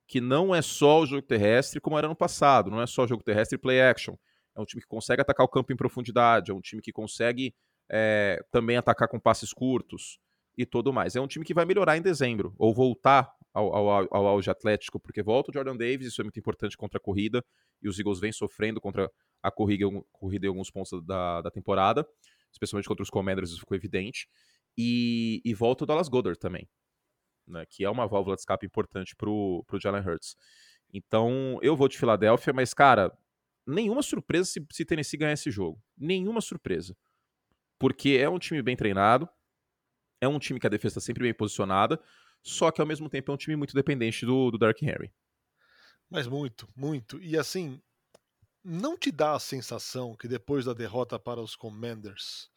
Que 0.10 0.20
não 0.20 0.54
é 0.54 0.62
só 0.62 1.00
o 1.00 1.06
jogo 1.06 1.22
terrestre 1.22 1.80
como 1.80 1.98
era 1.98 2.10
no 2.10 2.16
passado. 2.16 2.70
Não 2.70 2.82
é 2.82 2.88
só 2.88 3.08
jogo 3.08 3.24
terrestre 3.24 3.56
e 3.56 3.62
play 3.62 3.80
action. 3.80 4.16
É 4.54 4.60
um 4.60 4.66
time 4.66 4.82
que 4.82 4.88
consegue 4.88 5.22
atacar 5.22 5.46
o 5.46 5.50
campo 5.50 5.72
em 5.72 5.78
profundidade. 5.78 6.52
É 6.52 6.54
um 6.54 6.60
time 6.60 6.82
que 6.82 6.92
consegue 6.92 7.56
é, 7.90 8.44
também 8.52 8.76
atacar 8.76 9.08
com 9.08 9.20
passes 9.20 9.54
curtos 9.54 10.20
e 10.58 10.66
tudo 10.66 10.92
mais. 10.92 11.16
É 11.16 11.22
um 11.22 11.28
time 11.28 11.46
que 11.46 11.54
vai 11.54 11.64
melhorar 11.64 11.98
em 11.98 12.02
dezembro, 12.02 12.54
ou 12.58 12.74
voltar 12.74 13.32
ao, 13.54 13.74
ao, 13.74 14.08
ao 14.12 14.28
auge 14.28 14.50
atlético, 14.50 15.00
porque 15.00 15.24
volta 15.24 15.52
o 15.52 15.54
Jordan 15.54 15.76
Davis, 15.76 16.08
isso 16.08 16.22
é 16.22 16.24
muito 16.24 16.38
importante 16.38 16.76
contra 16.76 16.98
a 16.98 17.02
corrida, 17.02 17.44
e 17.82 17.88
os 17.88 17.98
Eagles 17.98 18.20
vêm 18.20 18.32
sofrendo 18.34 18.82
contra 18.82 19.10
a 19.42 19.50
corrida, 19.50 19.86
corrida 20.12 20.46
em 20.46 20.50
alguns 20.50 20.70
pontos 20.70 21.02
da, 21.06 21.42
da 21.42 21.50
temporada, 21.50 22.06
especialmente 22.52 22.90
contra 22.90 23.04
os 23.04 23.10
Commanders, 23.10 23.52
isso 23.52 23.62
ficou 23.62 23.76
evidente. 23.76 24.28
E, 24.78 25.42
e 25.44 25.54
volta 25.54 25.86
o 25.86 25.88
Dallas 25.88 26.10
Goddard 26.10 26.38
também, 26.38 26.68
né, 27.50 27.66
que 27.68 27.84
é 27.84 27.90
uma 27.90 28.08
válvula 28.08 28.36
de 28.36 28.42
escape 28.42 28.66
importante 28.66 29.16
pro, 29.16 29.64
pro 29.68 29.80
Jalen 29.80 30.02
Hurts. 30.02 30.36
Então, 30.94 31.60
eu 31.62 31.76
vou 31.76 31.88
de 31.88 31.98
Filadélfia, 31.98 32.54
mas, 32.54 32.74
cara, 32.74 33.12
nenhuma 33.66 34.02
surpresa 34.02 34.46
se, 34.46 34.66
se 34.72 34.86
Tennessee 34.86 35.18
ganhar 35.20 35.34
esse 35.34 35.52
jogo. 35.52 35.82
Nenhuma 35.98 36.42
surpresa 36.42 36.96
porque 37.80 38.18
é 38.22 38.30
um 38.30 38.38
time 38.38 38.62
bem 38.62 38.76
treinado, 38.76 39.28
é 40.20 40.28
um 40.28 40.38
time 40.38 40.60
que 40.60 40.68
a 40.68 40.70
defesa 40.70 41.00
está 41.00 41.02
sempre 41.02 41.24
bem 41.24 41.34
posicionada, 41.34 42.00
só 42.44 42.70
que 42.70 42.82
ao 42.82 42.88
mesmo 42.88 43.10
tempo 43.10 43.32
é 43.32 43.34
um 43.34 43.38
time 43.38 43.56
muito 43.56 43.74
dependente 43.74 44.26
do, 44.26 44.52
do 44.52 44.58
Dark 44.58 44.80
Henry. 44.84 45.12
Mas 46.10 46.28
muito, 46.28 46.68
muito. 46.76 47.22
E 47.22 47.38
assim, 47.38 47.82
não 48.64 48.98
te 48.98 49.12
dá 49.12 49.34
a 49.34 49.40
sensação 49.40 50.16
que 50.16 50.28
depois 50.28 50.66
da 50.66 50.74
derrota 50.74 51.18
para 51.18 51.40
os 51.40 51.56
Commanders, 51.56 52.50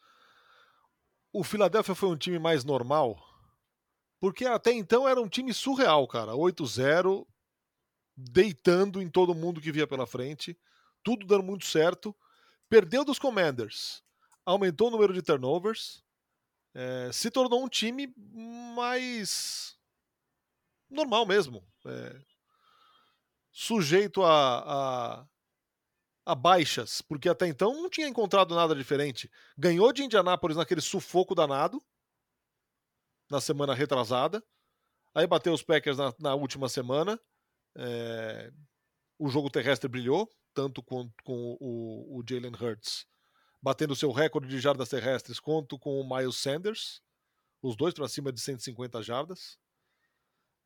o 1.31 1.43
Philadelphia 1.43 1.95
foi 1.95 2.09
um 2.09 2.17
time 2.17 2.37
mais 2.37 2.65
normal? 2.65 3.17
Porque 4.23 4.45
até 4.45 4.71
então 4.71 5.05
era 5.05 5.19
um 5.21 5.27
time 5.27 5.53
surreal, 5.53 6.07
cara. 6.07 6.33
8-0, 6.33 7.27
deitando 8.15 9.01
em 9.01 9.09
todo 9.09 9.35
mundo 9.35 9.59
que 9.59 9.69
via 9.69 9.85
pela 9.85 10.07
frente, 10.07 10.57
tudo 11.03 11.27
dando 11.27 11.43
muito 11.43 11.65
certo. 11.65 12.15
Perdeu 12.69 13.03
dos 13.03 13.19
Commanders, 13.19 14.01
aumentou 14.45 14.87
o 14.87 14.91
número 14.91 15.13
de 15.13 15.21
turnovers, 15.21 16.05
eh, 16.73 17.09
se 17.11 17.29
tornou 17.29 17.65
um 17.65 17.67
time 17.67 18.13
mais 18.73 19.75
normal 20.89 21.25
mesmo. 21.25 21.61
eh, 21.85 22.21
sujeito 23.51 24.23
a, 24.23 25.19
a, 25.19 25.27
a 26.27 26.33
baixas, 26.33 27.01
porque 27.01 27.27
até 27.27 27.45
então 27.45 27.73
não 27.73 27.89
tinha 27.89 28.07
encontrado 28.07 28.55
nada 28.55 28.73
diferente. 28.73 29.29
Ganhou 29.57 29.91
de 29.91 30.01
Indianápolis 30.05 30.55
naquele 30.55 30.79
sufoco 30.79 31.35
danado, 31.35 31.83
na 33.33 33.41
semana 33.41 33.73
retrasada. 33.73 34.43
Aí 35.13 35.27
bateu 35.27 35.53
os 35.53 35.63
Packers 35.63 35.97
na, 35.97 36.13
na 36.19 36.35
última 36.35 36.69
semana. 36.69 37.19
É, 37.75 38.51
o 39.19 39.27
jogo 39.27 39.49
terrestre 39.49 39.89
brilhou, 39.89 40.29
tanto 40.53 40.81
com, 40.81 41.09
com 41.23 41.57
o, 41.59 42.19
o 42.19 42.23
Jalen 42.27 42.53
Hurts 42.53 43.05
batendo 43.61 43.95
seu 43.95 44.11
recorde 44.11 44.49
de 44.49 44.59
jardas 44.59 44.89
terrestres, 44.89 45.39
quanto 45.39 45.79
com 45.79 45.99
o 45.99 46.03
Miles 46.07 46.35
Sanders, 46.35 47.01
os 47.61 47.77
dois 47.77 47.93
para 47.93 48.09
cima 48.09 48.29
de 48.29 48.41
150 48.41 49.01
jardas 49.01 49.57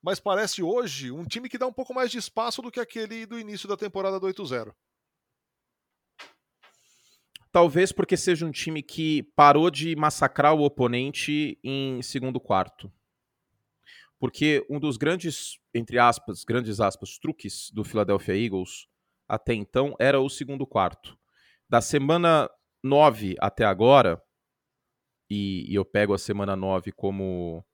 mas 0.02 0.20
parece 0.20 0.62
hoje 0.64 1.12
um 1.12 1.26
time 1.26 1.50
que 1.50 1.58
dá 1.58 1.68
um 1.68 1.74
pouco 1.74 1.94
mais 1.94 2.12
de 2.12 2.18
espaço 2.18 2.62
do 2.62 2.72
que 2.72 2.80
aquele 2.80 3.26
do 3.26 3.40
início 3.40 3.68
da 3.68 3.76
temporada 3.76 4.20
do 4.20 4.28
8-0. 4.28 4.74
Talvez 7.52 7.92
porque 7.92 8.18
seja 8.18 8.46
um 8.46 8.52
time 8.52 8.84
que 8.84 9.24
parou 9.36 9.70
de 9.72 9.96
massacrar 9.96 10.54
o 10.54 10.64
oponente 10.64 11.60
em 11.64 12.02
segundo 12.02 12.40
quarto. 12.40 12.92
Porque 14.20 14.66
um 14.70 14.80
dos 14.80 14.98
grandes, 14.98 15.60
entre 15.74 16.00
aspas, 16.00 16.44
grandes 16.44 16.80
aspas, 16.80 17.18
truques 17.18 17.72
do 17.72 17.84
Philadelphia 17.84 18.36
Eagles 18.36 18.88
até 19.28 19.54
então 19.54 19.96
era 20.00 20.20
o 20.20 20.30
segundo 20.30 20.66
quarto. 20.66 21.18
Da 21.70 21.82
semana 21.82 22.50
9 22.84 23.36
até 23.40 23.66
agora, 23.66 24.22
e, 25.30 25.70
e 25.70 25.76
eu 25.76 25.84
pego 25.84 26.14
a 26.14 26.18
semana 26.18 26.56
9 26.56 26.92
como 26.92 27.66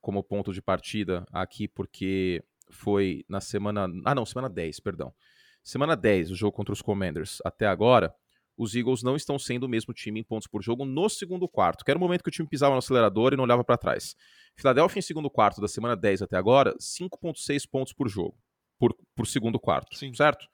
como 0.00 0.22
ponto 0.22 0.52
de 0.52 0.60
partida 0.60 1.24
aqui, 1.32 1.66
porque 1.66 2.44
foi 2.70 3.24
na 3.26 3.40
semana. 3.40 3.88
Ah, 4.04 4.14
não, 4.14 4.26
semana 4.26 4.50
10, 4.50 4.80
perdão. 4.80 5.14
Semana 5.62 5.96
10, 5.96 6.30
o 6.30 6.34
jogo 6.34 6.52
contra 6.52 6.74
os 6.74 6.82
Commanders. 6.82 7.38
Até 7.42 7.66
agora, 7.66 8.14
os 8.56 8.74
Eagles 8.74 9.02
não 9.02 9.16
estão 9.16 9.38
sendo 9.38 9.64
o 9.64 9.68
mesmo 9.68 9.92
time 9.92 10.20
em 10.20 10.24
pontos 10.24 10.46
por 10.46 10.62
jogo 10.62 10.84
no 10.84 11.08
segundo 11.08 11.48
quarto, 11.48 11.84
que 11.84 11.90
era 11.90 11.98
o 11.98 12.00
momento 12.00 12.22
que 12.22 12.28
o 12.28 12.32
time 12.32 12.48
pisava 12.48 12.72
no 12.72 12.78
acelerador 12.78 13.32
e 13.32 13.36
não 13.36 13.44
olhava 13.44 13.64
para 13.64 13.76
trás. 13.76 14.14
Filadélfia 14.56 15.00
em 15.00 15.02
segundo 15.02 15.28
quarto 15.28 15.60
da 15.60 15.68
semana 15.68 15.96
10 15.96 16.22
até 16.22 16.36
agora, 16.36 16.74
5,6 16.78 17.68
pontos 17.68 17.92
por 17.92 18.08
jogo, 18.08 18.38
por, 18.78 18.96
por 19.14 19.26
segundo 19.26 19.58
quarto, 19.58 19.96
Sim. 19.96 20.14
certo? 20.14 20.46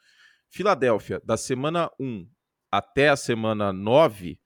Filadélfia, 0.48 1.20
da 1.24 1.36
semana 1.36 1.90
1 2.00 2.28
até 2.72 3.08
a 3.08 3.16
semana 3.16 3.72
9, 3.72 4.40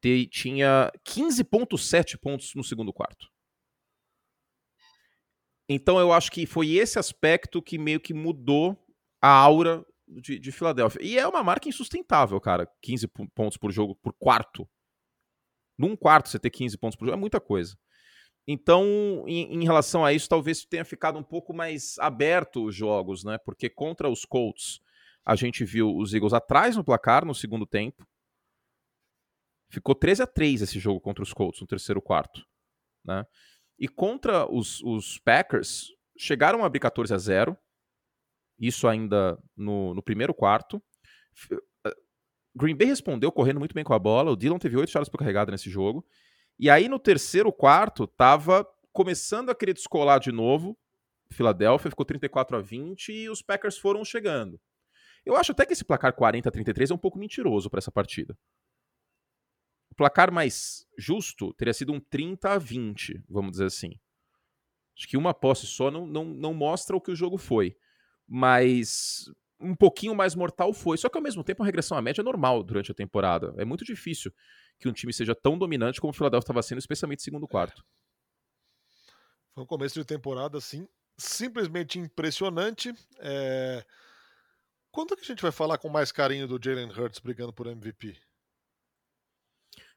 te, 0.00 0.26
tinha 0.26 0.90
15,7 1.06 2.18
pontos 2.18 2.54
no 2.54 2.62
segundo 2.62 2.92
quarto. 2.92 3.28
Então 5.68 6.00
eu 6.00 6.12
acho 6.12 6.32
que 6.32 6.46
foi 6.46 6.72
esse 6.72 6.98
aspecto 6.98 7.62
que 7.62 7.78
meio 7.78 8.00
que 8.00 8.12
mudou 8.12 8.76
a 9.22 9.28
aura 9.28 9.84
de, 10.20 10.38
de 10.38 10.52
Filadélfia. 10.52 11.00
E 11.02 11.18
é 11.18 11.26
uma 11.26 11.42
marca 11.42 11.68
insustentável, 11.68 12.40
cara. 12.40 12.68
15 12.82 13.08
pontos 13.34 13.56
por 13.56 13.70
jogo 13.70 13.94
por 13.96 14.12
quarto. 14.12 14.68
Num 15.78 15.96
quarto 15.96 16.28
você 16.28 16.38
ter 16.38 16.50
15 16.50 16.76
pontos 16.78 16.96
por 16.96 17.06
jogo 17.06 17.16
é 17.16 17.20
muita 17.20 17.40
coisa. 17.40 17.76
Então, 18.46 19.24
em, 19.26 19.54
em, 19.54 19.64
relação 19.64 20.04
a 20.04 20.12
isso, 20.12 20.28
talvez 20.28 20.64
tenha 20.64 20.84
ficado 20.84 21.18
um 21.18 21.22
pouco 21.22 21.54
mais 21.54 21.98
aberto 21.98 22.64
os 22.64 22.74
jogos, 22.74 23.22
né? 23.22 23.38
Porque 23.38 23.68
contra 23.70 24.08
os 24.08 24.24
Colts, 24.24 24.80
a 25.24 25.36
gente 25.36 25.64
viu 25.64 25.94
os 25.96 26.12
Eagles 26.12 26.32
atrás 26.32 26.76
no 26.76 26.84
placar 26.84 27.24
no 27.24 27.34
segundo 27.34 27.66
tempo. 27.66 28.06
Ficou 29.70 29.94
13 29.94 30.22
a 30.22 30.26
3 30.26 30.62
esse 30.62 30.80
jogo 30.80 31.00
contra 31.00 31.22
os 31.22 31.32
Colts 31.32 31.60
no 31.60 31.66
terceiro 31.66 32.02
quarto, 32.02 32.44
né? 33.04 33.24
E 33.78 33.88
contra 33.88 34.50
os, 34.52 34.82
os, 34.82 35.18
Packers, 35.18 35.86
chegaram 36.18 36.62
a 36.62 36.66
abrir 36.66 36.80
14 36.80 37.14
a 37.14 37.18
0. 37.18 37.56
Isso 38.60 38.86
ainda 38.86 39.38
no, 39.56 39.94
no, 39.94 40.02
primeiro 40.02 40.34
quarto. 40.34 40.82
Green 42.54 42.76
Bay 42.76 42.88
respondeu 42.88 43.32
correndo 43.32 43.58
muito 43.58 43.74
bem 43.74 43.82
com 43.82 43.94
a 43.94 43.98
bola. 43.98 44.32
O 44.32 44.36
Dillon 44.36 44.58
teve 44.58 44.76
8 44.76 44.90
chaves 44.90 45.08
por 45.08 45.18
carregada 45.18 45.50
nesse 45.50 45.70
jogo. 45.70 46.06
E 46.58 46.68
aí, 46.68 46.88
no 46.88 46.98
terceiro 46.98 47.50
quarto, 47.50 48.06
tava 48.06 48.66
começando 48.92 49.48
a 49.48 49.54
querer 49.54 49.72
descolar 49.72 50.20
de 50.20 50.30
novo. 50.30 50.76
Filadélfia 51.32 51.90
ficou 51.90 52.04
34 52.04 52.56
a 52.58 52.60
20 52.60 53.12
e 53.12 53.30
os 53.30 53.40
Packers 53.40 53.78
foram 53.78 54.04
chegando. 54.04 54.60
Eu 55.24 55.36
acho 55.36 55.52
até 55.52 55.64
que 55.64 55.72
esse 55.72 55.84
placar 55.84 56.14
40 56.14 56.48
a 56.48 56.52
33 56.52 56.90
é 56.90 56.94
um 56.94 56.98
pouco 56.98 57.18
mentiroso 57.18 57.70
para 57.70 57.78
essa 57.78 57.92
partida. 57.92 58.36
O 59.90 59.94
placar 59.94 60.32
mais 60.32 60.86
justo 60.98 61.54
teria 61.54 61.72
sido 61.72 61.92
um 61.92 62.00
30 62.00 62.50
a 62.50 62.58
20, 62.58 63.22
vamos 63.28 63.52
dizer 63.52 63.66
assim. 63.66 63.92
Acho 64.96 65.08
que 65.08 65.16
uma 65.16 65.32
posse 65.32 65.66
só 65.66 65.90
não, 65.90 66.06
não, 66.06 66.24
não 66.24 66.52
mostra 66.52 66.96
o 66.96 67.00
que 67.00 67.10
o 67.10 67.16
jogo 67.16 67.38
foi. 67.38 67.76
Mas 68.32 69.28
um 69.60 69.74
pouquinho 69.74 70.14
mais 70.14 70.36
mortal 70.36 70.72
foi. 70.72 70.96
Só 70.96 71.08
que 71.08 71.18
ao 71.18 71.22
mesmo 71.22 71.42
tempo 71.42 71.64
a 71.64 71.66
regressão 71.66 71.98
à 71.98 72.02
média 72.02 72.22
é 72.22 72.24
normal 72.24 72.62
durante 72.62 72.92
a 72.92 72.94
temporada. 72.94 73.52
É 73.58 73.64
muito 73.64 73.84
difícil 73.84 74.32
que 74.78 74.88
um 74.88 74.92
time 74.92 75.12
seja 75.12 75.34
tão 75.34 75.58
dominante 75.58 76.00
como 76.00 76.12
o 76.12 76.14
Philadelphia 76.14 76.44
estava 76.44 76.62
sendo, 76.62 76.78
especialmente 76.78 77.22
segundo 77.22 77.48
quarto. 77.48 77.84
Foi 79.52 79.64
um 79.64 79.66
começo 79.66 79.98
de 79.98 80.04
temporada, 80.04 80.56
assim, 80.56 80.86
simplesmente 81.18 81.98
impressionante. 81.98 82.94
É... 83.18 83.84
Quando 84.92 85.16
que 85.16 85.22
a 85.22 85.26
gente 85.26 85.42
vai 85.42 85.52
falar 85.52 85.76
com 85.78 85.88
mais 85.88 86.12
carinho 86.12 86.46
do 86.46 86.58
Jalen 86.62 86.90
Hurts 86.90 87.18
brigando 87.18 87.52
por 87.52 87.66
MVP? 87.66 88.16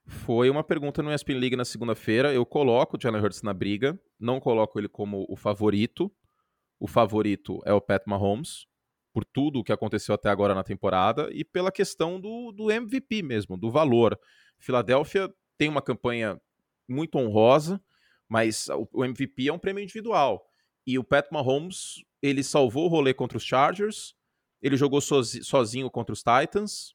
Foi 0.06 0.50
uma 0.50 0.62
pergunta 0.62 1.02
no 1.02 1.12
ESPN 1.12 1.38
League 1.38 1.56
na 1.56 1.64
segunda-feira. 1.64 2.34
Eu 2.34 2.44
coloco 2.44 2.96
o 2.96 3.00
Jalen 3.00 3.22
Hurts 3.22 3.42
na 3.42 3.54
briga, 3.54 3.98
não 4.18 4.38
coloco 4.38 4.78
ele 4.78 4.88
como 4.88 5.24
o 5.28 5.36
favorito. 5.36 6.12
O 6.78 6.86
favorito 6.86 7.60
é 7.64 7.72
o 7.72 7.80
Pat 7.80 8.02
Mahomes, 8.06 8.66
por 9.12 9.24
tudo 9.24 9.60
o 9.60 9.64
que 9.64 9.72
aconteceu 9.72 10.14
até 10.14 10.28
agora 10.28 10.54
na 10.54 10.64
temporada 10.64 11.28
e 11.32 11.44
pela 11.44 11.70
questão 11.70 12.20
do, 12.20 12.50
do 12.50 12.70
MVP 12.70 13.22
mesmo, 13.22 13.56
do 13.56 13.70
valor. 13.70 14.18
Filadélfia 14.58 15.32
tem 15.56 15.68
uma 15.68 15.80
campanha 15.80 16.40
muito 16.88 17.16
honrosa, 17.16 17.80
mas 18.28 18.66
o 18.92 19.04
MVP 19.04 19.48
é 19.48 19.52
um 19.52 19.58
prêmio 19.58 19.82
individual. 19.82 20.44
E 20.86 20.98
o 20.98 21.04
Pat 21.04 21.26
Mahomes, 21.30 22.04
ele 22.20 22.42
salvou 22.42 22.86
o 22.86 22.88
rolê 22.88 23.14
contra 23.14 23.38
os 23.38 23.44
Chargers, 23.44 24.14
ele 24.60 24.76
jogou 24.76 25.00
sozinho 25.00 25.88
contra 25.90 26.12
os 26.12 26.22
Titans, 26.22 26.94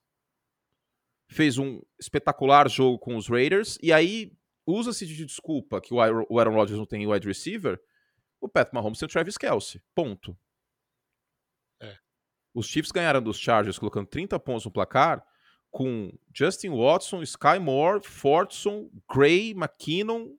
fez 1.28 1.56
um 1.56 1.80
espetacular 1.98 2.68
jogo 2.68 2.98
com 2.98 3.16
os 3.16 3.28
Raiders, 3.28 3.78
e 3.82 3.92
aí 3.92 4.32
usa-se 4.66 5.06
de 5.06 5.24
desculpa 5.24 5.80
que 5.80 5.94
o 5.94 6.00
Aaron 6.00 6.54
Rodgers 6.54 6.78
não 6.78 6.86
tem 6.86 7.06
wide 7.06 7.26
receiver, 7.26 7.80
o 8.40 8.48
Pat 8.48 8.72
Mahomes 8.72 8.98
tem 8.98 9.06
o 9.06 9.10
Travis 9.10 9.36
Kelsey. 9.36 9.82
Ponto. 9.94 10.36
É. 11.80 11.96
Os 12.54 12.66
Chiefs 12.66 12.90
ganharam 12.90 13.22
dos 13.22 13.38
Chargers 13.38 13.78
colocando 13.78 14.06
30 14.06 14.38
pontos 14.40 14.64
no 14.64 14.72
placar 14.72 15.24
com 15.70 16.12
Justin 16.34 16.70
Watson, 16.70 17.22
Sky 17.22 17.58
Moore, 17.60 18.04
Fortson, 18.04 18.90
Gray, 19.08 19.52
McKinnon 19.52 20.34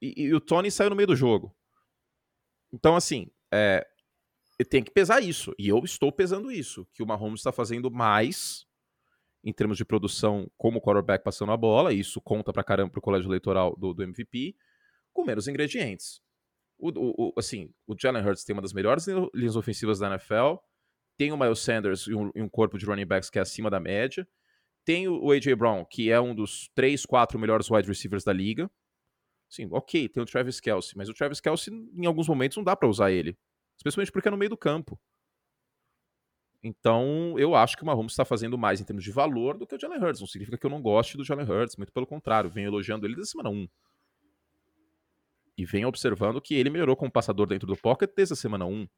e, 0.00 0.24
e, 0.24 0.34
o 0.34 0.40
Tony 0.40 0.70
saiu 0.70 0.90
no 0.90 0.96
meio 0.96 1.08
do 1.08 1.16
jogo. 1.16 1.54
Então, 2.72 2.96
assim, 2.96 3.30
é, 3.52 3.86
tem 4.68 4.82
que 4.82 4.90
pesar 4.90 5.20
isso. 5.20 5.54
E 5.58 5.68
eu 5.68 5.78
estou 5.84 6.10
pesando 6.10 6.50
isso. 6.50 6.86
Que 6.92 7.02
o 7.02 7.06
Mahomes 7.06 7.40
está 7.40 7.52
fazendo 7.52 7.90
mais 7.90 8.66
em 9.44 9.52
termos 9.52 9.76
de 9.76 9.84
produção 9.84 10.50
como 10.56 10.80
quarterback 10.80 11.22
passando 11.22 11.52
a 11.52 11.56
bola. 11.56 11.92
E 11.92 12.00
isso 12.00 12.20
conta 12.20 12.52
pra 12.52 12.64
caramba 12.64 12.90
pro 12.90 13.02
colégio 13.02 13.28
eleitoral 13.28 13.76
do, 13.76 13.92
do 13.92 14.02
MVP. 14.02 14.56
Com 15.12 15.24
menos 15.24 15.48
ingredientes. 15.48 16.22
O, 16.80 16.88
o, 16.88 17.28
o, 17.28 17.32
assim, 17.36 17.72
o 17.86 17.94
Jalen 17.98 18.24
Hurts 18.24 18.44
tem 18.44 18.54
uma 18.54 18.62
das 18.62 18.72
melhores 18.72 19.06
linhas 19.34 19.56
ofensivas 19.56 19.98
da 19.98 20.08
NFL. 20.08 20.56
Tem 21.18 21.32
o 21.32 21.36
Miles 21.36 21.60
Sanders 21.60 22.06
e 22.06 22.14
um, 22.14 22.30
e 22.34 22.42
um 22.42 22.48
corpo 22.48 22.78
de 22.78 22.86
running 22.86 23.06
backs 23.06 23.28
que 23.28 23.38
é 23.38 23.42
acima 23.42 23.68
da 23.68 23.78
média. 23.78 24.26
Tem 24.84 25.06
o 25.08 25.30
A.J. 25.30 25.54
Brown, 25.54 25.84
que 25.84 26.10
é 26.10 26.20
um 26.20 26.34
dos 26.34 26.70
três, 26.74 27.04
quatro 27.04 27.38
melhores 27.38 27.70
wide 27.70 27.86
receivers 27.86 28.24
da 28.24 28.32
liga. 28.32 28.70
Sim, 29.48 29.68
ok, 29.70 30.08
tem 30.08 30.22
o 30.22 30.26
Travis 30.26 30.60
Kelsey, 30.60 30.96
mas 30.96 31.08
o 31.08 31.14
Travis 31.14 31.40
Kelsey, 31.40 31.74
em 31.94 32.06
alguns 32.06 32.28
momentos, 32.28 32.56
não 32.56 32.64
dá 32.64 32.74
para 32.74 32.88
usar 32.88 33.10
ele. 33.10 33.36
Especialmente 33.76 34.12
porque 34.12 34.28
é 34.28 34.30
no 34.30 34.36
meio 34.36 34.48
do 34.48 34.56
campo. 34.56 34.98
Então, 36.62 37.38
eu 37.38 37.54
acho 37.54 37.76
que 37.76 37.82
o 37.82 37.86
Mahomes 37.86 38.12
está 38.12 38.24
fazendo 38.24 38.58
mais 38.58 38.80
em 38.80 38.84
termos 38.84 39.02
de 39.02 39.10
valor 39.10 39.56
do 39.56 39.66
que 39.66 39.74
o 39.74 39.80
Jalen 39.80 39.98
Hurts. 39.98 40.20
Não 40.20 40.28
significa 40.28 40.58
que 40.58 40.66
eu 40.66 40.70
não 40.70 40.82
goste 40.82 41.16
do 41.16 41.24
Jalen 41.24 41.46
Hurts, 41.46 41.76
muito 41.76 41.92
pelo 41.92 42.06
contrário, 42.06 42.50
venho 42.50 42.68
elogiando 42.68 43.06
ele 43.06 43.14
desde 43.14 43.30
a 43.30 43.32
semana 43.32 43.50
1. 43.50 43.68
E 45.56 45.64
venho 45.64 45.88
observando 45.88 46.40
que 46.40 46.54
ele 46.54 46.70
melhorou 46.70 46.96
como 46.96 47.10
passador 47.10 47.46
dentro 47.46 47.66
do 47.66 47.76
pocket 47.76 48.10
desde 48.14 48.34
a 48.34 48.36
semana 48.36 48.64
1. 48.64 48.88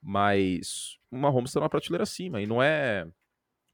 Mas 0.00 0.96
o 1.10 1.16
Mahomes 1.16 1.50
está 1.50 1.60
numa 1.60 1.68
prateleira 1.68 2.04
acima. 2.04 2.40
E 2.40 2.46
não 2.46 2.62
é. 2.62 3.06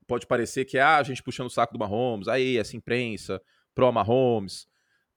Pode 0.07 0.27
parecer 0.27 0.65
que 0.65 0.79
ah, 0.79 0.97
a 0.97 1.03
gente 1.03 1.23
puxando 1.23 1.47
o 1.47 1.51
saco 1.51 1.73
do 1.73 1.79
Mahomes, 1.79 2.29
aí, 2.29 2.59
essa 2.59 2.77
imprensa, 2.77 3.41
pró 3.75 3.91
Mahomes. 3.91 4.67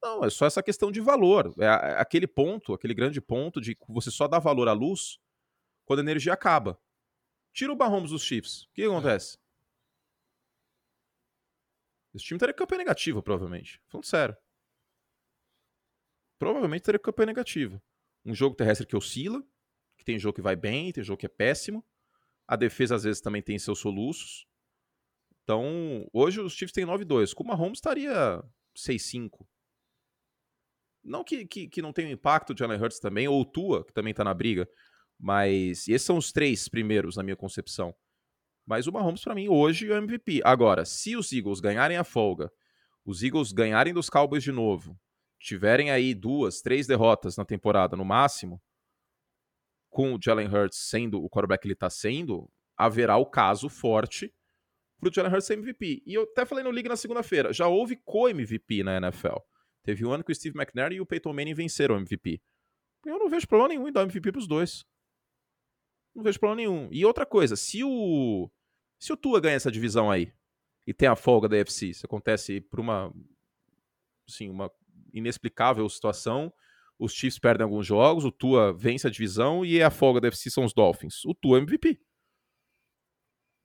Não, 0.02 0.24
é 0.24 0.30
só 0.30 0.46
essa 0.46 0.63
questão 0.63 0.91
de 0.91 1.02
valor. 1.02 1.54
É, 1.60 1.65
é 1.65 2.00
aquele 2.00 2.28
ponto, 2.28 2.74
aquele 2.74 2.93
grande 2.93 3.20
ponto 3.20 3.60
de 3.60 3.76
você 3.89 4.12
só 4.12 4.28
dá 4.28 4.39
valor 4.39 4.67
à 4.67 4.74
luz 4.74 5.20
quando 5.86 6.00
a 6.00 6.04
energia 6.04 6.34
acaba. 6.34 6.80
Tira 7.54 7.74
o 7.74 7.78
Mahomes 7.78 8.12
dos 8.12 8.24
Chiefs. 8.24 8.63
O 8.63 8.74
que, 8.74 8.84
acontece? 8.84 9.38
Esse 12.13 12.26
time 12.26 12.39
teria 12.39 12.54
campanha 12.54 12.80
negativa, 12.80 13.22
provavelmente. 13.22 13.82
Falando 13.88 14.06
sério. 14.06 14.38
Provavelmente 16.39 16.84
teria 16.84 17.00
campanha 17.00 17.28
negativa. 17.28 17.82
Um 18.26 18.34
jogo 18.34 18.56
terrestre 18.56 18.86
que 18.86 18.95
oscila, 18.95 19.43
que 19.97 20.06
tem 20.06 20.19
jogo 20.19 20.36
que 20.36 20.41
vai 20.41 20.56
bem, 20.56 20.91
tem 20.91 21.04
jogo 21.04 21.19
que 21.19 21.26
é 21.26 21.30
péssimo. 21.30 21.86
A 22.47 22.56
defesa, 22.56 22.95
às 22.95 23.04
vezes, 23.04 23.21
também 23.21 23.41
tem 23.41 23.58
seus 23.58 23.80
soluços. 23.80 24.45
Então, 25.43 26.08
hoje 26.13 26.39
os 26.39 26.54
Chiefs 26.54 26.73
têm 26.73 26.86
9-2. 26.86 27.34
Com 27.34 27.43
o 27.43 27.47
Mahomes 27.47 27.78
estaria 27.78 28.43
6-5. 28.78 29.45
Não 31.04 31.23
que, 31.23 31.45
que, 31.45 31.69
que 31.69 31.82
não 31.82 31.93
tenha 31.93 32.12
impacto 32.12 32.52
o 32.52 32.58
Jalen 32.58 32.82
Hurts 32.82 33.00
também, 33.00 33.28
ou 33.28 33.41
o 33.41 33.45
Tua, 33.45 33.86
que 33.86 33.93
também 33.93 34.13
tá 34.13 34.23
na 34.23 34.34
briga. 34.34 34.69
Mas 35.17 35.88
esses 35.88 36.04
são 36.04 36.17
os 36.17 36.32
três 36.32 36.67
primeiros, 36.67 37.15
na 37.15 37.23
minha 37.23 37.36
concepção. 37.36 37.95
Mas 38.65 38.86
o 38.86 38.91
Mahomes, 38.91 39.23
para 39.23 39.34
mim, 39.34 39.47
hoje 39.47 39.89
é 39.89 39.93
o 39.93 39.97
MVP. 39.97 40.41
Agora, 40.43 40.84
se 40.84 41.15
os 41.15 41.32
Eagles 41.32 41.62
ganharem 41.62 41.95
a 41.95 42.04
folga, 42.04 42.52
os 43.06 43.23
Eagles 43.23 43.54
ganharem 43.54 43.93
dos 43.93 44.10
Cowboys 44.10 44.43
de 44.43 44.52
novo, 44.52 45.00
tiverem 45.39 45.91
aí 45.91 46.13
duas, 46.13 46.62
três 46.62 46.88
derrotas 46.88 47.38
na 47.38 47.45
temporada 47.45 47.95
no 47.95 48.06
máximo, 48.06 48.62
com 49.89 50.13
o 50.13 50.19
Jalen 50.21 50.47
Hurts 50.47 50.78
sendo 50.89 51.23
o 51.23 51.30
quarterback 51.30 51.62
que 51.62 51.67
ele 51.67 51.73
está 51.73 51.89
sendo, 51.89 52.50
haverá 52.76 53.17
o 53.17 53.26
caso 53.26 53.69
forte 53.69 54.34
para 55.00 55.12
Jalen 55.13 55.32
Hurts 55.32 55.47
ser 55.47 55.58
MVP. 55.58 56.04
E 56.06 56.13
eu 56.13 56.23
até 56.23 56.45
falei 56.45 56.63
no 56.63 56.71
League 56.71 56.89
na 56.89 56.95
segunda-feira, 56.95 57.54
já 57.54 57.67
houve 57.67 57.95
co-MVP 57.97 58.84
na 58.84 58.97
NFL. 58.97 59.38
Teve 59.84 60.06
um 60.06 60.12
ano 60.12 60.23
que 60.23 60.32
o 60.32 60.36
Steve 60.36 60.58
McNair 60.58 60.91
e 60.91 61.02
o 61.02 61.06
Peyton 61.06 61.34
Manning 61.34 61.54
venceram 61.54 61.95
o 61.95 62.00
MVP. 62.00 62.41
Eu 63.06 63.17
não 63.17 63.30
vejo 63.30 63.47
problema 63.47 63.69
nenhum 63.69 63.88
em 63.88 63.91
dar 63.91 64.04
MVP 64.04 64.32
pros 64.32 64.47
dois. 64.47 64.86
Não 66.13 66.23
vejo 66.23 66.39
problema 66.39 66.58
nenhum. 66.58 66.89
E 66.91 67.06
outra 67.06 67.26
coisa, 67.26 67.56
se 67.56 67.84
o 67.84 68.50
se 69.00 69.13
o 69.13 69.17
Tua 69.17 69.39
ganha 69.39 69.56
essa 69.56 69.71
divisão 69.71 70.10
aí 70.10 70.34
e 70.86 70.93
tem 70.93 71.08
a 71.08 71.15
folga 71.15 71.47
da 71.47 71.56
UFC, 71.56 71.88
isso 71.88 72.06
acontece 72.06 72.60
por 72.60 72.80
uma 72.80 73.13
assim, 74.28 74.50
uma 74.50 74.71
inexplicável 75.13 75.88
situação, 75.89 76.52
os 77.00 77.13
Chiefs 77.13 77.39
perdem 77.39 77.63
alguns 77.63 77.86
jogos, 77.86 78.26
o 78.26 78.32
Tua 78.32 78.74
vence 78.74 79.08
a 79.08 79.10
divisão 79.10 79.65
e 79.65 79.82
a 79.82 79.89
folga 79.89 80.20
da 80.20 80.28
UFC 80.28 80.50
são 80.50 80.65
os 80.65 80.74
Dolphins. 80.74 81.24
O 81.26 81.34
Tua 81.34 81.58
é 81.58 81.62
MVP. 81.62 82.00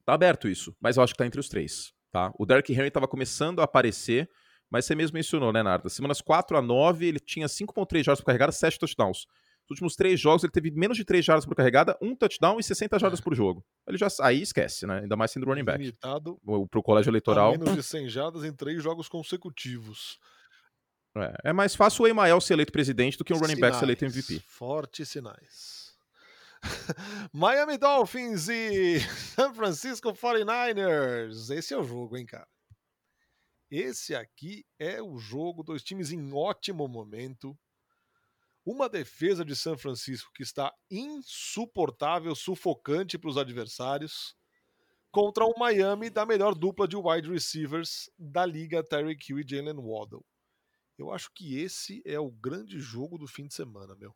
Tá 0.05 0.14
aberto 0.14 0.48
isso, 0.48 0.74
mas 0.81 0.96
eu 0.96 1.02
acho 1.02 1.14
que 1.14 1.18
tá 1.18 1.26
entre 1.26 1.40
os 1.40 1.48
três, 1.48 1.92
tá? 2.11 2.33
O 2.38 2.44
Derrick 2.44 2.72
Henry 2.72 2.90
tava 2.90 3.07
começando 3.07 3.61
a 3.61 3.64
aparecer 3.64 4.28
mas 4.72 4.87
você 4.87 4.94
mesmo 4.94 5.14
mencionou, 5.14 5.52
né, 5.52 5.62
Narda? 5.62 5.90
Semanas 5.90 6.22
4 6.22 6.57
a 6.57 6.62
9, 6.62 7.07
ele 7.07 7.20
tinha 7.20 7.46
5,3 7.46 8.05
jardas 8.05 8.20
por 8.20 8.26
carregada, 8.26 8.50
7 8.52 8.78
touchdowns. 8.78 9.26
Nos 9.64 9.72
últimos 9.72 9.94
três 9.94 10.18
jogos, 10.18 10.42
ele 10.42 10.50
teve 10.50 10.70
menos 10.70 10.96
de 10.96 11.05
3 11.05 11.22
jardas 11.22 11.44
por 11.44 11.55
carregada, 11.55 11.94
um 12.00 12.16
touchdown 12.16 12.59
e 12.59 12.62
60 12.62 12.98
jardas 12.98 13.20
por 13.20 13.35
jogo. 13.35 13.62
Ele 13.87 13.98
já 13.98 14.09
aí 14.22 14.40
esquece, 14.40 14.87
né? 14.87 15.00
Ainda 15.00 15.14
mais 15.14 15.31
sendo 15.31 15.44
running 15.44 15.62
back. 15.62 15.78
Limitado 15.78 16.40
pro 16.70 16.83
colégio 16.83 17.11
eleitoral. 17.11 17.52
Menos 17.52 17.74
de 17.74 17.83
100 17.85 18.09
jardas 18.09 18.44
em 18.44 18.52
três 18.52 18.83
jogos 18.83 19.11
consecutivos. 19.11 20.18
É, 21.14 21.51
é 21.51 21.53
mais 21.53 21.75
fácil 21.75 22.05
o 22.05 22.09
Emael 22.09 22.40
ser 22.40 22.55
eleito 22.55 22.72
presidente 22.72 23.18
do 23.18 23.25
que 23.25 23.33
um 23.33 23.38
running 23.38 23.61
back 23.61 23.77
ser 23.77 23.85
eleito 23.85 24.05
MVP. 24.05 24.40
Fortes 24.46 25.09
sinais. 25.09 25.92
Miami 27.33 27.77
Dolphins 27.77 28.48
e 28.48 29.01
San 29.35 29.53
Francisco 29.53 30.12
49ers. 30.12 31.51
Esse 31.51 31.75
é 31.75 31.77
o 31.77 31.85
jogo, 31.85 32.16
hein, 32.16 32.25
cara? 32.25 32.48
Esse 33.70 34.14
aqui 34.14 34.64
é 34.79 35.03
o 35.03 35.18
jogo, 35.18 35.62
dois 35.62 35.83
times 35.83 36.12
em 36.12 36.33
ótimo 36.33 36.87
momento. 36.87 37.59
Uma 38.64 38.88
defesa 38.88 39.44
de 39.44 39.57
São 39.57 39.77
Francisco 39.77 40.31
que 40.35 40.42
está 40.42 40.72
insuportável, 40.90 42.35
sufocante 42.35 43.18
para 43.18 43.31
os 43.31 43.37
adversários, 43.37 44.37
contra 45.11 45.44
o 45.44 45.59
Miami 45.59 46.09
da 46.11 46.25
melhor 46.25 46.55
dupla 46.55 46.87
de 46.87 46.96
wide 46.96 47.29
receivers 47.29 48.11
da 48.16 48.46
liga, 48.46 48.85
Terry 48.85 49.16
Hill 49.29 49.40
e 49.40 49.48
Jalen 49.48 49.79
Waddle. 49.79 50.25
Eu 50.98 51.11
acho 51.11 51.31
que 51.35 51.59
esse 51.59 52.02
é 52.05 52.18
o 52.18 52.31
grande 52.31 52.78
jogo 52.78 53.18
do 53.18 53.26
fim 53.26 53.46
de 53.46 53.55
semana, 53.55 53.94
meu. 53.96 54.14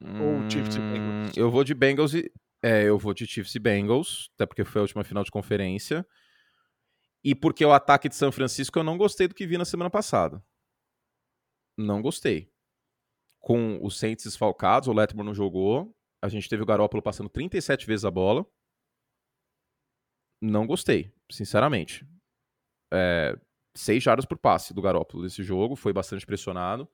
Hum, 0.00 0.42
Ou 0.44 0.50
Chiefs 0.50 0.76
e 0.76 0.78
Bengals. 0.78 1.36
Eu 1.36 1.50
vou 1.50 1.64
de 1.64 1.74
Bengals 1.74 2.14
e. 2.14 2.32
É, 2.62 2.84
eu 2.84 2.98
vou 2.98 3.14
de 3.14 3.26
Chiefs 3.26 3.54
e 3.54 3.58
Bengals, 3.58 4.30
até 4.34 4.46
porque 4.46 4.64
foi 4.64 4.80
a 4.80 4.82
última 4.82 5.04
final 5.04 5.22
de 5.22 5.30
conferência. 5.30 6.06
E 7.22 7.34
porque 7.34 7.64
o 7.64 7.72
ataque 7.72 8.08
de 8.08 8.14
São 8.14 8.32
Francisco 8.32 8.78
eu 8.78 8.84
não 8.84 8.96
gostei 8.96 9.28
do 9.28 9.34
que 9.34 9.46
vi 9.46 9.58
na 9.58 9.64
semana 9.64 9.90
passada. 9.90 10.42
Não 11.76 12.00
gostei. 12.00 12.50
Com 13.40 13.84
os 13.84 13.98
Saints 13.98 14.24
esfalcados, 14.26 14.88
o 14.88 14.92
Letmore 14.92 15.26
não 15.26 15.34
jogou. 15.34 15.94
A 16.22 16.28
gente 16.28 16.48
teve 16.48 16.62
o 16.62 16.66
Garópolo 16.66 17.02
passando 17.02 17.28
37 17.28 17.86
vezes 17.86 18.04
a 18.04 18.10
bola. 18.10 18.46
Não 20.40 20.66
gostei, 20.66 21.12
sinceramente. 21.30 22.06
É, 22.92 23.38
seis 23.76 24.02
jardas 24.02 24.24
por 24.24 24.38
passe 24.38 24.74
do 24.74 24.82
Garópolo 24.82 25.22
nesse 25.22 25.42
jogo, 25.42 25.76
foi 25.76 25.92
bastante 25.92 26.26
pressionado. 26.26 26.88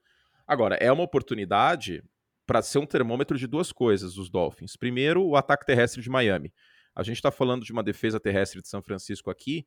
Agora, 0.45 0.75
é 0.75 0.91
uma 0.91 1.03
oportunidade 1.03 2.03
para 2.45 2.61
ser 2.61 2.79
um 2.79 2.85
termômetro 2.85 3.37
de 3.37 3.47
duas 3.47 3.71
coisas 3.71 4.15
dos 4.15 4.29
Dolphins. 4.29 4.75
Primeiro, 4.75 5.23
o 5.23 5.35
ataque 5.35 5.65
terrestre 5.65 6.01
de 6.01 6.09
Miami. 6.09 6.53
A 6.95 7.01
gente 7.01 7.15
está 7.15 7.31
falando 7.31 7.63
de 7.63 7.71
uma 7.71 7.81
defesa 7.81 8.19
terrestre 8.19 8.61
de 8.61 8.67
São 8.67 8.81
Francisco 8.81 9.31
aqui 9.31 9.65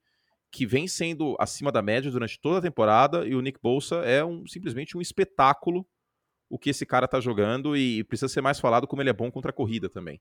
que 0.52 0.64
vem 0.64 0.86
sendo 0.86 1.36
acima 1.40 1.72
da 1.72 1.82
média 1.82 2.10
durante 2.10 2.40
toda 2.40 2.58
a 2.58 2.62
temporada 2.62 3.26
e 3.26 3.34
o 3.34 3.40
Nick 3.40 3.58
Bolsa 3.60 3.96
é 3.96 4.24
um, 4.24 4.46
simplesmente 4.46 4.96
um 4.96 5.00
espetáculo 5.00 5.86
o 6.48 6.58
que 6.58 6.70
esse 6.70 6.86
cara 6.86 7.08
tá 7.08 7.20
jogando 7.20 7.76
e 7.76 8.04
precisa 8.04 8.28
ser 8.28 8.40
mais 8.40 8.60
falado 8.60 8.86
como 8.86 9.02
ele 9.02 9.10
é 9.10 9.12
bom 9.12 9.30
contra 9.30 9.50
a 9.50 9.54
corrida 9.54 9.88
também. 9.88 10.20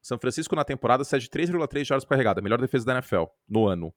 São 0.00 0.18
Francisco 0.18 0.56
na 0.56 0.64
temporada 0.64 1.04
cede 1.04 1.28
3,3 1.28 1.84
jardas 1.84 2.04
por 2.04 2.10
carregada, 2.10 2.40
melhor 2.40 2.60
defesa 2.60 2.86
da 2.86 2.94
NFL 2.94 3.24
no 3.48 3.66
ano. 3.66 3.94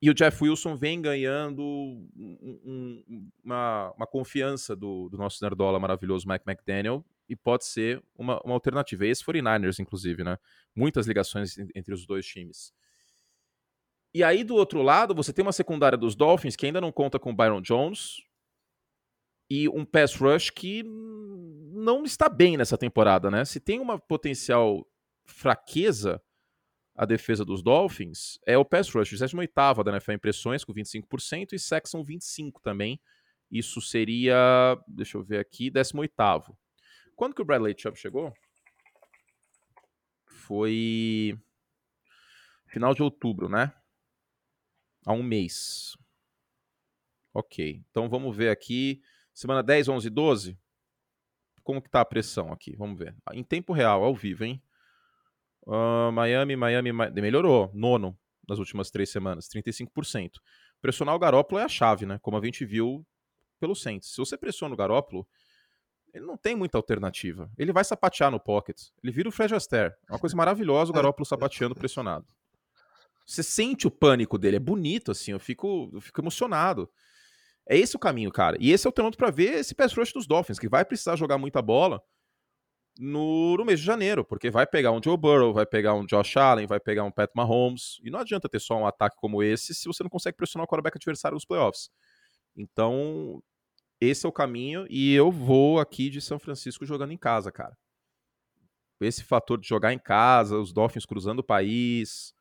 E 0.00 0.10
o 0.10 0.14
Jeff 0.14 0.44
Wilson 0.44 0.76
vem 0.76 1.00
ganhando 1.00 1.62
um, 1.62 2.08
um, 2.64 3.30
uma, 3.42 3.92
uma, 3.96 4.06
confiança 4.06 4.76
do, 4.76 5.08
do, 5.08 5.16
nosso 5.16 5.42
nerdola 5.42 5.80
maravilhoso 5.80 6.28
Mike 6.28 6.44
McDaniel 6.46 7.04
e 7.28 7.34
pode 7.34 7.64
ser 7.64 8.02
uma, 8.14 8.38
uma 8.42 8.54
alternativa. 8.54 9.06
Esse 9.06 9.24
49ers, 9.24 9.78
inclusive, 9.78 10.22
né? 10.22 10.38
Muitas 10.74 11.06
ligações 11.06 11.56
entre 11.74 11.94
os 11.94 12.06
dois 12.06 12.26
times. 12.26 12.74
E 14.14 14.22
aí, 14.22 14.44
do 14.44 14.54
outro 14.54 14.82
lado, 14.82 15.14
você 15.14 15.32
tem 15.32 15.42
uma 15.42 15.52
secundária 15.52 15.96
dos 15.96 16.14
Dolphins 16.14 16.56
que 16.56 16.66
ainda 16.66 16.80
não 16.80 16.92
conta 16.92 17.18
com 17.18 17.34
Byron 17.34 17.62
Jones 17.62 18.22
e 19.48 19.68
um 19.68 19.84
pass 19.84 20.14
rush 20.14 20.50
que 20.50 20.82
não 20.82 22.04
está 22.04 22.28
bem 22.28 22.56
nessa 22.56 22.76
temporada, 22.76 23.30
né? 23.30 23.44
Se 23.44 23.60
tem 23.60 23.80
uma 23.80 23.98
potencial 23.98 24.86
fraqueza 25.24 26.22
a 26.96 27.04
defesa 27.04 27.44
dos 27.44 27.62
Dolphins, 27.62 28.38
é 28.46 28.56
o 28.56 28.64
pass 28.64 28.88
rush, 28.88 29.10
28 29.10 29.84
da 29.84 29.92
NFL 29.92 30.12
impressões 30.12 30.64
com 30.64 30.72
25% 30.72 31.52
e 31.52 31.58
sacks 31.58 31.90
são 31.90 32.02
25 32.02 32.60
também. 32.62 32.98
Isso 33.50 33.80
seria, 33.80 34.76
deixa 34.88 35.18
eu 35.18 35.22
ver 35.22 35.38
aqui, 35.38 35.70
18 35.70 36.14
Quando 37.14 37.34
que 37.34 37.42
o 37.42 37.44
Bradley 37.44 37.74
Chubb 37.78 37.98
chegou? 37.98 38.32
Foi 40.24 41.38
final 42.66 42.94
de 42.94 43.02
outubro, 43.02 43.48
né? 43.48 43.72
Há 45.04 45.12
um 45.12 45.22
mês. 45.22 45.96
Ok, 47.32 47.84
então 47.90 48.08
vamos 48.08 48.34
ver 48.34 48.48
aqui. 48.48 49.02
Semana 49.34 49.62
10, 49.62 49.88
11, 49.88 50.10
12. 50.10 50.58
Como 51.62 51.82
que 51.82 51.90
tá 51.90 52.00
a 52.00 52.04
pressão 52.04 52.52
aqui? 52.52 52.74
Vamos 52.76 52.98
ver. 52.98 53.14
Em 53.32 53.44
tempo 53.44 53.72
real, 53.72 54.02
ao 54.02 54.14
vivo, 54.14 54.44
hein? 54.44 54.62
Uh, 55.66 56.12
Miami, 56.12 56.54
Miami, 56.56 56.92
Miami, 56.92 57.20
melhorou. 57.20 57.70
Nono 57.74 58.16
nas 58.48 58.58
últimas 58.58 58.90
três 58.90 59.10
semanas, 59.10 59.48
35%. 59.48 60.30
Pressionar 60.80 61.14
o 61.14 61.18
Garópolo 61.18 61.60
é 61.60 61.64
a 61.64 61.68
chave, 61.68 62.06
né? 62.06 62.18
Como 62.22 62.36
a 62.36 62.44
gente 62.44 62.64
viu 62.64 63.04
pelo 63.58 63.74
Saints. 63.74 64.12
Se 64.12 64.18
você 64.18 64.36
pressiona 64.36 64.74
o 64.74 64.76
Garópolo, 64.76 65.26
ele 66.14 66.24
não 66.24 66.36
tem 66.36 66.54
muita 66.54 66.78
alternativa. 66.78 67.50
Ele 67.58 67.72
vai 67.72 67.84
sapatear 67.84 68.30
no 68.30 68.38
pocket. 68.38 68.80
Ele 69.02 69.12
vira 69.12 69.28
o 69.28 69.32
Fred 69.32 69.54
Astaire. 69.54 69.94
É 70.08 70.12
uma 70.12 70.18
coisa 70.18 70.36
maravilhosa 70.36 70.90
o 70.90 70.94
Garópolo 70.94 71.26
sapateando 71.26 71.74
pressionado. 71.74 72.26
Você 73.26 73.42
sente 73.42 73.88
o 73.88 73.90
pânico 73.90 74.38
dele, 74.38 74.56
é 74.56 74.60
bonito, 74.60 75.10
assim, 75.10 75.32
eu 75.32 75.40
fico, 75.40 75.90
eu 75.92 76.00
fico 76.00 76.20
emocionado. 76.20 76.88
É 77.68 77.76
esse 77.76 77.96
o 77.96 77.98
caminho, 77.98 78.30
cara. 78.30 78.56
E 78.60 78.70
esse 78.70 78.86
é 78.86 78.90
o 78.90 78.92
termômetro 78.92 79.18
para 79.18 79.32
ver 79.32 79.58
esse 79.58 79.74
pass 79.74 79.92
rush 79.92 80.12
dos 80.12 80.28
Dolphins, 80.28 80.60
que 80.60 80.68
vai 80.68 80.84
precisar 80.84 81.16
jogar 81.16 81.36
muita 81.36 81.60
bola 81.60 82.00
no, 82.98 83.56
no, 83.56 83.64
mês 83.64 83.80
de 83.80 83.86
janeiro, 83.86 84.24
porque 84.24 84.50
vai 84.50 84.66
pegar 84.66 84.92
um 84.92 85.02
Joe 85.02 85.16
Burrow, 85.16 85.52
vai 85.52 85.66
pegar 85.66 85.94
um 85.94 86.06
Josh 86.06 86.36
Allen, 86.36 86.66
vai 86.66 86.80
pegar 86.80 87.04
um 87.04 87.10
Pat 87.10 87.30
Mahomes, 87.34 88.00
e 88.02 88.10
não 88.10 88.20
adianta 88.20 88.48
ter 88.48 88.60
só 88.60 88.76
um 88.76 88.86
ataque 88.86 89.16
como 89.18 89.42
esse 89.42 89.74
se 89.74 89.86
você 89.86 90.02
não 90.02 90.10
consegue 90.10 90.36
pressionar 90.36 90.64
o 90.64 90.68
quarterback 90.68 90.96
adversário 90.96 91.34
nos 91.34 91.44
playoffs. 91.44 91.90
Então, 92.56 93.42
esse 94.00 94.24
é 94.24 94.28
o 94.28 94.32
caminho, 94.32 94.86
e 94.88 95.14
eu 95.14 95.30
vou 95.30 95.78
aqui 95.78 96.08
de 96.08 96.20
São 96.20 96.38
Francisco 96.38 96.86
jogando 96.86 97.12
em 97.12 97.18
casa, 97.18 97.52
cara. 97.52 97.76
Esse 99.00 99.22
fator 99.22 99.60
de 99.60 99.68
jogar 99.68 99.92
em 99.92 99.98
casa, 99.98 100.58
os 100.58 100.72
Dolphins 100.72 101.04
cruzando 101.04 101.40
o 101.40 101.44
país, 101.44 102.34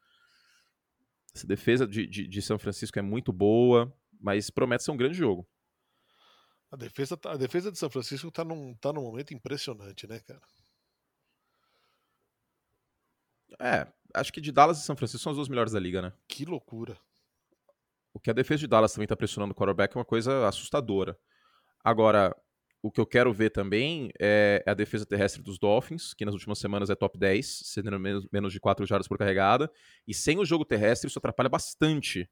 essa 1.36 1.46
defesa 1.46 1.86
de, 1.86 2.08
de, 2.08 2.28
de 2.28 2.41
São 2.41 2.58
Francisco 2.58 2.98
é 2.98 3.02
muito 3.02 3.34
boa, 3.34 3.94
mas 4.22 4.50
promete 4.50 4.84
ser 4.84 4.91
um 4.91 4.98
grande 4.98 5.18
jogo. 5.18 5.46
A 6.71 6.75
defesa, 6.75 7.15
tá, 7.15 7.32
a 7.32 7.38
defesa 7.38 7.71
de 7.71 7.78
São 7.78 7.89
Francisco 7.89 8.32
tá 8.32 8.43
num, 8.43 8.75
tá 8.75 8.91
num 8.91 9.04
momento 9.04 9.34
impressionante, 9.34 10.08
né, 10.08 10.19
cara? 10.19 10.41
É, 13.60 13.88
acho 14.13 14.34
que 14.34 14.41
de 14.41 14.51
Dallas 14.51 14.80
e 14.80 14.84
São 14.84 14.95
Francisco 14.95 15.23
são 15.23 15.32
as 15.32 15.38
duas 15.38 15.47
melhores 15.47 15.71
da 15.71 15.80
liga, 15.80 16.01
né? 16.01 16.13
Que 16.28 16.45
loucura. 16.45 16.97
O 18.13 18.19
que 18.19 18.30
a 18.30 18.34
defesa 18.34 18.60
de 18.60 18.67
Dallas 18.67 18.93
também 18.93 19.08
tá 19.08 19.15
pressionando 19.15 19.51
o 19.51 19.56
quarterback 19.56 19.95
é 19.95 19.99
uma 19.99 20.06
coisa 20.06 20.47
assustadora. 20.47 21.17
Agora, 21.84 22.36
o 22.82 22.91
que 22.91 22.99
eu 22.99 23.06
quero 23.06 23.34
ver 23.34 23.49
também 23.49 24.12
é, 24.19 24.63
é 24.65 24.71
a 24.71 24.73
defesa 24.73 25.06
terrestre 25.06 25.41
dos 25.41 25.58
Dolphins, 25.58 26.13
que 26.13 26.23
nas 26.23 26.34
últimas 26.34 26.60
semanas 26.60 26.89
é 26.89 26.95
top 26.95 27.17
10, 27.17 27.62
cedendo 27.65 27.99
menos, 27.99 28.28
menos 28.32 28.54
de 28.54 28.60
4 28.60 28.86
jardas 28.86 29.08
por 29.08 29.17
carregada. 29.17 29.71
E 30.08 30.13
sem 30.13 30.39
o 30.39 30.45
jogo 30.45 30.63
terrestre, 30.63 31.08
isso 31.08 31.19
atrapalha 31.19 31.49
bastante 31.49 32.30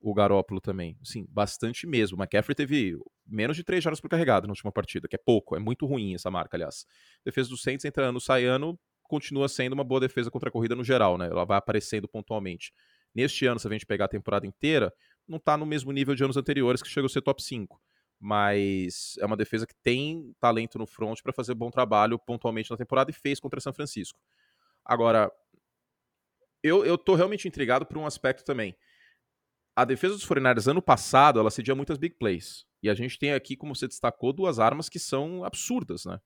o 0.00 0.14
Garópolo 0.14 0.60
também. 0.60 0.96
Sim, 1.02 1.26
bastante 1.28 1.86
mesmo. 1.86 2.16
O 2.16 2.20
McCaffrey 2.20 2.54
teve 2.54 2.96
menos 3.26 3.56
de 3.56 3.64
3 3.64 3.82
jardas 3.82 4.00
por 4.00 4.08
carregado 4.08 4.46
na 4.46 4.52
última 4.52 4.72
partida, 4.72 5.08
que 5.08 5.16
é 5.16 5.18
pouco, 5.18 5.56
é 5.56 5.58
muito 5.58 5.86
ruim 5.86 6.14
essa 6.14 6.30
marca, 6.30 6.56
aliás. 6.56 6.86
defesa 7.24 7.48
do 7.48 7.56
Saints 7.56 7.84
entrando 7.84 8.14
no 8.14 8.20
Saiano 8.20 8.78
continua 9.02 9.48
sendo 9.48 9.72
uma 9.72 9.84
boa 9.84 10.00
defesa 10.00 10.30
contra 10.30 10.48
a 10.50 10.52
corrida 10.52 10.76
no 10.76 10.84
geral, 10.84 11.16
né? 11.16 11.26
Ela 11.26 11.44
vai 11.44 11.56
aparecendo 11.58 12.06
pontualmente. 12.06 12.72
Neste 13.14 13.46
ano, 13.46 13.58
se 13.58 13.66
a 13.66 13.70
gente 13.70 13.86
pegar 13.86 14.04
a 14.04 14.08
temporada 14.08 14.46
inteira, 14.46 14.92
não 15.26 15.38
está 15.38 15.56
no 15.56 15.64
mesmo 15.64 15.90
nível 15.90 16.14
de 16.14 16.22
anos 16.22 16.36
anteriores 16.36 16.82
que 16.82 16.88
chegou 16.88 17.06
a 17.06 17.10
ser 17.10 17.22
top 17.22 17.42
5. 17.42 17.80
Mas 18.20 19.14
é 19.18 19.26
uma 19.26 19.36
defesa 19.36 19.66
que 19.66 19.74
tem 19.82 20.34
talento 20.38 20.78
no 20.78 20.86
front 20.86 21.22
para 21.22 21.32
fazer 21.32 21.54
bom 21.54 21.70
trabalho 21.70 22.18
pontualmente 22.18 22.70
na 22.70 22.76
temporada 22.76 23.10
e 23.10 23.14
fez 23.14 23.40
contra 23.40 23.60
São 23.60 23.72
Francisco. 23.72 24.20
Agora, 24.84 25.30
eu, 26.62 26.84
eu 26.84 26.98
tô 26.98 27.14
realmente 27.14 27.48
intrigado 27.48 27.86
por 27.86 27.96
um 27.96 28.06
aspecto 28.06 28.44
também 28.44 28.76
a 29.78 29.84
defesa 29.84 30.14
dos 30.14 30.26
49 30.26 30.72
ano 30.72 30.82
passado, 30.82 31.38
ela 31.38 31.52
cedia 31.52 31.72
muitas 31.72 31.96
big 31.96 32.16
plays. 32.16 32.66
E 32.82 32.90
a 32.90 32.94
gente 32.94 33.16
tem 33.16 33.32
aqui, 33.32 33.56
como 33.56 33.76
você 33.76 33.86
destacou, 33.86 34.32
duas 34.32 34.58
armas 34.58 34.88
que 34.88 34.98
são 34.98 35.44
absurdas, 35.44 36.04
né? 36.04 36.20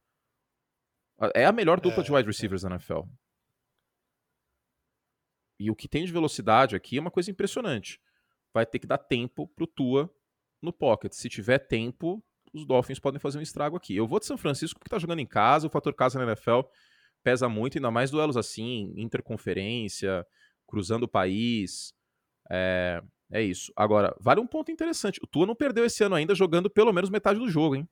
É 1.34 1.44
a 1.44 1.52
melhor 1.52 1.78
dupla 1.78 2.02
é, 2.02 2.06
de 2.06 2.10
wide 2.10 2.26
é. 2.26 2.30
receivers 2.30 2.64
é. 2.64 2.68
da 2.70 2.76
NFL. 2.76 3.02
E 5.60 5.70
o 5.70 5.76
que 5.76 5.86
tem 5.86 6.06
de 6.06 6.12
velocidade 6.12 6.74
aqui 6.74 6.96
é 6.96 7.00
uma 7.02 7.10
coisa 7.10 7.30
impressionante. 7.30 8.00
Vai 8.54 8.64
ter 8.64 8.78
que 8.78 8.86
dar 8.86 8.96
tempo 8.96 9.46
pro 9.48 9.66
Tua 9.66 10.10
no 10.62 10.72
pocket. 10.72 11.12
Se 11.12 11.28
tiver 11.28 11.58
tempo, 11.58 12.24
os 12.54 12.66
Dolphins 12.66 12.98
podem 12.98 13.20
fazer 13.20 13.38
um 13.38 13.42
estrago 13.42 13.76
aqui. 13.76 13.94
Eu 13.94 14.08
vou 14.08 14.18
de 14.18 14.24
São 14.24 14.38
Francisco 14.38 14.78
porque 14.78 14.88
tá 14.88 14.98
jogando 14.98 15.20
em 15.20 15.26
casa, 15.26 15.66
o 15.66 15.70
fator 15.70 15.94
casa 15.94 16.18
na 16.18 16.24
NFL 16.24 16.60
pesa 17.22 17.50
muito, 17.50 17.76
ainda 17.76 17.90
mais 17.90 18.10
duelos 18.10 18.38
assim, 18.38 18.94
interconferência, 18.96 20.26
cruzando 20.66 21.02
o 21.02 21.08
país. 21.08 21.92
É, 22.50 23.02
é 23.32 23.42
isso. 23.42 23.72
Agora, 23.74 24.14
vale 24.20 24.40
um 24.40 24.46
ponto 24.46 24.70
interessante. 24.70 25.18
O 25.22 25.26
Tua 25.26 25.46
não 25.46 25.54
perdeu 25.54 25.86
esse 25.86 26.04
ano 26.04 26.14
ainda 26.14 26.34
jogando 26.34 26.68
pelo 26.68 26.92
menos 26.92 27.08
metade 27.08 27.38
do 27.38 27.48
jogo, 27.48 27.76
hein? 27.76 27.88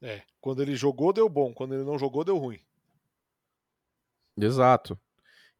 É, 0.00 0.22
quando 0.40 0.62
ele 0.62 0.76
jogou 0.76 1.12
deu 1.12 1.28
bom, 1.28 1.52
quando 1.52 1.74
ele 1.74 1.82
não 1.82 1.98
jogou 1.98 2.22
deu 2.22 2.38
ruim. 2.38 2.60
Exato. 4.36 4.96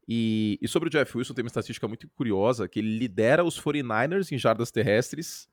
E, 0.07 0.57
e 0.61 0.67
sobre 0.67 0.87
o 0.87 0.89
Jeff 0.89 1.17
Wilson 1.17 1.33
tem 1.33 1.43
uma 1.43 1.49
estatística 1.49 1.85
muito 1.87 2.07
curiosa, 2.09 2.69
que 2.69 2.79
ele 2.79 2.97
lidera 2.97 3.43
os 3.43 3.59
49ers 3.59 4.31
em 4.31 4.37
jardas 4.37 4.71
terrestres, 4.71 5.49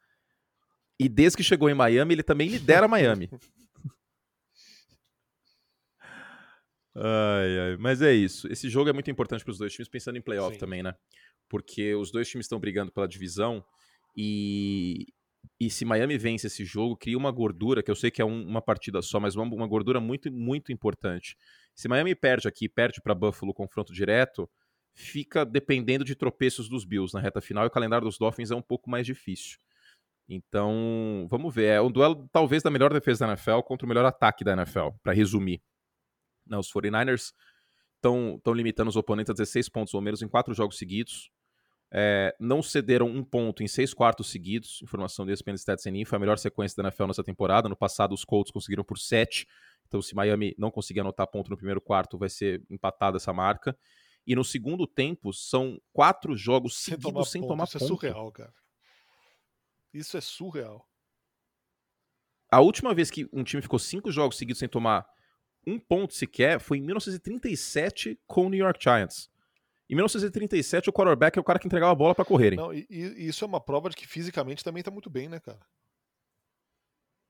e 0.99 1.09
desde 1.09 1.39
que 1.39 1.43
chegou 1.43 1.69
em 1.69 1.75
Miami, 1.75 2.15
ele 2.15 2.23
também 2.23 2.49
lidera 2.49 2.87
Miami. 2.87 3.29
ai, 6.95 7.59
ai. 7.59 7.77
Mas 7.79 8.01
é 8.01 8.13
isso. 8.13 8.47
Esse 8.47 8.69
jogo 8.69 8.89
é 8.89 8.93
muito 8.93 9.11
importante 9.11 9.43
para 9.43 9.51
os 9.51 9.59
dois 9.59 9.73
times, 9.73 9.89
pensando 9.89 10.17
em 10.17 10.23
playoff 10.23 10.55
Sim. 10.55 10.61
também, 10.61 10.85
né? 10.85 10.95
Porque 11.49 11.95
os 11.95 12.11
dois 12.11 12.29
times 12.29 12.47
estão 12.47 12.59
brigando 12.59 12.93
pela 12.93 13.09
divisão 13.09 13.65
e, 14.17 15.07
e 15.61 15.71
se 15.71 15.85
Miami 15.85 16.17
vence 16.17 16.47
esse 16.47 16.65
jogo, 16.65 16.97
cria 16.97 17.19
uma 17.19 17.31
gordura, 17.31 17.83
que 17.83 17.91
eu 17.91 17.97
sei 17.97 18.11
que 18.11 18.23
é 18.23 18.25
um, 18.25 18.47
uma 18.47 18.63
partida 18.63 19.03
só, 19.03 19.19
mas 19.21 19.35
uma, 19.35 19.45
uma, 19.45 19.67
gordura 19.67 20.01
muito, 20.01 20.31
muito 20.33 20.73
importante. 20.73 21.37
Se 21.75 21.89
Miami 21.89 22.15
perde 22.15 22.49
aqui, 22.49 22.69
perde 22.69 23.01
para 23.03 23.15
Buffalo 23.15 23.53
confronto 23.53 23.93
direto, 23.93 24.49
fica 24.95 25.45
dependendo 25.45 26.05
de 26.05 26.15
tropeços 26.15 26.69
dos 26.69 26.85
Bills 26.85 27.15
na 27.15 27.21
reta 27.21 27.41
final 27.41 27.65
e 27.65 27.67
o 27.67 27.71
calendário 27.71 28.07
dos 28.07 28.19
Dolphins 28.19 28.51
é 28.51 28.55
um 28.55 28.63
pouco 28.63 28.89
mais 28.89 29.05
difícil. 29.07 29.59
Então, 30.29 31.27
vamos 31.31 31.55
ver. 31.55 31.67
É 31.67 31.81
um 31.81 31.91
duelo 31.91 32.29
talvez 32.33 32.63
da 32.63 32.71
melhor 32.71 32.93
defesa 32.93 33.27
da 33.27 33.33
NFL 33.33 33.61
contra 33.61 33.85
o 33.85 33.89
melhor 33.89 34.05
ataque 34.05 34.45
da 34.45 34.53
NFL, 34.53 34.91
para 35.03 35.13
resumir. 35.13 35.63
Não, 36.47 36.61
os 36.61 36.73
49ers 36.73 37.33
estão 38.05 38.55
limitando 38.55 38.89
os 38.89 38.97
oponentes 38.97 39.31
a 39.31 39.35
16 39.35 39.69
pontos 39.69 39.95
ou 39.95 40.01
menos 40.01 40.23
em 40.23 40.29
quatro 40.29 40.55
jogos 40.55 40.79
seguidos. 40.79 41.31
É, 41.97 42.35
não 42.41 42.61
cederam 42.61 43.07
um 43.07 43.23
ponto 43.23 43.63
em 43.63 43.69
seis 43.69 43.95
quartos 43.95 44.31
seguidos. 44.31 44.81
Informação 44.83 45.25
desse 45.25 45.43
ESPN 45.43 45.55
Stats 45.55 45.87
Info, 45.87 46.11
foi 46.11 46.17
a 46.17 46.21
melhor 46.21 46.39
sequência 46.39 46.77
da 46.77 46.89
NFL 46.89 47.07
nessa 47.07 47.23
temporada. 47.23 47.69
No 47.69 47.77
passado, 47.77 48.13
os 48.13 48.25
Colts 48.25 48.51
conseguiram 48.51 48.83
por 48.83 48.99
sete. 48.99 49.47
Então, 49.87 50.03
se 50.03 50.15
Miami 50.15 50.55
não 50.59 50.71
conseguir 50.71 51.01
anotar 51.01 51.27
ponto 51.27 51.51
no 51.51 51.57
primeiro 51.57 51.81
quarto, 51.81 52.19
vai 52.19 52.29
ser 52.29 52.63
empatada 52.69 53.17
essa 53.17 53.33
marca. 53.33 53.79
E 54.27 54.35
no 54.35 54.43
segundo 54.43 54.87
tempo, 54.87 55.33
são 55.33 55.81
quatro 55.93 56.37
jogos 56.37 56.75
sem 56.77 56.95
seguidos 56.95 57.13
tomar 57.13 57.25
sem 57.25 57.41
ponto. 57.43 57.51
tomar 57.51 57.65
Isso 57.65 57.79
ponto. 57.79 57.85
Isso 57.85 57.95
é 57.95 58.09
surreal, 58.09 58.33
cara. 58.33 58.55
Isso 59.93 60.17
é 60.17 60.21
surreal. 60.21 60.89
A 62.51 62.61
última 62.61 62.93
vez 62.95 63.11
que 63.11 63.29
um 63.33 63.45
time 63.45 63.63
ficou 63.63 63.79
cinco 63.79 64.11
jogos 64.11 64.37
seguidos 64.37 64.59
sem 64.59 64.69
tomar 64.69 65.07
um 65.67 65.79
ponto 65.79 66.15
sequer 66.15 66.61
foi 66.61 66.79
em 66.79 66.83
1937 66.83 68.19
com 68.27 68.47
o 68.47 68.51
New 68.51 68.59
York 68.59 68.83
Giants. 68.83 69.31
Em 69.89 69.95
1937, 69.95 70.89
o 70.89 70.93
quarterback 70.93 71.39
é 71.39 71.41
o 71.41 71.45
cara 71.45 71.59
que 71.59 71.67
entregava 71.67 71.93
a 71.93 71.95
bola 71.95 72.15
para 72.15 72.25
correrem. 72.25 72.59
Não, 72.59 72.73
e, 72.73 72.87
e, 72.89 73.29
isso 73.29 73.45
é 73.45 73.49
uma 73.49 73.61
prova 73.61 73.91
de 73.91 73.97
que 73.97 74.07
fisicamente 74.07 74.65
também 74.65 74.83
tá 74.83 74.91
muito 74.91 75.11
bem, 75.11 75.29
né, 75.29 75.39
cara? 75.39 75.61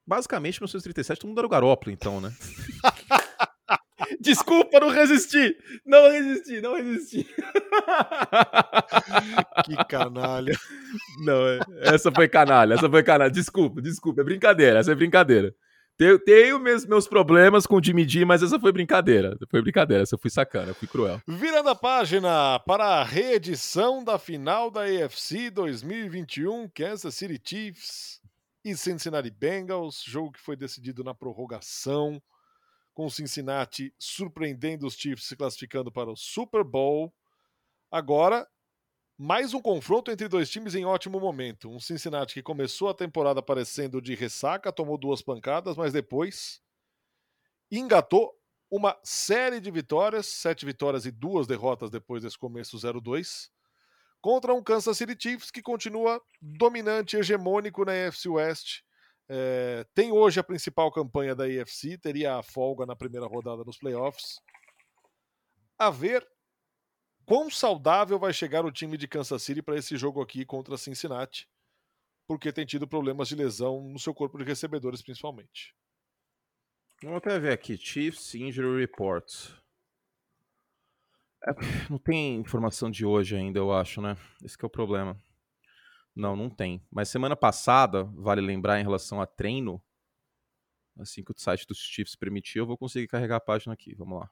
Basicamente, 0.07 0.57
em 0.57 0.61
1937, 0.61 1.21
todo 1.21 1.29
mundo 1.29 1.39
era 1.39 1.47
o 1.47 1.51
Garópolo, 1.51 1.91
então, 1.91 2.21
né? 2.21 2.33
Desculpa, 4.21 4.79
não 4.81 4.89
resisti! 4.89 5.57
Não 5.85 6.11
resisti, 6.11 6.61
não 6.61 6.77
resisti. 6.77 7.25
que 9.65 9.77
canalha. 9.89 10.55
Não, 11.25 11.49
é, 11.49 11.59
essa 11.83 12.13
foi 12.13 12.29
canalha, 12.29 12.75
essa 12.75 12.89
foi 12.89 13.03
canalha. 13.03 13.31
Desculpa, 13.31 13.83
desculpa, 13.83 14.21
é 14.21 14.25
brincadeira, 14.25 14.79
essa 14.79 14.93
é 14.93 14.95
brincadeira. 14.95 15.55
Tenho, 15.97 16.19
tenho 16.19 16.59
meus, 16.59 16.85
meus 16.85 17.07
problemas 17.07 17.67
com 17.67 17.77
o 17.77 17.83
Jimmy 17.83 18.09
G, 18.09 18.25
mas 18.25 18.43
essa 18.43 18.59
foi 18.59 18.73
brincadeira. 18.73 19.39
Foi 19.49 19.63
brincadeira, 19.63 20.03
essa 20.03 20.17
eu 20.17 20.19
fui 20.19 20.31
sacana, 20.31 20.75
fui 20.75 20.89
cruel. 20.89 21.21
Virando 21.27 21.69
a 21.69 21.75
página 21.75 22.59
para 22.61 23.01
a 23.01 23.05
reedição 23.05 24.03
da 24.03 24.19
final 24.19 24.71
da 24.73 24.83
AFC 24.83 25.51
2021, 25.51 26.69
Kansas 26.69 27.15
City 27.15 27.41
Chiefs 27.45 28.21
e 28.65 28.77
Cincinnati 28.77 29.31
Bengals, 29.31 30.03
jogo 30.05 30.33
que 30.33 30.41
foi 30.41 30.57
decidido 30.57 31.05
na 31.05 31.15
prorrogação, 31.15 32.21
com 32.93 33.09
Cincinnati 33.09 33.95
surpreendendo 33.97 34.87
os 34.87 34.95
Chiefs 34.95 35.27
se 35.27 35.37
classificando 35.37 35.93
para 35.93 36.11
o 36.11 36.17
Super 36.17 36.65
Bowl. 36.65 37.15
Agora, 37.89 38.49
mais 39.17 39.55
um 39.55 39.61
confronto 39.61 40.11
entre 40.11 40.29
dois 40.29 40.51
times 40.51 40.75
em 40.75 40.85
ótimo 40.85 41.21
momento. 41.21 41.71
Um 41.71 41.79
Cincinnati 41.79 42.35
que 42.35 42.43
começou 42.43 42.89
a 42.89 42.95
temporada 42.95 43.43
parecendo 43.43 44.03
de 44.03 44.15
ressaca, 44.15 44.73
tomou 44.73 44.99
duas 44.99 45.23
pancadas, 45.23 45.77
mas 45.77 45.93
depois 45.93 46.61
engatou 47.71 48.35
uma 48.71 48.99
série 49.05 49.61
de 49.61 49.71
vitórias, 49.71 50.27
sete 50.27 50.67
vitórias 50.67 51.07
e 51.07 51.13
duas 51.13 51.47
derrotas 51.47 51.91
depois 51.91 52.23
desse 52.23 52.37
começo 52.37 52.77
0-2, 52.77 53.51
contra 54.21 54.53
um 54.53 54.63
Kansas 54.63 54.99
City 54.99 55.17
Chiefs 55.17 55.51
que 55.51 55.63
continua 55.63 56.21
dominante, 56.41 57.17
hegemônico 57.17 57.85
na 57.85 57.93
AFC 57.93 58.29
West. 58.29 58.81
É, 59.29 59.87
tem 59.95 60.11
hoje 60.11 60.41
a 60.41 60.45
principal 60.45 60.91
campanha 60.91 61.35
da 61.35 61.45
AFC, 61.45 61.97
teria 61.99 62.37
a 62.37 62.43
folga 62.43 62.85
na 62.85 62.97
primeira 62.97 63.27
rodada 63.27 63.63
nos 63.65 63.79
playoffs. 63.79 64.41
A 65.79 65.89
ver 65.89 66.27
quão 67.25 67.51
saudável 67.51 68.19
vai 68.19 68.33
chegar 68.33 68.65
o 68.65 68.73
time 68.73 68.97
de 68.97 69.09
Kansas 69.09 69.43
City 69.43 69.63
para 69.63 69.77
esse 69.77 69.97
jogo 69.97 70.21
aqui 70.21 70.45
contra 70.45 70.77
Cincinnati, 70.77 71.49
porque 72.27 72.53
tem 72.53 72.65
tido 72.65 72.87
problemas 72.87 73.29
de 73.29 73.35
lesão 73.35 73.83
no 73.83 73.99
seu 73.99 74.15
corpo 74.15 74.39
de 74.39 74.45
recebedores, 74.45 75.03
principalmente. 75.03 75.75
Vamos 77.03 77.19
até 77.19 77.39
ver 77.39 77.53
aqui, 77.53 77.77
Chiefs 77.77 78.35
Injury 78.35 78.81
Report. 78.81 79.25
É, 81.47 81.53
não 81.91 81.99
tem 81.99 82.37
informação 82.37 82.91
de 82.91 83.05
hoje 83.05 83.37
ainda, 83.37 83.59
eu 83.59 83.73
acho, 83.73 84.01
né? 84.01 84.17
Esse 84.43 84.57
é 84.61 84.67
o 84.67 84.71
problema. 84.71 85.21
Não, 86.17 86.35
não 86.35 86.49
tem. 86.49 86.83
Mas 86.91 87.09
semana 87.09 87.37
passada, 87.37 88.05
vale 88.05 88.41
lembrar 88.41 88.81
em 88.81 88.85
relação 88.85 89.21
a 89.21 89.27
treino, 89.27 89.83
assim 90.99 91.23
que 91.23 91.33
o 91.33 91.35
site 91.37 91.67
dos 91.67 91.79
Chiefs 91.79 92.17
permitiu, 92.17 92.63
eu 92.63 92.67
vou 92.67 92.79
conseguir 92.79 93.09
carregar 93.09 93.37
a 93.37 93.41
página 93.41 93.75
aqui. 93.75 93.95
Vamos 93.95 94.21
lá. 94.21 94.31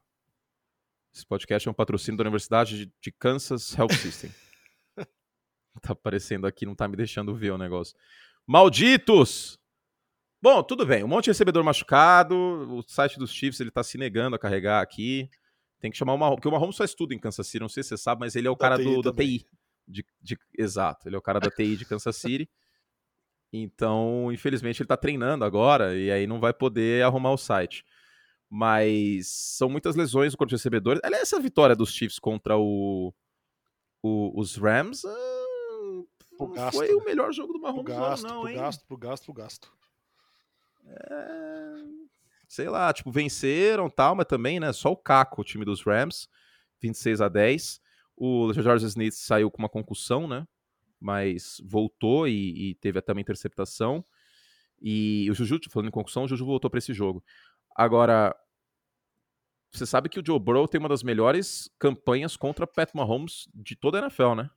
Esse 1.15 1.27
podcast 1.27 1.69
é 1.69 1.71
um 1.71 1.75
patrocínio 1.75 2.17
da 2.17 2.23
Universidade 2.23 2.91
de 2.99 3.13
Kansas 3.13 3.77
Health 3.77 3.93
System. 3.93 4.31
tá 5.83 5.93
aparecendo 5.93 6.47
aqui, 6.47 6.65
não 6.65 6.75
tá 6.75 6.89
me 6.89 6.97
deixando 6.97 7.35
ver 7.35 7.51
o 7.53 7.59
negócio. 7.59 7.95
Malditos! 8.47 9.61
Bom, 10.41 10.63
tudo 10.63 10.87
bem. 10.87 11.05
Um 11.05 11.09
monte 11.09 11.25
de 11.25 11.31
recebedor 11.31 11.63
machucado. 11.63 12.35
O 12.35 12.83
site 12.83 13.19
dos 13.19 13.31
Chiefs 13.31 13.61
ele 13.61 13.71
tá 13.71 13.83
se 13.83 13.99
negando 13.99 14.37
a 14.37 14.39
carregar 14.39 14.81
aqui. 14.81 15.29
Tem 15.79 15.91
que 15.91 15.99
chamar 15.99 16.15
o 16.15 16.19
Mahomes, 16.19 16.37
porque 16.37 16.49
o 16.49 16.51
Mahomes 16.51 16.77
faz 16.77 16.95
tudo 16.95 17.13
em 17.13 17.19
Kansas 17.19 17.47
City. 17.47 17.61
Não 17.61 17.69
sei 17.69 17.83
se 17.83 17.91
você 17.91 17.99
sabe, 17.99 18.21
mas 18.21 18.35
ele 18.35 18.49
é 18.49 18.51
o 18.51 18.55
da 18.55 18.59
cara 18.59 18.77
TI 18.79 18.85
do, 18.85 19.03
da 19.03 19.13
TI. 19.13 19.47
De, 19.87 20.07
de, 20.21 20.39
exato, 20.57 21.09
ele 21.09 21.15
é 21.15 21.19
o 21.19 21.23
cara 21.23 21.39
da 21.39 21.51
TI 21.51 21.77
de 21.77 21.85
Kansas 21.85 22.17
City. 22.17 22.49
Então, 23.55 24.33
infelizmente, 24.33 24.81
ele 24.81 24.87
tá 24.87 24.97
treinando 24.97 25.45
agora 25.45 25.95
e 25.95 26.11
aí 26.11 26.27
não 26.27 26.41
vai 26.41 26.55
poder 26.55 27.05
arrumar 27.05 27.33
o 27.33 27.37
site 27.37 27.85
mas 28.55 29.29
são 29.29 29.71
muitas 29.71 29.97
lesões 29.97 30.33
no 30.33 30.37
corpo 30.37 30.51
de 30.51 30.57
recebedores. 30.57 31.01
Aliás, 31.03 31.23
essa 31.23 31.41
vitória 31.41 31.75
dos 31.75 31.91
Chiefs 31.91 32.19
contra 32.19 32.59
o, 32.59 33.11
o 34.03 34.39
os 34.39 34.57
Rams 34.57 35.07
ah, 35.07 36.47
gasto, 36.53 36.77
foi 36.77 36.89
né? 36.89 36.93
o 36.93 37.03
melhor 37.03 37.33
jogo 37.33 37.55
do 37.55 37.59
Mahomes 37.59 37.83
pro 37.83 37.95
gasto, 37.95 38.29
não, 38.29 38.41
pro 38.41 38.51
hein? 38.51 38.57
gasto, 38.57 38.87
pro 38.87 38.99
gasto, 38.99 39.25
pro 39.25 39.33
gasto. 39.33 39.73
É... 40.87 41.75
Sei 42.47 42.69
lá, 42.69 42.93
tipo, 42.93 43.11
venceram 43.11 43.89
tal, 43.89 44.15
mas 44.15 44.27
também, 44.27 44.61
né, 44.61 44.71
só 44.75 44.93
o 44.93 44.97
caco, 44.99 45.41
o 45.41 45.45
time 45.45 45.65
dos 45.65 45.83
Rams, 45.83 46.29
26 46.83 47.23
a 47.23 47.29
10. 47.31 47.81
O 48.15 48.53
George 48.53 48.85
Smith 48.85 49.15
saiu 49.15 49.51
com 49.51 49.63
uma 49.63 49.69
concussão, 49.71 50.29
né, 50.29 50.47
mas 51.01 51.59
voltou 51.65 52.29
e, 52.29 52.73
e 52.73 52.75
teve 52.75 52.99
até 52.99 53.13
uma 53.13 53.21
interceptação. 53.23 54.05
E 54.79 55.31
o 55.31 55.35
Juju, 55.35 55.59
falando 55.71 55.89
em 55.89 55.93
concussão, 55.93 56.25
o 56.25 56.29
Juju 56.29 56.45
voltou 56.45 56.69
para 56.69 56.79
esse 56.79 56.93
jogo. 56.93 57.25
Agora, 57.75 58.35
você 59.73 59.87
sabe 59.87 60.09
que 60.09 60.21
o 60.21 60.23
Joe 60.25 60.39
Burrow 60.39 60.69
tem 60.69 60.79
uma 60.79 60.89
das 60.89 61.03
melhores 61.03 61.71
campanhas 61.79 62.37
contra 62.37 62.67
Pat 62.67 62.91
Mahomes 62.95 63.49
de 63.55 63.75
toda 63.75 63.99
a 63.99 64.03
NFL, 64.03 64.35
né? 64.35 64.51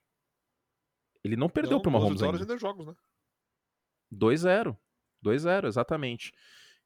Ele 1.23 1.35
não 1.35 1.49
perdeu 1.49 1.81
para 1.81 1.89
o 1.89 1.93
Mahomes 1.93 2.21
ainda. 2.21 2.37
ainda 2.37 2.57
jogos, 2.57 2.85
né? 2.85 2.93
2-0. 4.13 4.77
2-0, 5.23 5.65
exatamente. 5.65 6.33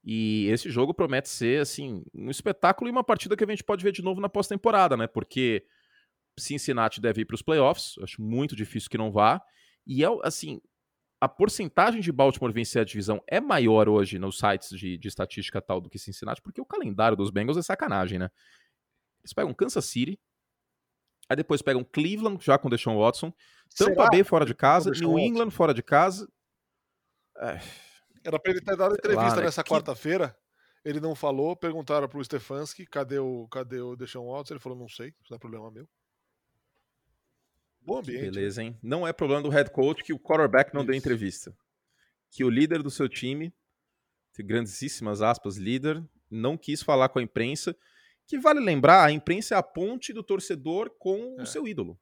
E 0.02 0.46
esse 0.46 0.70
jogo 0.70 0.94
promete 0.94 1.28
ser, 1.28 1.60
assim, 1.60 2.02
um 2.14 2.30
espetáculo 2.30 2.88
e 2.88 2.92
uma 2.92 3.04
partida 3.04 3.36
que 3.36 3.44
a 3.44 3.46
gente 3.46 3.64
pode 3.64 3.84
ver 3.84 3.92
de 3.92 4.02
novo 4.02 4.20
na 4.20 4.28
pós-temporada, 4.28 4.96
né? 4.96 5.06
Porque 5.06 5.66
Cincinnati 6.38 7.00
deve 7.00 7.22
ir 7.22 7.24
para 7.26 7.34
os 7.34 7.42
playoffs, 7.42 7.96
acho 8.02 8.22
muito 8.22 8.56
difícil 8.56 8.88
que 8.88 8.96
não 8.96 9.12
vá. 9.12 9.42
E 9.86 10.04
é, 10.04 10.08
assim, 10.22 10.60
a 11.20 11.28
porcentagem 11.28 12.00
de 12.00 12.10
Baltimore 12.10 12.52
vencer 12.52 12.80
a 12.80 12.84
divisão 12.84 13.22
é 13.26 13.40
maior 13.40 13.88
hoje 13.88 14.18
nos 14.18 14.38
sites 14.38 14.70
de, 14.70 14.96
de, 14.96 15.06
estatística 15.08 15.60
tal 15.60 15.80
do 15.80 15.90
que 15.90 15.98
Cincinnati, 15.98 16.40
porque 16.40 16.60
o 16.60 16.64
calendário 16.64 17.16
dos 17.16 17.30
Bengals 17.30 17.58
é 17.58 17.62
sacanagem, 17.62 18.18
né? 18.18 18.30
Eles 19.20 19.34
pegam 19.34 19.52
Kansas 19.52 19.84
City, 19.84 20.18
aí 21.28 21.36
depois 21.36 21.60
pegam 21.60 21.84
Cleveland, 21.84 22.42
já 22.42 22.56
com 22.56 22.70
Deshaun 22.70 22.98
Watson, 22.98 23.32
Tampa 23.76 24.06
Bay 24.10 24.24
fora 24.24 24.46
de 24.46 24.54
casa, 24.54 24.90
New 24.92 25.18
England 25.18 25.46
Watson. 25.46 25.56
fora 25.56 25.74
de 25.74 25.82
casa. 25.82 26.26
É... 27.36 27.60
Era 28.24 28.38
pra 28.38 28.52
ele 28.52 28.62
ter 28.62 28.76
dado 28.76 28.94
entrevista 28.94 29.36
né? 29.36 29.42
nessa 29.42 29.62
que... 29.62 29.70
quarta-feira. 29.70 30.34
Ele 30.82 30.98
não 30.98 31.14
falou, 31.14 31.54
perguntaram 31.54 32.08
pro 32.08 32.24
Stefanski 32.24 32.86
cadê 32.86 33.18
o, 33.18 33.46
cadê 33.48 33.80
o 33.82 33.94
Deshaun 33.94 34.32
Watson, 34.32 34.54
ele 34.54 34.60
falou, 34.60 34.78
não 34.78 34.88
sei, 34.88 35.08
isso 35.08 35.30
não 35.30 35.36
é 35.36 35.38
problema 35.38 35.70
meu. 35.70 35.86
Bom 37.82 37.98
ambiente. 37.98 38.26
Né? 38.26 38.30
Beleza, 38.30 38.62
hein? 38.62 38.78
Não 38.82 39.06
é 39.06 39.12
problema 39.12 39.42
do 39.42 39.48
head 39.48 39.70
coach 39.70 40.02
que 40.02 40.12
o 40.12 40.18
quarterback 40.18 40.72
não 40.74 40.82
Isso. 40.82 40.88
deu 40.88 40.96
entrevista. 40.96 41.56
Que 42.30 42.44
o 42.44 42.50
líder 42.50 42.82
do 42.82 42.90
seu 42.90 43.08
time, 43.08 43.52
grandíssimas 44.38 45.22
aspas, 45.22 45.56
líder, 45.56 46.02
não 46.30 46.56
quis 46.56 46.82
falar 46.82 47.08
com 47.08 47.18
a 47.18 47.22
imprensa. 47.22 47.76
Que 48.26 48.38
vale 48.38 48.60
lembrar, 48.60 49.04
a 49.04 49.10
imprensa 49.10 49.54
é 49.54 49.58
a 49.58 49.62
ponte 49.62 50.12
do 50.12 50.22
torcedor 50.22 50.90
com 50.98 51.36
é. 51.38 51.42
o 51.42 51.46
seu 51.46 51.66
ídolo. 51.66 51.98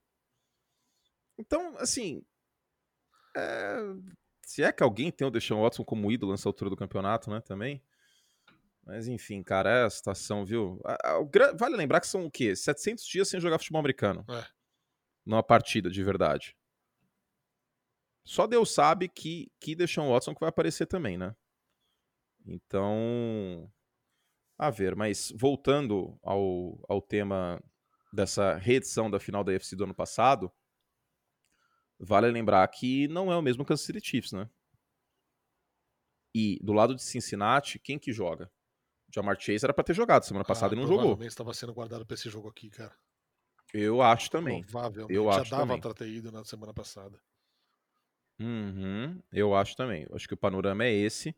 Então, 1.38 1.76
assim. 1.78 2.22
É... 3.36 3.78
Se 4.44 4.62
é 4.62 4.72
que 4.72 4.82
alguém 4.82 5.10
tem 5.10 5.26
o 5.26 5.30
Deshaun 5.30 5.62
Watson 5.62 5.84
como 5.84 6.10
ídolo 6.10 6.32
nessa 6.32 6.48
altura 6.48 6.70
do 6.70 6.76
campeonato, 6.76 7.30
né? 7.30 7.40
Também. 7.40 7.82
Mas 8.82 9.06
enfim, 9.06 9.42
cara, 9.42 9.70
é 9.70 9.84
a 9.84 9.90
situação, 9.90 10.46
viu? 10.46 10.80
Vale 11.58 11.76
lembrar 11.76 12.00
que 12.00 12.06
são 12.06 12.24
o 12.24 12.30
quê? 12.30 12.56
700 12.56 13.04
dias 13.04 13.28
sem 13.28 13.38
jogar 13.38 13.58
futebol 13.58 13.80
americano. 13.80 14.24
É 14.26 14.57
numa 15.28 15.42
partida 15.42 15.90
de 15.90 16.02
verdade. 16.02 16.56
Só 18.24 18.46
Deus 18.46 18.72
sabe 18.72 19.08
que, 19.08 19.52
que 19.60 19.74
Deshaun 19.74 20.10
Watson 20.10 20.34
que 20.34 20.40
vai 20.40 20.48
aparecer 20.48 20.86
também, 20.86 21.18
né? 21.18 21.36
Então, 22.46 23.70
a 24.58 24.70
ver. 24.70 24.96
Mas 24.96 25.30
voltando 25.36 26.18
ao, 26.22 26.82
ao 26.88 27.02
tema 27.02 27.62
dessa 28.10 28.54
reedição 28.54 29.10
da 29.10 29.20
final 29.20 29.44
da 29.44 29.52
UFC 29.52 29.76
do 29.76 29.84
ano 29.84 29.94
passado, 29.94 30.50
vale 32.00 32.30
lembrar 32.30 32.66
que 32.68 33.06
não 33.08 33.30
é 33.30 33.36
o 33.36 33.42
mesmo 33.42 33.66
Kansas 33.66 33.84
City 33.84 34.00
Chiefs, 34.00 34.32
né? 34.32 34.48
E 36.34 36.58
do 36.62 36.72
lado 36.72 36.94
de 36.94 37.02
Cincinnati, 37.02 37.78
quem 37.78 37.98
que 37.98 38.12
joga? 38.12 38.50
Jamar 39.14 39.38
Chase 39.38 39.64
era 39.64 39.74
para 39.74 39.84
ter 39.84 39.94
jogado 39.94 40.24
semana 40.24 40.42
ah, 40.42 40.48
passada 40.48 40.74
ah, 40.74 40.76
e 40.76 40.80
não 40.80 40.86
jogou. 40.86 41.22
estava 41.22 41.52
sendo 41.52 41.74
guardado 41.74 42.06
para 42.06 42.14
esse 42.14 42.28
jogo 42.30 42.48
aqui, 42.48 42.70
cara. 42.70 42.94
Eu 43.72 44.00
acho 44.02 44.30
também. 44.30 44.62
Provavelmente. 44.62 45.14
Eu 45.14 45.24
já 45.24 45.40
acho 45.40 45.50
dava 45.50 45.62
também. 45.62 45.80
pra 45.80 45.94
ter 45.94 46.08
ido 46.08 46.32
na 46.32 46.44
semana 46.44 46.72
passada. 46.72 47.20
Uhum, 48.40 49.20
eu 49.32 49.54
acho 49.54 49.76
também. 49.76 50.06
Eu 50.08 50.16
acho 50.16 50.28
que 50.28 50.34
o 50.34 50.38
panorama 50.38 50.84
é 50.84 50.92
esse. 50.92 51.34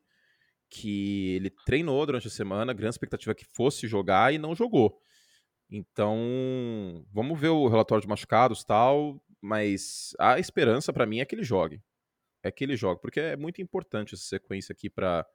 Que 0.68 1.35
ele 1.35 1.51
treinou 1.51 2.05
durante 2.07 2.28
a 2.28 2.31
semana, 2.31 2.72
grande 2.72 2.95
expectativa 2.95 3.35
que 3.35 3.45
fosse 3.45 3.89
jogar 3.89 4.33
e 4.33 4.39
não 4.39 4.55
jogou. 4.55 5.01
Então, 5.68 7.05
vamos 7.12 7.39
ver 7.41 7.49
o 7.49 7.68
relatório 7.68 8.03
de 8.03 8.09
machucados 8.09 8.64
tal, 8.64 9.22
mas 9.41 10.14
a 10.18 10.39
esperança 10.39 10.93
para 10.93 11.07
mim 11.07 11.20
é 11.20 11.24
que 11.24 11.35
ele 11.35 11.45
jogue. 11.45 11.83
É 12.43 12.51
que 12.51 12.64
ele 12.64 12.76
jogue, 12.76 13.01
porque 13.01 13.20
é 13.20 13.37
muito 13.37 13.61
importante 13.61 14.14
essa 14.14 14.24
sequência 14.24 14.72
aqui 14.72 14.89
para 14.89 15.26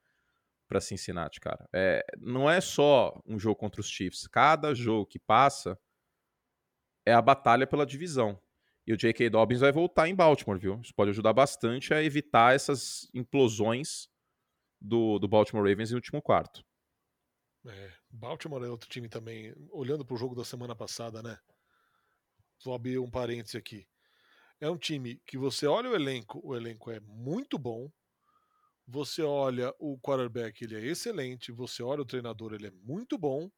para 0.67 0.81
Cincinnati, 0.81 1.39
cara. 1.39 1.69
É, 1.71 2.03
não 2.19 2.49
é 2.49 2.59
só 2.59 3.21
um 3.23 3.37
jogo 3.37 3.55
contra 3.55 3.79
os 3.79 3.87
Chiefs. 3.87 4.27
Cada 4.27 4.73
jogo 4.73 5.05
que 5.05 5.19
passa 5.19 5.77
é 7.05 7.13
a 7.13 7.21
batalha 7.21 7.67
pela 7.67 7.85
divisão. 7.85 8.39
E 8.87 8.93
o 8.93 8.97
J.K. 8.97 9.29
Dobbins 9.29 9.61
vai 9.61 9.71
voltar 9.71 10.07
em 10.07 10.15
Baltimore, 10.15 10.59
viu? 10.59 10.79
Isso 10.81 10.93
pode 10.93 11.09
ajudar 11.09 11.33
bastante 11.33 11.93
a 11.93 12.03
evitar 12.03 12.53
essas 12.53 13.09
implosões 13.13 14.07
do, 14.79 15.17
do 15.17 15.27
Baltimore 15.27 15.67
Ravens 15.67 15.91
no 15.91 15.97
último 15.97 16.21
quarto. 16.21 16.63
É, 17.67 17.91
Baltimore 18.11 18.63
é 18.63 18.69
outro 18.69 18.87
time 18.87 19.09
também. 19.09 19.53
Olhando 19.71 20.05
para 20.05 20.13
o 20.13 20.17
jogo 20.17 20.35
da 20.35 20.45
semana 20.45 20.75
passada, 20.75 21.23
né? 21.23 21.37
Vou 22.63 22.75
abrir 22.75 22.99
um 22.99 23.09
parêntese 23.09 23.57
aqui. 23.57 23.87
É 24.59 24.69
um 24.69 24.77
time 24.77 25.19
que 25.25 25.37
você 25.37 25.65
olha 25.65 25.89
o 25.89 25.95
elenco, 25.95 26.39
o 26.43 26.55
elenco 26.55 26.91
é 26.91 26.99
muito 26.99 27.57
bom. 27.57 27.91
Você 28.87 29.23
olha 29.23 29.73
o 29.79 29.99
quarterback, 29.99 30.63
ele 30.63 30.75
é 30.75 30.91
excelente. 30.91 31.51
Você 31.51 31.81
olha 31.81 32.03
o 32.03 32.05
treinador, 32.05 32.53
ele 32.53 32.67
é 32.67 32.71
muito 32.71 33.17
bom. 33.17 33.49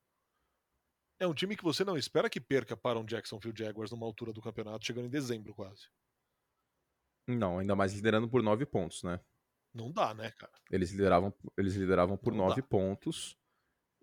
É 1.19 1.25
um 1.25 1.33
time 1.33 1.55
que 1.55 1.63
você 1.63 1.83
não 1.83 1.97
espera 1.97 2.29
que 2.29 2.39
perca 2.39 2.77
para 2.77 2.99
um 2.99 3.05
Jacksonville 3.05 3.57
Jaguars 3.57 3.91
numa 3.91 4.05
altura 4.05 4.31
do 4.31 4.41
campeonato, 4.41 4.85
chegando 4.85 5.05
em 5.05 5.09
dezembro 5.09 5.53
quase. 5.53 5.87
Não, 7.27 7.59
ainda 7.59 7.75
mais 7.75 7.93
liderando 7.93 8.29
por 8.29 8.41
nove 8.41 8.65
pontos, 8.65 9.03
né? 9.03 9.19
Não 9.73 9.91
dá, 9.91 10.13
né, 10.13 10.31
cara? 10.31 10.53
Eles 10.71 10.91
lideravam, 10.91 11.33
eles 11.57 11.75
lideravam 11.75 12.17
por 12.17 12.33
não 12.33 12.45
nove 12.45 12.61
dá. 12.61 12.67
pontos. 12.67 13.37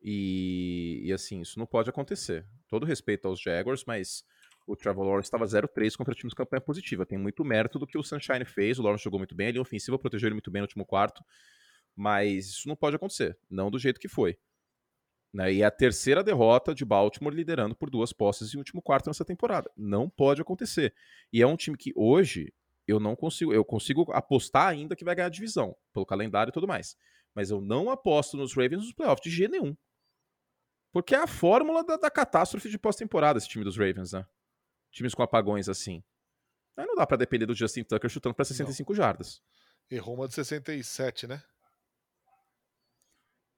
E, 0.02 1.00
e, 1.04 1.12
assim, 1.12 1.40
isso 1.40 1.58
não 1.58 1.66
pode 1.66 1.88
acontecer. 1.88 2.46
Todo 2.68 2.84
respeito 2.84 3.26
aos 3.26 3.40
Jaguars, 3.40 3.84
mas 3.86 4.22
o 4.66 4.76
Trevor 4.76 5.06
Lawrence 5.06 5.26
estava 5.26 5.46
0-3 5.46 5.96
contra 5.96 6.14
times 6.14 6.32
de 6.32 6.36
campanha 6.36 6.60
positiva. 6.60 7.06
Tem 7.06 7.16
muito 7.16 7.42
mérito 7.42 7.78
do 7.78 7.86
que 7.86 7.96
o 7.96 8.02
Sunshine 8.02 8.44
fez. 8.44 8.78
O 8.78 8.82
Lawrence 8.82 9.02
jogou 9.02 9.18
muito 9.18 9.34
bem, 9.34 9.48
a 9.48 9.50
linha 9.52 9.62
ofensiva 9.62 9.98
protegeu 9.98 10.28
ele 10.28 10.34
muito 10.34 10.50
bem 10.50 10.60
no 10.60 10.64
último 10.64 10.84
quarto. 10.84 11.24
Mas 11.96 12.48
isso 12.48 12.68
não 12.68 12.76
pode 12.76 12.96
acontecer, 12.96 13.38
não 13.48 13.70
do 13.70 13.78
jeito 13.78 13.98
que 13.98 14.08
foi. 14.08 14.36
Né? 15.34 15.52
E 15.52 15.62
é 15.62 15.64
a 15.64 15.70
terceira 15.70 16.22
derrota 16.22 16.72
de 16.72 16.84
Baltimore 16.84 17.34
liderando 17.34 17.74
por 17.74 17.90
duas 17.90 18.12
posses 18.12 18.54
em 18.54 18.58
último 18.58 18.80
quarto 18.80 19.08
nessa 19.08 19.24
temporada. 19.24 19.68
Não 19.76 20.08
pode 20.08 20.40
acontecer. 20.40 20.94
E 21.32 21.42
é 21.42 21.46
um 21.46 21.56
time 21.56 21.76
que 21.76 21.92
hoje 21.96 22.54
eu 22.86 23.00
não 23.00 23.16
consigo, 23.16 23.52
eu 23.52 23.64
consigo 23.64 24.12
apostar 24.12 24.68
ainda 24.68 24.94
que 24.94 25.04
vai 25.04 25.16
ganhar 25.16 25.26
a 25.26 25.30
divisão, 25.30 25.74
pelo 25.92 26.06
calendário 26.06 26.50
e 26.50 26.52
tudo 26.52 26.68
mais. 26.68 26.96
Mas 27.34 27.50
eu 27.50 27.60
não 27.60 27.90
aposto 27.90 28.36
nos 28.36 28.54
Ravens 28.54 28.84
nos 28.84 28.92
playoffs 28.92 29.28
de 29.28 29.36
G 29.36 29.48
nenhum. 29.48 29.76
Porque 30.92 31.16
é 31.16 31.18
a 31.18 31.26
fórmula 31.26 31.82
da, 31.82 31.96
da 31.96 32.10
catástrofe 32.10 32.70
de 32.70 32.78
pós-temporada 32.78 33.36
esse 33.36 33.48
time 33.48 33.64
dos 33.64 33.76
Ravens, 33.76 34.12
né? 34.12 34.24
times 34.92 35.14
com 35.14 35.22
apagões 35.24 35.68
assim. 35.68 36.04
Aí 36.76 36.86
não 36.86 36.94
dá 36.94 37.04
para 37.04 37.16
depender 37.16 37.46
do 37.46 37.54
Justin 37.54 37.82
Tucker 37.82 38.08
chutando 38.08 38.34
para 38.34 38.44
65 38.44 38.92
não. 38.92 38.96
jardas. 38.96 39.42
Errou 39.90 40.14
uma 40.14 40.28
de 40.28 40.34
67, 40.34 41.26
né? 41.26 41.42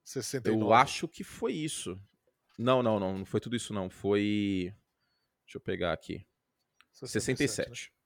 69. 0.07 0.61
Eu 0.61 0.73
acho 0.73 1.07
que 1.07 1.23
foi 1.23 1.53
isso. 1.53 1.99
Não, 2.57 2.81
não, 2.81 2.99
não, 2.99 3.19
não 3.19 3.25
foi 3.25 3.39
tudo 3.39 3.55
isso 3.55 3.73
não. 3.73 3.89
Foi 3.89 4.73
Deixa 5.45 5.57
eu 5.57 5.61
pegar 5.61 5.93
aqui. 5.93 6.25
67. 6.91 7.37
67. 7.37 7.91
Né? 7.91 7.97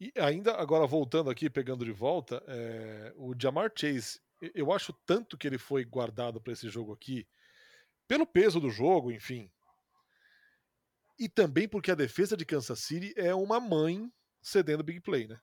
E 0.00 0.20
ainda 0.20 0.54
agora 0.54 0.86
voltando 0.86 1.30
aqui, 1.30 1.50
pegando 1.50 1.84
de 1.84 1.92
volta, 1.92 2.42
é, 2.46 3.12
o 3.16 3.34
Jamar 3.38 3.72
Chase, 3.76 4.20
eu 4.54 4.72
acho 4.72 4.92
tanto 5.06 5.36
que 5.36 5.46
ele 5.46 5.58
foi 5.58 5.84
guardado 5.84 6.40
para 6.40 6.52
esse 6.52 6.68
jogo 6.68 6.92
aqui, 6.92 7.26
pelo 8.06 8.26
peso 8.26 8.60
do 8.60 8.70
jogo, 8.70 9.10
enfim, 9.10 9.50
e 11.18 11.28
também 11.28 11.68
porque 11.68 11.90
a 11.90 11.96
defesa 11.96 12.36
de 12.36 12.44
Kansas 12.44 12.80
City 12.80 13.12
é 13.16 13.34
uma 13.34 13.60
mãe 13.60 14.12
cedendo 14.40 14.82
big 14.82 15.00
play, 15.00 15.28
né? 15.28 15.40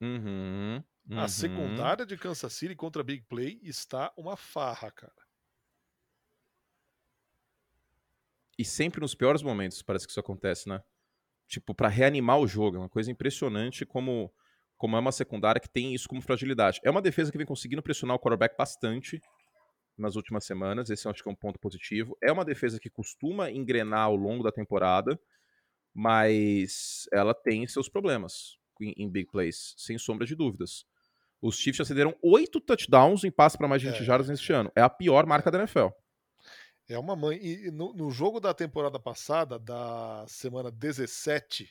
Uhum, 0.00 0.82
uhum. 1.08 1.20
A 1.20 1.28
secundária 1.28 2.06
de 2.06 2.16
Kansas 2.16 2.52
City 2.52 2.74
contra 2.74 3.02
big 3.02 3.24
play 3.28 3.60
está 3.62 4.12
uma 4.16 4.36
farra, 4.36 4.90
cara. 4.90 5.26
E 8.58 8.64
sempre 8.64 9.00
nos 9.00 9.14
piores 9.14 9.42
momentos 9.42 9.82
parece 9.82 10.06
que 10.06 10.10
isso 10.10 10.20
acontece, 10.20 10.68
né? 10.68 10.82
Tipo, 11.46 11.74
para 11.74 11.88
reanimar 11.88 12.38
o 12.38 12.46
jogo. 12.46 12.76
É 12.76 12.80
uma 12.80 12.88
coisa 12.88 13.10
impressionante 13.10 13.84
como, 13.84 14.32
como 14.76 14.96
é 14.96 14.98
uma 14.98 15.12
secundária 15.12 15.60
que 15.60 15.68
tem 15.68 15.94
isso 15.94 16.08
como 16.08 16.22
fragilidade. 16.22 16.80
É 16.82 16.90
uma 16.90 17.02
defesa 17.02 17.30
que 17.30 17.38
vem 17.38 17.46
conseguindo 17.46 17.82
pressionar 17.82 18.16
o 18.16 18.18
quarterback 18.18 18.56
bastante 18.56 19.20
nas 19.96 20.16
últimas 20.16 20.44
semanas. 20.44 20.90
Esse 20.90 21.06
eu 21.06 21.10
acho 21.12 21.22
que 21.22 21.28
é 21.28 21.32
um 21.32 21.36
ponto 21.36 21.58
positivo. 21.58 22.16
É 22.22 22.32
uma 22.32 22.44
defesa 22.44 22.80
que 22.80 22.90
costuma 22.90 23.50
engrenar 23.50 24.04
ao 24.06 24.16
longo 24.16 24.42
da 24.42 24.50
temporada, 24.50 25.20
mas 25.94 27.06
ela 27.12 27.34
tem 27.34 27.66
seus 27.66 27.88
problemas 27.88 28.58
em, 28.80 28.92
em 28.96 29.10
big 29.10 29.30
plays, 29.30 29.74
sem 29.76 29.98
sombra 29.98 30.26
de 30.26 30.34
dúvidas. 30.34 30.86
Os 31.40 31.56
Chiefs 31.56 31.78
já 31.78 31.84
cederam 31.84 32.16
oito 32.22 32.60
touchdowns 32.60 33.24
em 33.24 33.30
passe 33.30 33.58
para 33.58 33.68
mais 33.68 33.82
de 33.82 33.88
20 33.88 34.00
é, 34.00 34.04
jardas 34.04 34.28
neste 34.28 34.52
ano. 34.52 34.70
É 34.74 34.82
a 34.82 34.88
pior 34.88 35.26
marca 35.26 35.50
da 35.50 35.58
NFL. 35.58 35.88
É 36.88 36.98
uma 36.98 37.14
mãe. 37.16 37.38
E 37.42 37.70
no, 37.70 37.92
no 37.92 38.10
jogo 38.10 38.40
da 38.40 38.54
temporada 38.54 38.98
passada, 38.98 39.58
da 39.58 40.24
semana 40.28 40.70
17, 40.70 41.70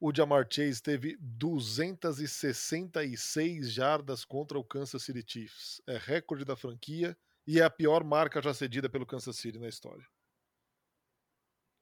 o 0.00 0.12
Jamar 0.14 0.46
Chase 0.50 0.82
teve 0.82 1.16
266 1.20 3.70
jardas 3.70 4.24
contra 4.24 4.58
o 4.58 4.64
Kansas 4.64 5.02
City 5.02 5.22
Chiefs. 5.26 5.82
É 5.86 5.98
recorde 5.98 6.44
da 6.44 6.56
franquia 6.56 7.16
e 7.46 7.60
é 7.60 7.64
a 7.64 7.70
pior 7.70 8.02
marca 8.04 8.42
já 8.42 8.54
cedida 8.54 8.88
pelo 8.88 9.06
Kansas 9.06 9.36
City 9.36 9.58
na 9.58 9.68
história. 9.68 10.06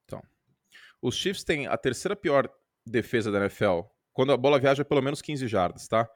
Então, 0.04 0.22
os 1.00 1.16
Chiefs 1.16 1.44
têm 1.44 1.66
a 1.66 1.76
terceira 1.76 2.16
pior 2.16 2.50
defesa 2.86 3.30
da 3.30 3.38
NFL 3.38 3.82
quando 4.12 4.32
a 4.32 4.36
bola 4.36 4.58
viaja 4.58 4.84
pelo 4.84 5.02
menos 5.02 5.20
15 5.20 5.46
jardas, 5.46 5.86
tá? 5.86 6.08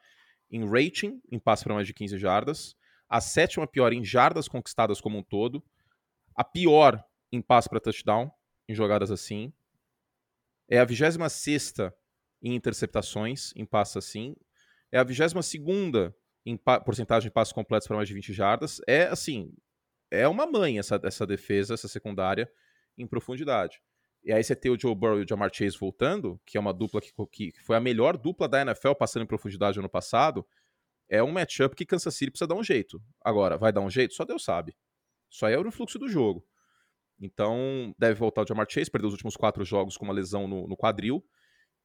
Em 0.51 0.69
rating, 0.69 1.21
em 1.31 1.39
passe 1.39 1.65
para 1.65 1.75
mais 1.75 1.87
de 1.87 1.95
15 1.95 2.19
jardas. 2.19 2.77
A 3.09 3.21
sétima 3.21 3.67
pior 3.67 3.93
em 3.93 4.05
jardas 4.05 4.49
conquistadas 4.49 5.01
como 5.01 5.19
um 5.19 5.23
todo. 5.23 5.63
A 6.35 6.45
pior 6.45 7.05
em 7.33 7.41
passe 7.41 7.69
para 7.69 7.81
touchdown, 7.81 8.31
em 8.69 8.75
jogadas 8.75 9.11
assim 9.11 9.53
é 10.71 10.79
a 10.79 10.85
26 10.85 11.77
em 12.41 12.55
interceptações, 12.55 13.53
em 13.57 13.67
passes 13.67 13.97
assim. 13.97 14.37
É 14.93 14.99
a 14.99 15.05
22 15.05 16.15
em 16.47 16.57
porcentagem 16.57 17.29
de 17.29 17.35
passos 17.35 17.53
completos 17.53 17.87
para 17.89 17.97
mais 17.97 18.09
de 18.09 18.15
20 18.15 18.33
jardas. 18.33 18.81
É 18.87 19.09
assim, 19.09 19.53
é 20.11 20.27
uma 20.29 20.47
mãe 20.47 20.79
essa, 20.79 20.99
essa 21.03 21.27
defesa, 21.27 21.75
essa 21.75 21.89
secundária 21.89 22.51
em 22.97 23.07
profundidade. 23.07 23.83
E 24.23 24.33
aí 24.33 24.45
você 24.45 24.55
tem 24.55 24.71
o 24.71 24.79
Joe 24.79 24.95
Burrow 24.95 25.21
e 25.21 25.25
o 25.25 25.29
Jamar 25.29 25.51
Chase 25.53 25.79
voltando, 25.79 26.41
que 26.45 26.57
é 26.57 26.61
uma 26.61 26.75
dupla 26.75 27.01
que, 27.01 27.13
que 27.53 27.61
foi 27.63 27.77
a 27.77 27.81
melhor 27.81 28.17
dupla 28.17 28.49
da 28.49 28.61
NFL 28.61 28.93
passando 28.93 29.23
em 29.23 29.27
profundidade 29.27 29.79
ano 29.79 29.89
passado. 29.89 30.47
É 31.09 31.23
um 31.23 31.33
matchup 31.33 31.75
que 31.75 31.87
Kansas 31.87 32.15
City 32.15 32.31
precisa 32.31 32.47
dar 32.47 32.55
um 32.55 32.63
jeito. 32.63 33.03
Agora, 33.25 33.57
vai 33.57 33.73
dar 33.73 33.81
um 33.81 33.91
jeito? 33.91 34.15
Só 34.15 34.25
Deus 34.25 34.45
sabe. 34.45 34.77
Aí 35.43 35.55
é 35.55 35.59
o 35.59 35.71
fluxo 35.73 35.99
do 35.99 36.09
jogo. 36.09 36.47
Então, 37.21 37.95
deve 37.99 38.15
voltar 38.15 38.43
o 38.43 38.47
Jamar 38.47 38.67
Chase, 38.69 38.91
perdeu 38.91 39.09
os 39.09 39.15
últimos 39.15 39.37
quatro 39.37 39.65
jogos 39.65 39.97
com 39.97 40.05
uma 40.05 40.15
lesão 40.15 40.47
no, 40.47 40.67
no 40.67 40.77
quadril. 40.77 41.25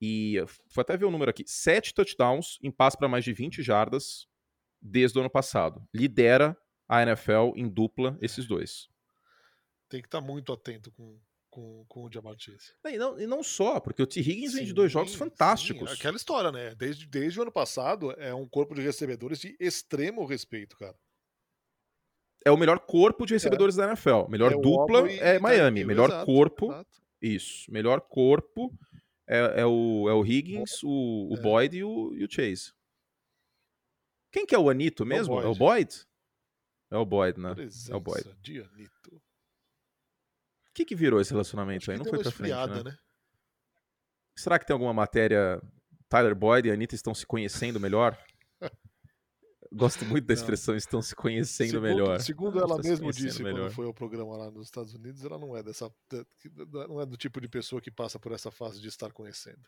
E 0.02 0.38
foi 0.70 0.82
até 0.82 0.98
ver 0.98 1.06
o 1.06 1.12
número 1.12 1.30
aqui: 1.30 1.44
sete 1.46 1.94
touchdowns 1.94 2.58
em 2.62 2.72
passe 2.72 2.98
para 2.98 3.08
mais 3.08 3.24
de 3.24 3.34
20 3.34 3.62
jardas 3.64 4.28
desde 4.82 5.18
o 5.18 5.22
ano 5.22 5.30
passado. 5.30 5.86
Lidera 5.94 6.58
a 6.88 7.02
NFL 7.02 7.54
em 7.56 7.68
dupla 7.68 8.18
esses 8.22 8.46
dois. 8.46 8.88
Tem 9.90 10.02
que 10.02 10.08
estar 10.08 10.22
tá 10.22 10.26
muito 10.26 10.52
atento 10.54 10.92
com, 10.92 11.20
com, 11.56 11.86
com 11.88 12.04
o 12.04 12.12
Jamar 12.12 12.36
Chase. 12.38 12.74
E 12.86 12.98
não, 12.98 13.18
e 13.18 13.26
não 13.26 13.42
só, 13.42 13.80
porque 13.80 14.04
o 14.04 14.08
T. 14.08 14.20
Higgins 14.20 14.52
sim, 14.52 14.58
vem 14.58 14.66
de 14.66 14.74
dois 14.74 14.92
jogos 14.92 15.14
sim, 15.14 15.18
fantásticos. 15.18 15.90
Sim, 15.90 15.96
aquela 15.96 16.18
história, 16.18 16.52
né? 16.52 16.76
Desde, 16.76 17.08
desde 17.08 17.40
o 17.40 17.44
ano 17.44 17.52
passado, 17.52 18.12
é 18.18 18.34
um 18.34 18.48
corpo 18.48 18.76
de 18.76 18.82
recebedores 18.82 19.40
de 19.40 19.56
extremo 19.60 20.26
respeito, 20.26 20.78
cara 20.78 20.96
é 22.46 22.52
o 22.52 22.58
melhor 22.58 22.78
corpo 22.80 23.26
de 23.26 23.34
recebedores 23.34 23.76
é. 23.76 23.82
da 23.82 23.88
NFL. 23.88 24.30
Melhor 24.30 24.54
é 24.54 24.56
dupla 24.56 25.12
é 25.12 25.40
Miami. 25.40 25.84
melhor 25.84 26.10
exato, 26.10 26.26
corpo. 26.28 26.68
Exato. 26.68 27.02
Isso. 27.20 27.72
Melhor 27.72 28.00
corpo 28.02 28.72
é, 29.28 29.62
é, 29.62 29.66
o, 29.66 30.08
é 30.08 30.14
o 30.14 30.24
Higgins, 30.24 30.84
o, 30.84 31.30
o 31.32 31.38
é. 31.38 31.42
Boyd 31.42 31.76
e 31.76 31.84
o, 31.84 32.14
e 32.14 32.24
o, 32.24 32.32
Chase. 32.32 32.72
Quem 34.32 34.46
que 34.46 34.54
é 34.54 34.60
o 34.60 34.70
Anito 34.70 35.02
é 35.02 35.06
mesmo? 35.08 35.42
É 35.42 35.48
o 35.48 35.56
Boyd? 35.56 36.06
É 36.92 36.98
o 36.98 37.06
Boyd, 37.06 37.40
né? 37.40 37.56
é 37.90 37.96
o 37.96 38.00
Boyd. 38.00 38.32
De 38.44 38.62
Anito. 38.62 39.25
O 40.76 40.78
que, 40.78 40.84
que 40.84 40.96
virou 40.96 41.22
esse 41.22 41.32
relacionamento 41.32 41.90
aí? 41.90 41.98
Não 41.98 42.04
foi 42.04 42.20
pra 42.20 42.30
frente, 42.30 42.54
né? 42.54 42.84
né? 42.84 42.98
Será 44.38 44.60
que 44.60 44.66
tem 44.66 44.74
alguma 44.74 44.94
matéria 44.94 45.62
Tyler 46.10 46.36
Boyd 46.36 46.68
e 46.68 46.72
Anitta 46.72 46.94
estão 46.94 47.16
se 47.16 47.26
conhecendo 47.26 47.80
melhor? 47.80 48.22
Gosto 49.72 50.04
muito 50.04 50.28
da 50.28 50.34
expressão 50.34 50.74
não. 50.74 50.78
estão 50.78 51.02
se 51.02 51.16
conhecendo 51.16 51.70
segundo, 51.70 51.82
melhor. 51.82 52.20
Segundo 52.20 52.60
ela 52.60 52.78
mesma 52.78 53.10
disse 53.14 53.42
melhor. 53.42 53.62
quando 53.62 53.72
foi 53.72 53.86
ao 53.86 53.94
programa 53.94 54.36
lá 54.36 54.52
nos 54.52 54.68
Estados 54.68 54.94
Unidos, 54.94 55.24
ela 55.24 55.40
não 55.40 55.56
é 55.56 55.64
dessa 55.64 55.90
não 56.90 57.00
é 57.00 57.06
do 57.06 57.16
tipo 57.16 57.40
de 57.40 57.48
pessoa 57.48 57.82
que 57.82 57.90
passa 57.90 58.20
por 58.20 58.34
essa 58.34 58.52
fase 58.52 58.82
de 58.82 58.90
estar 58.90 59.14
conhecendo. 59.14 59.64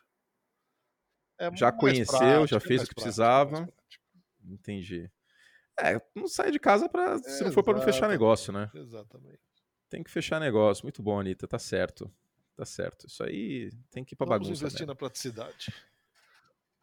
É 1.40 1.50
já 1.56 1.72
conheceu, 1.72 2.18
prático, 2.18 2.46
já 2.48 2.60
fez 2.60 2.82
o 2.82 2.86
que 2.86 2.94
precisava. 2.94 3.66
Entendi. 4.44 5.10
É, 5.80 5.98
não 6.14 6.28
sai 6.28 6.50
de 6.50 6.58
casa 6.58 6.86
para 6.86 7.14
é, 7.14 7.18
se 7.18 7.44
não 7.44 7.52
for 7.52 7.64
para 7.64 7.78
não 7.78 7.82
fechar 7.82 8.10
negócio, 8.10 8.52
né? 8.52 8.70
Exatamente. 8.74 9.47
Tem 9.88 10.02
que 10.02 10.10
fechar 10.10 10.38
negócio. 10.38 10.84
Muito 10.84 11.02
bom, 11.02 11.18
Anitta, 11.18 11.46
tá 11.46 11.58
certo. 11.58 12.10
Tá 12.56 12.64
certo. 12.64 13.06
Isso 13.06 13.22
aí 13.22 13.70
tem 13.90 14.04
que 14.04 14.14
ir 14.14 14.16
pra 14.16 14.26
Vamos 14.26 14.48
bagunça. 14.48 14.62
investir 14.64 14.86
né? 14.86 14.86
na 14.88 14.94
praticidade. 14.94 15.72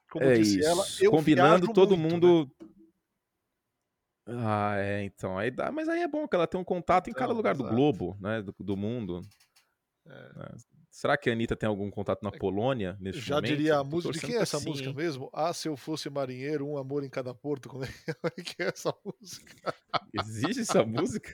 Como 0.09 0.25
é 0.25 0.37
disse 0.37 0.59
isso. 0.59 0.67
ela, 0.67 0.85
Combinando 1.09 1.73
todo 1.73 1.97
muito, 1.97 2.13
mundo. 2.13 2.51
Né? 2.59 4.35
Ah, 4.37 4.75
é, 4.77 5.03
então. 5.03 5.37
Aí 5.37 5.51
dá, 5.51 5.71
mas 5.71 5.89
aí 5.89 6.01
é 6.01 6.07
bom 6.07 6.27
que 6.27 6.35
ela 6.35 6.47
tem 6.47 6.59
um 6.59 6.63
contato 6.63 7.09
em 7.09 7.13
cada 7.13 7.33
lugar 7.33 7.53
exato. 7.53 7.69
do 7.69 7.75
globo, 7.75 8.17
né? 8.19 8.41
Do, 8.41 8.55
do 8.57 8.77
mundo. 8.77 9.21
É. 10.05 10.37
Né. 10.37 10.55
Será 10.89 11.17
que 11.17 11.29
a 11.29 11.33
Anitta 11.33 11.57
tem 11.57 11.67
algum 11.67 11.91
contato 11.91 12.23
na 12.23 12.29
é 12.29 12.37
Polônia 12.37 12.95
nesse 13.01 13.19
Já 13.19 13.35
momento? 13.35 13.49
diria 13.49 13.79
a 13.79 13.83
música. 13.83 14.13
De 14.13 14.19
quem 14.21 14.35
é 14.35 14.41
essa 14.41 14.61
música 14.61 14.93
mesmo? 14.93 15.29
Ah, 15.33 15.53
se 15.53 15.67
eu 15.67 15.75
fosse 15.75 16.09
marinheiro, 16.09 16.65
um 16.65 16.77
amor 16.77 17.03
em 17.03 17.09
cada 17.09 17.33
porto. 17.33 17.67
Como 17.67 17.83
é 17.83 17.87
que 18.41 18.55
é 18.63 18.67
essa 18.67 18.95
música? 19.03 19.75
Existe 20.13 20.61
essa 20.61 20.85
música? 20.85 21.33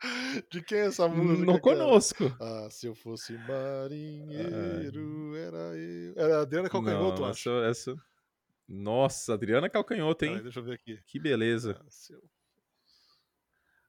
De 0.50 0.62
quem 0.62 0.78
é 0.78 0.86
essa 0.86 1.08
música? 1.08 1.46
Não 1.46 1.58
conosco. 1.58 2.24
Ah, 2.40 2.68
se 2.70 2.86
eu 2.86 2.94
fosse 2.94 3.32
marinheiro, 3.38 5.36
era 5.36 5.76
eu. 5.76 6.14
Era 6.16 6.38
a 6.38 6.42
Adriana 6.42 6.68
Calcanhoto, 6.68 7.24
acho. 7.24 7.50
Essa, 7.62 7.90
essa... 7.90 7.96
Nossa, 8.66 9.34
Adriana 9.34 9.68
Calcanhoto, 9.68 10.24
hein? 10.24 10.42
deixa 10.42 10.60
eu 10.60 10.64
ver 10.64 10.74
aqui. 10.74 10.98
Que 11.06 11.18
beleza. 11.18 11.78
Ah, 11.80 11.86
eu... 12.10 12.22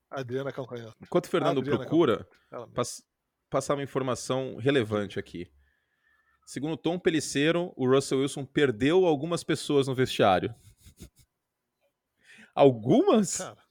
Adriana 0.09 0.51
Calcanhoto. 0.51 0.97
Enquanto 1.01 1.25
o 1.25 1.29
Fernando 1.29 1.59
Adriana 1.59 1.79
procura, 1.79 2.27
pass 2.73 3.03
passar 3.49 3.75
uma 3.75 3.83
informação 3.83 4.57
relevante 4.57 5.17
aqui. 5.17 5.49
Segundo 6.45 6.77
Tom 6.77 6.99
Peliceiro, 6.99 7.73
o 7.75 7.89
Russell 7.89 8.19
Wilson 8.19 8.45
perdeu 8.45 9.05
algumas 9.05 9.43
pessoas 9.43 9.87
no 9.87 9.95
vestiário. 9.95 10.53
algumas? 12.53 13.37
Cara. 13.37 13.64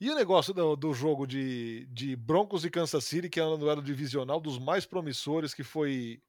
E 0.00 0.10
o 0.10 0.14
negócio 0.14 0.52
do, 0.52 0.76
do 0.76 0.92
jogo 0.92 1.26
de, 1.26 1.86
de 1.86 2.14
Broncos 2.14 2.64
e 2.64 2.70
Kansas 2.70 3.04
City, 3.04 3.30
que 3.30 3.40
é 3.40 3.44
um 3.44 3.58
duelo 3.58 3.82
divisional 3.82 4.38
dos 4.40 4.58
mais 4.58 4.84
promissores, 4.84 5.54
que 5.54 5.64
foi 5.64 6.20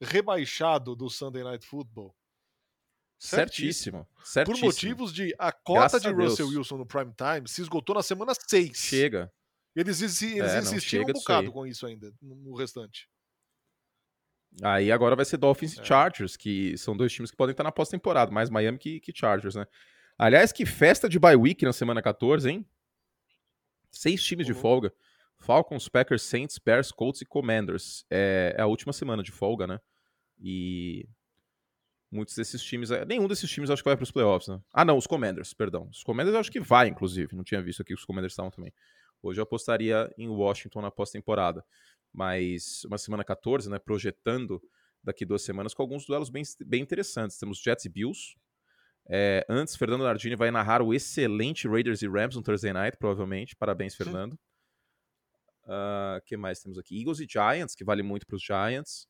rebaixado 0.00 0.96
do 0.96 1.08
Sunday 1.08 1.44
Night 1.44 1.64
Football. 1.64 2.14
Certíssimo. 3.16 4.08
certíssimo. 4.24 4.58
Por 4.58 4.66
motivos 4.66 5.12
de 5.12 5.32
a 5.38 5.52
cota 5.52 5.80
Graças 5.80 6.02
de 6.02 6.10
Russell 6.10 6.48
Wilson 6.48 6.76
no 6.76 6.84
prime 6.84 7.12
time 7.16 7.48
se 7.48 7.62
esgotou 7.62 7.94
na 7.94 8.02
semana 8.02 8.32
6. 8.34 8.76
Chega. 8.76 9.32
Eles, 9.76 10.02
eles 10.02 10.22
é, 10.52 10.58
insistiram 10.58 11.04
um 11.04 11.12
bocado 11.12 11.52
com 11.52 11.64
isso 11.64 11.86
ainda, 11.86 12.12
no 12.20 12.54
restante. 12.56 13.08
Aí 14.60 14.90
agora 14.90 15.14
vai 15.14 15.24
ser 15.24 15.36
Dolphins 15.36 15.78
é. 15.78 15.82
e 15.82 15.86
Chargers, 15.86 16.36
que 16.36 16.76
são 16.76 16.96
dois 16.96 17.12
times 17.12 17.30
que 17.30 17.36
podem 17.36 17.52
estar 17.52 17.62
na 17.62 17.72
pós-temporada, 17.72 18.32
mais 18.32 18.50
Miami 18.50 18.76
que, 18.76 18.98
que 19.00 19.12
Chargers, 19.14 19.54
né? 19.54 19.66
Aliás, 20.18 20.52
que 20.52 20.66
festa 20.66 21.08
de 21.08 21.18
bye 21.18 21.36
week 21.36 21.64
na 21.64 21.72
semana 21.72 22.02
14, 22.02 22.50
hein? 22.50 22.66
Seis 23.92 24.22
times 24.24 24.48
uhum. 24.48 24.54
de 24.54 24.60
folga. 24.60 24.92
Falcons, 25.38 25.88
Packers, 25.88 26.22
Saints, 26.22 26.58
Bears, 26.58 26.90
Colts 26.90 27.20
e 27.20 27.26
Commanders. 27.26 28.04
É, 28.10 28.54
é, 28.56 28.62
a 28.62 28.66
última 28.66 28.92
semana 28.92 29.22
de 29.22 29.32
folga, 29.32 29.66
né? 29.66 29.78
E 30.40 31.06
muitos 32.10 32.34
desses 32.34 32.62
times, 32.62 32.90
é, 32.90 33.04
nenhum 33.04 33.26
desses 33.26 33.50
times 33.50 33.68
acho 33.68 33.82
que 33.82 33.88
vai 33.88 33.96
para 33.96 34.04
os 34.04 34.10
playoffs, 34.10 34.48
né? 34.48 34.60
Ah, 34.72 34.84
não, 34.84 34.96
os 34.96 35.06
Commanders, 35.06 35.52
perdão. 35.52 35.88
Os 35.90 36.02
Commanders 36.02 36.34
eu 36.34 36.40
acho 36.40 36.52
que 36.52 36.60
vai, 36.60 36.88
inclusive. 36.88 37.34
Não 37.34 37.44
tinha 37.44 37.60
visto 37.60 37.82
aqui 37.82 37.88
que 37.88 38.00
os 38.00 38.04
Commanders 38.04 38.32
estavam 38.32 38.50
também. 38.50 38.72
Hoje 39.22 39.40
eu 39.40 39.42
apostaria 39.42 40.12
em 40.16 40.28
Washington 40.28 40.80
na 40.80 40.90
pós-temporada. 40.90 41.64
Mas 42.12 42.84
uma 42.84 42.98
semana 42.98 43.24
14, 43.24 43.68
né? 43.68 43.78
Projetando 43.78 44.62
daqui 45.02 45.24
duas 45.24 45.42
semanas 45.42 45.74
com 45.74 45.82
alguns 45.82 46.06
duelos 46.06 46.30
bem, 46.30 46.42
bem 46.64 46.82
interessantes. 46.82 47.38
Temos 47.38 47.60
Jets 47.60 47.84
e 47.84 47.88
Bills, 47.88 48.36
é, 49.08 49.44
antes, 49.48 49.76
Fernando 49.76 50.04
Nardini 50.04 50.36
vai 50.36 50.50
narrar 50.50 50.82
o 50.82 50.94
excelente 50.94 51.68
Raiders 51.68 52.02
e 52.02 52.08
Rams 52.08 52.36
no 52.36 52.42
Thursday 52.42 52.72
Night, 52.72 52.96
provavelmente. 52.96 53.56
Parabéns, 53.56 53.94
Fernando. 53.94 54.38
O 55.64 55.70
uh, 55.70 56.20
que 56.24 56.36
mais 56.36 56.60
temos 56.60 56.78
aqui? 56.78 56.98
Eagles 56.98 57.20
e 57.20 57.26
Giants, 57.28 57.74
que 57.74 57.84
vale 57.84 58.02
muito 58.02 58.26
para 58.26 58.36
os 58.36 58.42
Giants. 58.42 59.06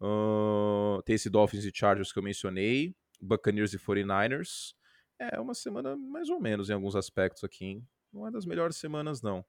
Uh, 0.00 1.02
tem 1.04 1.16
esse 1.16 1.28
Dolphins 1.28 1.64
e 1.64 1.72
Chargers 1.74 2.12
que 2.12 2.18
eu 2.18 2.22
mencionei. 2.22 2.94
Buccaneers 3.20 3.72
e 3.72 3.78
49ers. 3.78 4.74
É 5.18 5.40
uma 5.40 5.54
semana 5.54 5.96
mais 5.96 6.28
ou 6.28 6.40
menos 6.40 6.70
em 6.70 6.72
alguns 6.72 6.94
aspectos 6.94 7.42
aqui. 7.42 7.64
Hein? 7.64 7.88
Não 8.12 8.26
é 8.26 8.30
das 8.30 8.46
melhores 8.46 8.76
semanas, 8.76 9.20
não. 9.20 9.44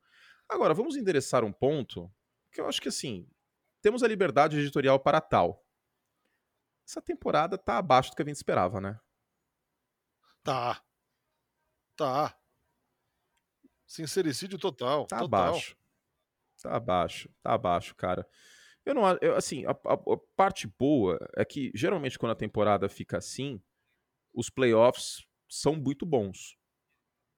Agora, 0.48 0.74
vamos 0.74 0.96
endereçar 0.96 1.44
um 1.44 1.54
ponto 1.54 2.12
que 2.52 2.60
eu 2.60 2.68
acho 2.68 2.82
que, 2.82 2.90
assim, 2.90 3.30
temos 3.82 4.02
a 4.02 4.08
liberdade 4.08 4.58
editorial 4.58 5.00
para 5.00 5.22
tal. 5.22 5.64
Essa 6.88 7.02
temporada 7.02 7.56
tá 7.56 7.78
abaixo 7.78 8.10
do 8.10 8.16
que 8.16 8.24
a 8.24 8.26
gente 8.26 8.38
esperava, 8.38 8.82
né? 8.82 9.00
Tá. 10.44 10.82
Tá. 11.96 12.38
Sincericídio 13.86 14.58
total. 14.58 15.06
Tá 15.08 15.20
total. 15.20 15.50
abaixo. 15.50 15.78
Tá 16.62 16.76
abaixo. 16.76 17.30
Tá 17.42 17.54
abaixo, 17.54 17.96
cara. 17.96 18.28
Eu 18.86 18.94
não 18.94 19.04
eu, 19.22 19.36
assim, 19.36 19.66
a, 19.66 19.72
a, 19.72 19.94
a, 19.94 20.18
parte 20.36 20.68
boa 20.68 21.20
é 21.36 21.46
que 21.46 21.72
geralmente 21.76 22.18
quando 22.18 22.32
a 22.32 22.36
temporada 22.36 22.88
fica 22.90 23.18
assim, 23.18 23.62
os 24.34 24.50
playoffs 24.50 25.28
são 25.48 25.76
muito 25.76 26.06
bons. 26.06 26.58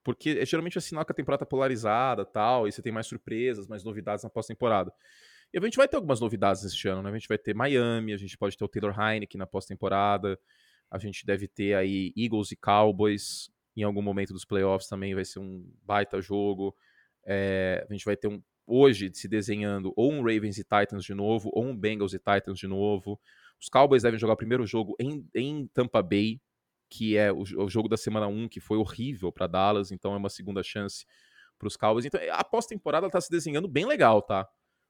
Porque 0.04 0.38
é 0.42 0.46
geralmente 0.46 0.78
é 0.78 0.82
sinal 0.82 1.06
que 1.06 1.12
a 1.12 1.16
temporada 1.16 1.40
tá 1.40 1.46
polarizada 1.46 2.26
tal, 2.26 2.68
e 2.68 2.72
você 2.72 2.82
tem 2.82 2.92
mais 2.92 3.08
surpresas, 3.08 3.68
mais 3.68 3.84
novidades 3.84 4.24
na 4.24 4.30
pós-temporada. 4.30 4.92
E 5.54 5.60
a 5.60 5.62
gente 5.62 5.78
vai 5.78 5.88
ter 5.88 5.98
algumas 5.98 6.20
novidades 6.20 6.64
este 6.64 6.88
ano, 6.88 7.04
né? 7.04 7.10
A 7.10 7.14
gente 7.14 7.28
vai 7.28 7.38
ter 7.38 7.54
Miami, 7.54 8.14
a 8.14 8.18
gente 8.18 8.38
pode 8.38 8.58
ter 8.58 8.64
o 8.64 8.70
Taylor 8.70 8.98
Heineken 8.98 9.38
na 9.38 9.46
pós-temporada, 9.46 10.40
a 10.92 11.00
gente 11.00 11.26
deve 11.26 11.48
ter 11.48 11.74
aí 11.74 12.14
Eagles 12.18 12.52
e 12.52 12.56
Cowboys 12.56 13.50
em 13.76 13.84
algum 13.84 14.02
momento 14.02 14.34
dos 14.34 14.46
playoffs 14.46 14.90
também, 14.90 15.16
vai 15.16 15.24
ser 15.24 15.40
um 15.40 15.66
baita 15.84 16.22
jogo. 16.22 16.76
É, 17.26 17.86
a 17.90 17.94
gente 17.94 18.04
vai 18.04 18.18
ter 18.18 18.28
um, 18.28 18.44
hoje 18.68 19.10
se 19.14 19.28
desenhando 19.28 19.94
ou 19.96 20.12
um 20.12 20.22
Ravens 20.22 20.58
e 20.58 20.64
Titans 20.64 21.06
de 21.06 21.14
novo, 21.14 21.50
ou 21.54 21.66
um 21.66 21.76
Bengals 21.76 22.14
e 22.14 22.20
Titans 22.20 22.60
de 22.60 22.68
novo. 22.68 23.20
Os 23.60 23.70
Cowboys 23.70 24.04
devem 24.04 24.20
jogar 24.20 24.34
o 24.34 24.38
primeiro 24.38 24.66
jogo 24.66 24.96
em, 25.00 25.26
em 25.34 25.68
Tampa 25.68 26.02
Bay, 26.02 26.42
que 26.90 27.16
é 27.16 27.32
o, 27.32 27.42
o 27.42 27.70
jogo 27.70 27.88
da 27.88 27.96
semana 27.96 28.28
1, 28.28 28.50
que 28.50 28.60
foi 28.60 28.78
horrível 28.78 29.32
para 29.32 29.48
Dallas, 29.48 29.92
então 29.92 30.14
é 30.14 30.18
uma 30.18 30.30
segunda 30.30 30.62
chance 30.62 31.06
para 31.58 31.68
os 31.68 31.78
Cowboys. 31.78 32.06
Então 32.06 32.20
a 32.32 32.44
pós-temporada 32.44 33.08
está 33.08 33.22
se 33.22 33.32
desenhando 33.32 33.68
bem 33.68 33.86
legal, 33.86 34.22
tá? 34.22 34.48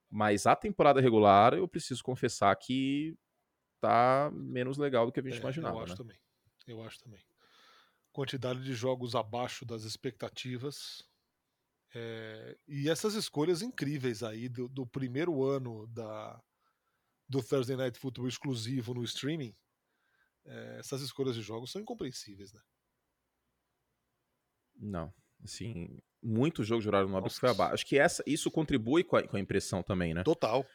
Mas 0.10 0.45
a 0.45 0.56
temporada 0.56 0.99
regular, 0.99 1.54
eu 1.54 1.68
preciso 1.68 2.04
confessar 2.04 2.56
que 2.56 3.16
tá 3.82 4.32
menos 4.32 4.78
legal 4.78 5.06
do 5.06 5.12
que 5.12 5.20
a 5.20 5.24
gente 5.24 5.36
é, 5.36 5.40
imaginava. 5.40 5.78
Eu 5.78 5.84
acho 5.84 5.94
né? 5.94 5.98
também. 5.98 6.18
Eu 6.68 6.84
acho 6.84 7.00
também. 7.00 7.20
Quantidade 8.14 8.64
de 8.64 8.74
jogos 8.74 9.16
abaixo 9.16 9.66
das 9.66 9.84
expectativas. 9.84 11.04
É, 11.94 12.58
e 12.68 12.90
essas 12.90 13.16
escolhas 13.16 13.62
incríveis 13.62 14.24
aí 14.24 14.48
do, 14.48 14.70
do, 14.70 14.88
primeiro 14.88 15.44
ano 15.44 15.88
da, 15.88 16.42
do 17.28 17.44
Thursday 17.44 17.76
Night 17.76 18.00
Football 18.00 18.28
exclusivo 18.28 18.94
no 18.94 19.04
streaming. 19.04 19.54
É, 20.46 20.78
essas 20.80 21.02
escolhas 21.02 21.36
de 21.36 21.42
jogos 21.42 21.72
são 21.72 21.82
incompreensíveis, 21.82 22.54
né? 22.54 22.62
Não. 24.76 25.14
Assim, 25.44 26.00
muito 26.22 26.64
jogo 26.64 26.82
de 26.82 26.88
horário 26.88 27.10
nobre 27.10 27.30
foi 27.32 27.50
abaixo. 27.50 27.74
Acho 27.74 27.86
que 27.86 27.98
essa, 27.98 28.24
isso 28.26 28.50
contribui 28.52 29.04
com 29.04 29.18
a, 29.18 29.28
com 29.28 29.38
a 29.38 29.40
impressão 29.40 29.84
também, 29.84 30.14
né? 30.14 30.24
Total. 30.24 30.66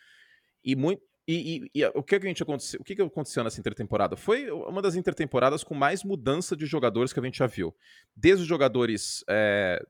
E 0.63 0.75
muito, 0.75 1.03
e, 1.29 1.71
e, 1.75 1.81
e, 1.81 1.87
o 1.87 2.03
que, 2.03 2.15
a 2.15 2.21
gente 2.21 2.43
aconteceu? 2.43 2.81
O 2.81 2.85
que, 2.85 2.95
que 2.95 3.03
aconteceu 3.03 3.43
nessa 3.43 3.59
intertemporada? 3.59 4.17
Foi 4.17 4.49
uma 4.51 4.81
das 4.81 4.95
intertemporadas 4.95 5.65
com 5.65 5.75
mais 5.75 6.05
mudança 6.05 6.57
de 6.57 6.67
jogadores 6.67 7.13
que 7.13 7.19
a 7.19 7.23
gente 7.23 7.39
já 7.39 7.47
viu. 7.47 7.75
Desde 8.15 8.43
os 8.43 8.49
jogadores 8.49 9.25
é, 9.29 9.85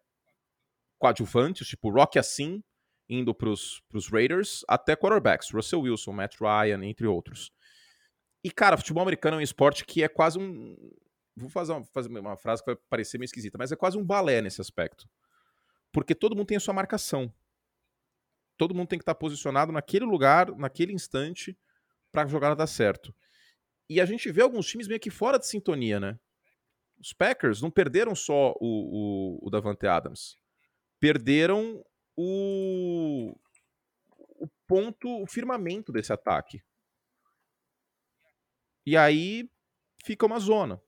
coadjuvantes, 0.99 1.69
tipo 1.69 1.91
Rock 1.91 2.19
Assim, 2.19 2.63
indo 3.09 3.35
para 3.35 3.51
os 3.51 3.83
Raiders, 4.11 4.65
até 4.67 4.97
quarterbacks, 4.97 5.51
Russell 5.51 5.83
Wilson, 5.83 6.13
Matt 6.13 6.37
Ryan, 6.41 6.83
entre 6.85 7.07
outros. 7.07 7.53
E, 8.43 8.51
cara, 8.51 8.79
futebol 8.79 9.03
americano 9.03 9.37
é 9.37 9.41
um 9.41 9.43
esporte 9.43 9.85
que 9.85 10.03
é 10.03 10.09
quase 10.09 10.39
um. 10.39 10.75
Vou 11.37 11.51
fazer 11.51 11.73
uma, 11.73 11.85
fazer 11.85 12.09
uma 12.09 12.37
frase 12.39 12.63
que 12.63 12.73
vai 12.73 12.77
parecer 12.89 13.19
meio 13.19 13.27
esquisita, 13.27 13.59
mas 13.59 13.71
é 13.71 13.77
quase 13.77 13.99
um 13.99 14.05
balé 14.05 14.41
nesse 14.41 14.61
aspecto. 14.61 15.07
Porque 15.93 16.15
todo 16.15 16.35
mundo 16.35 16.47
tem 16.47 16.57
a 16.57 16.61
sua 16.61 16.73
marcação 16.73 17.31
todo 18.57 18.75
mundo 18.75 18.89
tem 18.89 18.99
que 18.99 19.03
estar 19.03 19.15
posicionado 19.15 19.73
naquele 19.73 20.05
lugar, 20.05 20.51
naquele 20.57 20.93
instante, 20.93 21.57
para 22.11 22.23
a 22.23 22.27
jogada 22.27 22.57
dar 22.57 22.67
certo. 22.67 23.15
E 23.89 24.01
a 24.01 24.07
gente 24.07 24.31
vê 24.31 24.43
alguns 24.43 24.67
times 24.67 24.89
meio 24.89 25.01
que 25.01 25.11
fora 25.11 25.39
de 25.39 25.47
sintonia, 25.47 26.01
né? 26.01 26.19
Os 26.99 27.13
Packers 27.13 27.61
não 27.61 27.71
perderam 27.71 28.15
só 28.15 28.53
o, 28.59 29.39
o, 29.41 29.47
o 29.47 29.51
Davante 29.51 29.87
Adams. 29.87 30.39
Perderam 30.99 31.85
o, 32.17 33.39
o 34.17 34.49
ponto, 34.67 35.23
o 35.23 35.27
firmamento 35.27 35.93
desse 35.93 36.13
ataque. 36.13 36.63
E 38.85 38.97
aí 38.97 39.51
fica 40.05 40.25
uma 40.25 40.39
zona. 40.39 40.81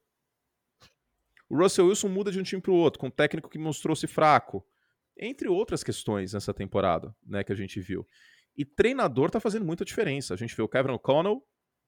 O 1.48 1.56
Russell 1.56 1.86
Wilson 1.86 2.08
muda 2.08 2.32
de 2.32 2.40
um 2.40 2.42
time 2.42 2.60
para 2.60 2.72
o 2.72 2.76
outro, 2.76 2.98
com 2.98 3.08
um 3.08 3.10
técnico 3.10 3.48
que 3.48 3.58
mostrou-se 3.58 4.06
fraco 4.06 4.66
entre 5.18 5.48
outras 5.48 5.82
questões 5.82 6.32
nessa 6.32 6.54
temporada, 6.54 7.14
né, 7.26 7.42
que 7.42 7.52
a 7.52 7.56
gente 7.56 7.80
viu. 7.80 8.06
E 8.56 8.64
treinador 8.64 9.30
tá 9.30 9.40
fazendo 9.40 9.64
muita 9.64 9.84
diferença. 9.84 10.34
A 10.34 10.36
gente 10.36 10.54
vê 10.56 10.62
o 10.62 10.68
Kevin 10.68 10.92
O'Connell 10.92 11.42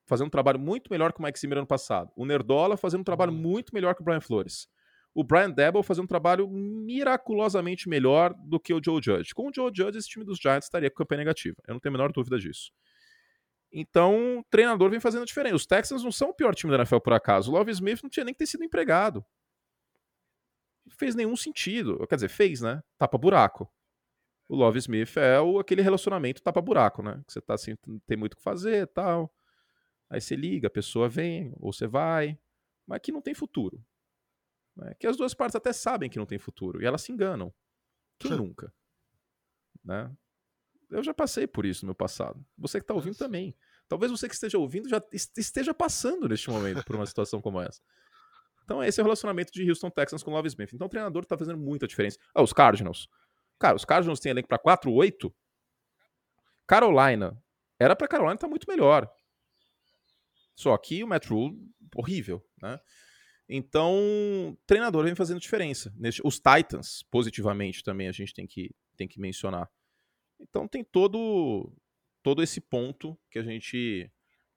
fazendo 0.06 0.28
um 0.28 0.30
trabalho 0.30 0.58
muito 0.58 0.90
melhor 0.90 1.12
que 1.12 1.20
o 1.20 1.22
Mike 1.22 1.38
Zimmer 1.38 1.58
ano 1.58 1.66
passado. 1.66 2.10
O 2.16 2.24
Nerdola 2.24 2.76
fazendo 2.76 3.00
um 3.00 3.04
trabalho 3.04 3.32
muito 3.32 3.74
melhor 3.74 3.94
que 3.94 4.02
o 4.02 4.04
Brian 4.04 4.20
Flores. 4.20 4.68
O 5.14 5.24
Brian 5.24 5.50
Debo 5.50 5.82
fazendo 5.82 6.04
um 6.04 6.08
trabalho 6.08 6.48
miraculosamente 6.48 7.88
melhor 7.88 8.32
do 8.44 8.60
que 8.60 8.72
o 8.72 8.80
Joe 8.84 9.00
Judge. 9.02 9.34
Com 9.34 9.48
o 9.48 9.50
Joe 9.54 9.70
Judge, 9.74 9.98
esse 9.98 10.08
time 10.08 10.24
dos 10.24 10.38
Giants 10.38 10.66
estaria 10.66 10.88
com 10.90 10.96
campanha 10.96 11.20
negativa. 11.20 11.56
Eu 11.66 11.74
não 11.74 11.80
tenho 11.80 11.94
a 11.94 11.96
menor 11.98 12.12
dúvida 12.12 12.38
disso. 12.38 12.70
Então, 13.72 14.38
o 14.38 14.44
treinador 14.50 14.90
vem 14.90 15.00
fazendo 15.00 15.26
diferença. 15.26 15.56
Os 15.56 15.66
Texans 15.66 16.02
não 16.02 16.12
são 16.12 16.30
o 16.30 16.34
pior 16.34 16.54
time 16.54 16.70
da 16.70 16.78
NFL 16.78 16.98
por 16.98 17.12
acaso. 17.12 17.50
O 17.50 17.54
Love 17.54 17.70
Smith 17.72 18.02
não 18.02 18.10
tinha 18.10 18.24
nem 18.24 18.34
que 18.34 18.38
ter 18.38 18.46
sido 18.46 18.64
empregado. 18.64 19.24
Fez 20.90 21.14
nenhum 21.14 21.36
sentido. 21.36 22.06
Quer 22.06 22.16
dizer, 22.16 22.28
fez, 22.28 22.60
né? 22.60 22.82
Tapa 22.98 23.16
buraco. 23.16 23.70
O 24.48 24.56
Love 24.56 24.78
Smith 24.78 25.16
é 25.16 25.40
o, 25.40 25.58
aquele 25.58 25.80
relacionamento 25.80 26.42
tapa 26.42 26.60
buraco, 26.60 27.02
né? 27.02 27.22
Que 27.26 27.32
você 27.32 27.40
tá 27.40 27.54
assim, 27.54 27.76
tem 28.06 28.16
muito 28.16 28.34
o 28.34 28.36
que 28.36 28.42
fazer 28.42 28.86
tal. 28.88 29.32
Aí 30.08 30.20
você 30.20 30.34
liga, 30.34 30.66
a 30.66 30.70
pessoa 30.70 31.08
vem, 31.08 31.52
ou 31.60 31.72
você 31.72 31.86
vai, 31.86 32.36
mas 32.84 33.00
que 33.00 33.12
não 33.12 33.22
tem 33.22 33.32
futuro. 33.32 33.80
Né? 34.76 34.92
Que 34.98 35.06
as 35.06 35.16
duas 35.16 35.34
partes 35.34 35.54
até 35.54 35.72
sabem 35.72 36.10
que 36.10 36.18
não 36.18 36.26
tem 36.26 36.38
futuro, 36.38 36.82
e 36.82 36.84
elas 36.84 37.02
se 37.02 37.12
enganam. 37.12 37.54
Quem 38.18 38.32
nunca? 38.32 38.74
Né? 39.84 40.12
Eu 40.90 41.02
já 41.04 41.14
passei 41.14 41.46
por 41.46 41.64
isso 41.64 41.84
no 41.84 41.90
meu 41.90 41.94
passado. 41.94 42.44
Você 42.58 42.80
que 42.80 42.84
está 42.84 42.92
ouvindo 42.92 43.16
também. 43.16 43.56
Talvez 43.88 44.10
você 44.10 44.28
que 44.28 44.34
esteja 44.34 44.58
ouvindo 44.58 44.88
já 44.88 45.00
esteja 45.12 45.72
passando 45.72 46.28
neste 46.28 46.50
momento 46.50 46.84
por 46.84 46.96
uma 46.96 47.06
situação 47.06 47.40
como 47.40 47.60
essa. 47.60 47.80
Então, 48.70 48.84
esse 48.84 49.00
é 49.00 49.02
o 49.02 49.04
relacionamento 49.04 49.52
de 49.52 49.68
Houston 49.68 49.90
Texans 49.90 50.22
com 50.22 50.30
Love 50.30 50.46
Smith. 50.46 50.72
Então, 50.72 50.86
o 50.86 50.88
treinador 50.88 51.24
está 51.24 51.36
fazendo 51.36 51.58
muita 51.58 51.88
diferença. 51.88 52.16
Ah, 52.32 52.40
os 52.40 52.52
Cardinals. 52.52 53.08
Cara, 53.58 53.74
os 53.74 53.84
Cardinals 53.84 54.20
têm 54.20 54.30
elenco 54.30 54.46
para 54.46 54.60
4-8. 54.60 55.34
Carolina. 56.68 57.36
Era 57.80 57.96
para 57.96 58.06
Carolina 58.06 58.36
estar 58.36 58.46
tá 58.46 58.48
muito 58.48 58.68
melhor. 58.68 59.12
Só 60.54 60.78
que 60.78 61.02
o 61.02 61.08
Rule, 61.08 61.58
horrível, 61.96 62.46
né? 62.62 62.78
Então, 63.48 63.92
o 64.52 64.56
treinador 64.64 65.04
vem 65.04 65.16
fazendo 65.16 65.40
diferença. 65.40 65.92
Os 66.22 66.36
Titans, 66.36 67.02
positivamente, 67.10 67.82
também 67.82 68.06
a 68.06 68.12
gente 68.12 68.32
tem 68.32 68.46
que, 68.46 68.72
tem 68.96 69.08
que 69.08 69.18
mencionar. 69.18 69.68
Então 70.38 70.68
tem 70.68 70.84
todo 70.84 71.76
todo 72.22 72.40
esse 72.40 72.60
ponto 72.60 73.18
que 73.30 73.38
a 73.38 73.42
gente 73.42 74.10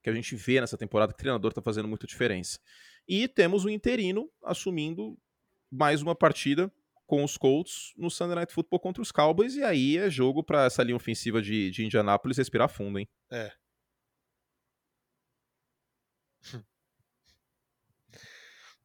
que 0.03 0.09
a 0.09 0.13
gente 0.13 0.35
vê 0.35 0.61
nessa 0.61 0.77
temporada 0.77 1.13
que 1.13 1.17
o 1.17 1.23
treinador 1.23 1.49
está 1.49 1.61
fazendo 1.61 1.87
muita 1.87 2.05
diferença. 2.05 2.59
E 3.07 3.27
temos 3.27 3.65
o 3.65 3.69
interino 3.69 4.29
assumindo 4.43 5.17
mais 5.69 6.01
uma 6.01 6.15
partida 6.15 6.71
com 7.05 7.23
os 7.23 7.37
Colts 7.37 7.93
no 7.97 8.09
Sunday 8.09 8.35
Night 8.35 8.53
Football 8.53 8.79
contra 8.79 9.01
os 9.01 9.11
Cowboys, 9.11 9.55
e 9.55 9.63
aí 9.63 9.97
é 9.97 10.09
jogo 10.09 10.43
para 10.43 10.65
essa 10.65 10.83
linha 10.83 10.95
ofensiva 10.95 11.41
de, 11.41 11.69
de 11.69 11.85
Indianápolis 11.85 12.37
respirar 12.37 12.69
fundo, 12.69 12.99
hein? 12.99 13.09
É. 13.31 13.51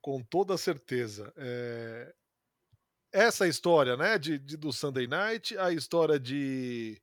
com 0.00 0.22
toda 0.22 0.56
certeza. 0.56 1.32
É... 1.36 2.14
Essa 3.12 3.48
história, 3.48 3.96
né, 3.96 4.18
de, 4.18 4.38
de, 4.38 4.56
do 4.56 4.72
Sunday 4.72 5.06
Night, 5.06 5.56
a 5.56 5.72
história 5.72 6.20
de 6.20 7.00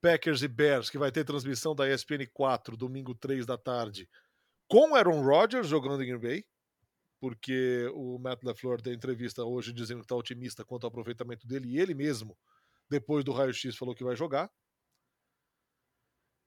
Packers 0.00 0.42
e 0.42 0.48
Bears, 0.48 0.88
que 0.88 0.98
vai 0.98 1.10
ter 1.10 1.24
transmissão 1.24 1.74
da 1.74 1.92
ESPN 1.92 2.26
4, 2.32 2.76
domingo 2.76 3.14
3 3.14 3.44
da 3.44 3.58
tarde, 3.58 4.08
com 4.68 4.94
Aaron 4.94 5.22
Rodgers 5.22 5.66
jogando 5.66 6.02
em 6.02 6.06
Green 6.06 6.20
Bay, 6.20 6.44
porque 7.20 7.86
o 7.94 8.18
Matt 8.18 8.42
LaFleur 8.42 8.80
deu 8.80 8.94
entrevista 8.94 9.44
hoje 9.44 9.72
dizendo 9.72 9.98
que 9.98 10.06
está 10.06 10.16
otimista 10.16 10.64
quanto 10.64 10.84
ao 10.84 10.88
aproveitamento 10.88 11.46
dele, 11.46 11.68
e 11.68 11.78
ele 11.78 11.94
mesmo, 11.94 12.36
depois 12.88 13.22
do 13.22 13.32
raio-x, 13.32 13.76
falou 13.76 13.94
que 13.94 14.02
vai 14.02 14.16
jogar. 14.16 14.50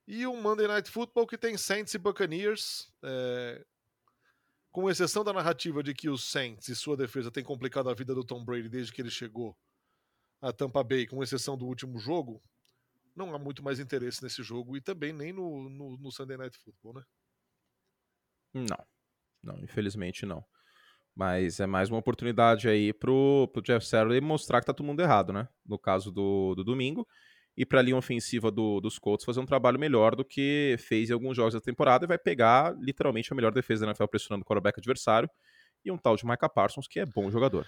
E 0.06 0.26
um 0.26 0.42
Monday 0.42 0.66
Night 0.66 0.90
Football 0.90 1.26
que 1.26 1.38
tem 1.38 1.56
Saints 1.56 1.94
e 1.94 1.98
Buccaneers, 1.98 2.92
é, 3.02 3.64
com 4.70 4.90
exceção 4.90 5.22
da 5.22 5.32
narrativa 5.32 5.82
de 5.82 5.94
que 5.94 6.10
os 6.10 6.24
Saints 6.24 6.68
e 6.68 6.74
sua 6.74 6.96
defesa 6.96 7.30
têm 7.30 7.44
complicado 7.44 7.88
a 7.88 7.94
vida 7.94 8.14
do 8.14 8.24
Tom 8.24 8.44
Brady 8.44 8.68
desde 8.68 8.92
que 8.92 9.00
ele 9.00 9.10
chegou 9.10 9.56
a 10.42 10.52
Tampa 10.52 10.82
Bay, 10.82 11.06
com 11.06 11.22
exceção 11.22 11.56
do 11.56 11.64
último 11.64 11.98
jogo, 11.98 12.42
não 13.14 13.34
há 13.34 13.38
muito 13.38 13.62
mais 13.62 13.78
interesse 13.78 14.22
nesse 14.22 14.42
jogo 14.42 14.76
e 14.76 14.80
também 14.80 15.12
nem 15.12 15.32
no, 15.32 15.70
no, 15.70 15.96
no 15.96 16.10
Sunday 16.10 16.36
Night 16.36 16.58
Football, 16.58 16.94
né? 16.94 17.04
Não, 18.52 18.86
não, 19.42 19.58
infelizmente 19.60 20.26
não. 20.26 20.44
Mas 21.14 21.60
é 21.60 21.66
mais 21.66 21.88
uma 21.88 21.98
oportunidade 21.98 22.68
aí 22.68 22.92
pro, 22.92 23.48
pro 23.52 23.62
Jeff 23.62 23.86
Saturday 23.86 24.20
mostrar 24.20 24.60
que 24.60 24.66
tá 24.66 24.74
todo 24.74 24.86
mundo 24.86 25.00
errado, 25.00 25.32
né? 25.32 25.48
No 25.64 25.78
caso 25.78 26.10
do, 26.10 26.54
do 26.56 26.64
domingo. 26.64 27.06
E 27.56 27.64
pra 27.64 27.80
linha 27.80 27.96
ofensiva 27.96 28.50
do, 28.50 28.80
dos 28.80 28.98
Colts 28.98 29.24
fazer 29.24 29.38
um 29.38 29.46
trabalho 29.46 29.78
melhor 29.78 30.16
do 30.16 30.24
que 30.24 30.74
fez 30.78 31.08
em 31.08 31.12
alguns 31.12 31.36
jogos 31.36 31.54
da 31.54 31.60
temporada 31.60 32.04
e 32.04 32.08
vai 32.08 32.18
pegar 32.18 32.74
literalmente 32.80 33.32
a 33.32 33.36
melhor 33.36 33.52
defesa 33.52 33.82
da 33.82 33.92
NFL 33.92 34.06
pressionando 34.06 34.42
o 34.42 34.44
quarterback 34.44 34.80
adversário 34.80 35.30
e 35.84 35.92
um 35.92 35.96
tal 35.96 36.16
de 36.16 36.26
Micah 36.26 36.48
Parsons 36.48 36.88
que 36.88 36.98
é 36.98 37.06
bom 37.06 37.30
jogador. 37.30 37.64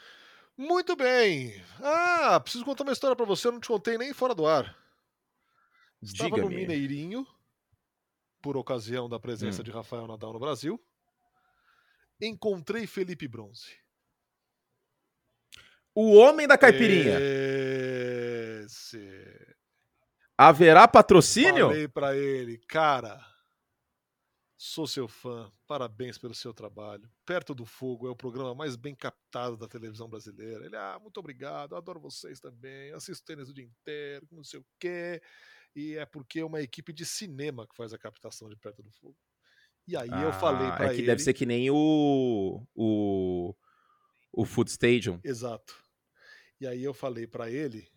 Muito 0.56 0.96
bem. 0.96 1.62
Ah, 1.80 2.40
preciso 2.40 2.64
contar 2.64 2.82
uma 2.82 2.92
história 2.92 3.14
para 3.14 3.26
você, 3.26 3.46
eu 3.46 3.52
não 3.52 3.60
te 3.60 3.68
contei 3.68 3.96
nem 3.96 4.12
fora 4.12 4.34
do 4.34 4.46
ar. 4.46 4.76
Estava 6.02 6.36
no 6.36 6.48
Mineirinho, 6.48 7.24
por 8.42 8.56
ocasião 8.56 9.08
da 9.08 9.18
presença 9.18 9.60
hum. 9.60 9.64
de 9.64 9.70
Rafael 9.70 10.06
Nadal 10.06 10.32
no 10.32 10.38
Brasil. 10.38 10.80
Encontrei 12.20 12.86
Felipe 12.86 13.28
Bronze. 13.28 13.76
O 15.94 16.14
homem 16.14 16.46
da 16.46 16.58
caipirinha. 16.58 17.18
Esse. 18.64 19.56
Haverá 20.36 20.86
patrocínio? 20.86 21.68
Falei 21.68 21.88
para 21.88 22.16
ele, 22.16 22.58
cara, 22.58 23.18
sou 24.54 24.86
seu 24.86 25.08
fã, 25.08 25.50
parabéns 25.66 26.18
pelo 26.18 26.34
seu 26.34 26.52
trabalho. 26.52 27.10
Perto 27.24 27.54
do 27.54 27.64
Fogo 27.64 28.06
é 28.06 28.10
o 28.10 28.16
programa 28.16 28.54
mais 28.54 28.76
bem 28.76 28.94
captado 28.94 29.56
da 29.56 29.66
televisão 29.66 30.08
brasileira. 30.08 30.66
Ele, 30.66 30.76
ah, 30.76 30.98
muito 31.00 31.18
obrigado, 31.18 31.74
adoro 31.74 31.98
vocês 31.98 32.38
também, 32.38 32.92
assisto 32.92 33.24
tênis 33.24 33.48
o 33.48 33.54
dia 33.54 33.64
inteiro, 33.64 34.28
não 34.30 34.44
sei 34.44 34.60
o 34.60 34.66
quê 34.78 35.22
e 35.76 35.94
é 35.98 36.06
porque 36.06 36.40
é 36.40 36.44
uma 36.44 36.62
equipe 36.62 36.90
de 36.90 37.04
cinema 37.04 37.68
que 37.68 37.76
faz 37.76 37.92
a 37.92 37.98
captação 37.98 38.48
de 38.48 38.56
Perto 38.56 38.82
do 38.82 38.90
Fogo. 38.90 39.16
E 39.86 39.96
aí 39.96 40.08
ah, 40.10 40.22
eu 40.22 40.32
falei 40.32 40.68
para 40.72 40.86
é 40.86 40.88
que 40.88 41.00
ele. 41.00 41.06
Deve 41.06 41.22
ser 41.22 41.32
que 41.32 41.46
nem 41.46 41.70
o. 41.70 42.66
o. 42.74 43.54
o 44.32 44.44
Food 44.44 44.70
Stadium. 44.70 45.20
Exato. 45.22 45.76
E 46.60 46.66
aí 46.66 46.82
eu 46.82 46.92
falei 46.92 47.26
para 47.26 47.50
ele 47.50 47.88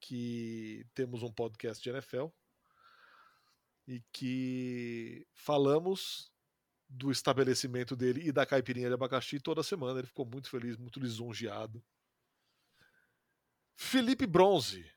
que 0.00 0.84
temos 0.94 1.22
um 1.22 1.32
podcast 1.32 1.82
de 1.82 1.90
NFL 1.90 2.26
e 3.86 4.02
que 4.12 5.26
falamos 5.32 6.32
do 6.88 7.10
estabelecimento 7.10 7.94
dele 7.94 8.22
e 8.26 8.32
da 8.32 8.46
caipirinha 8.46 8.88
de 8.88 8.94
abacaxi 8.94 9.38
toda 9.38 9.62
semana. 9.62 10.00
Ele 10.00 10.08
ficou 10.08 10.26
muito 10.26 10.50
feliz, 10.50 10.76
muito 10.76 10.98
lisonjeado. 10.98 11.84
Felipe 13.76 14.26
Bronze, 14.26 14.90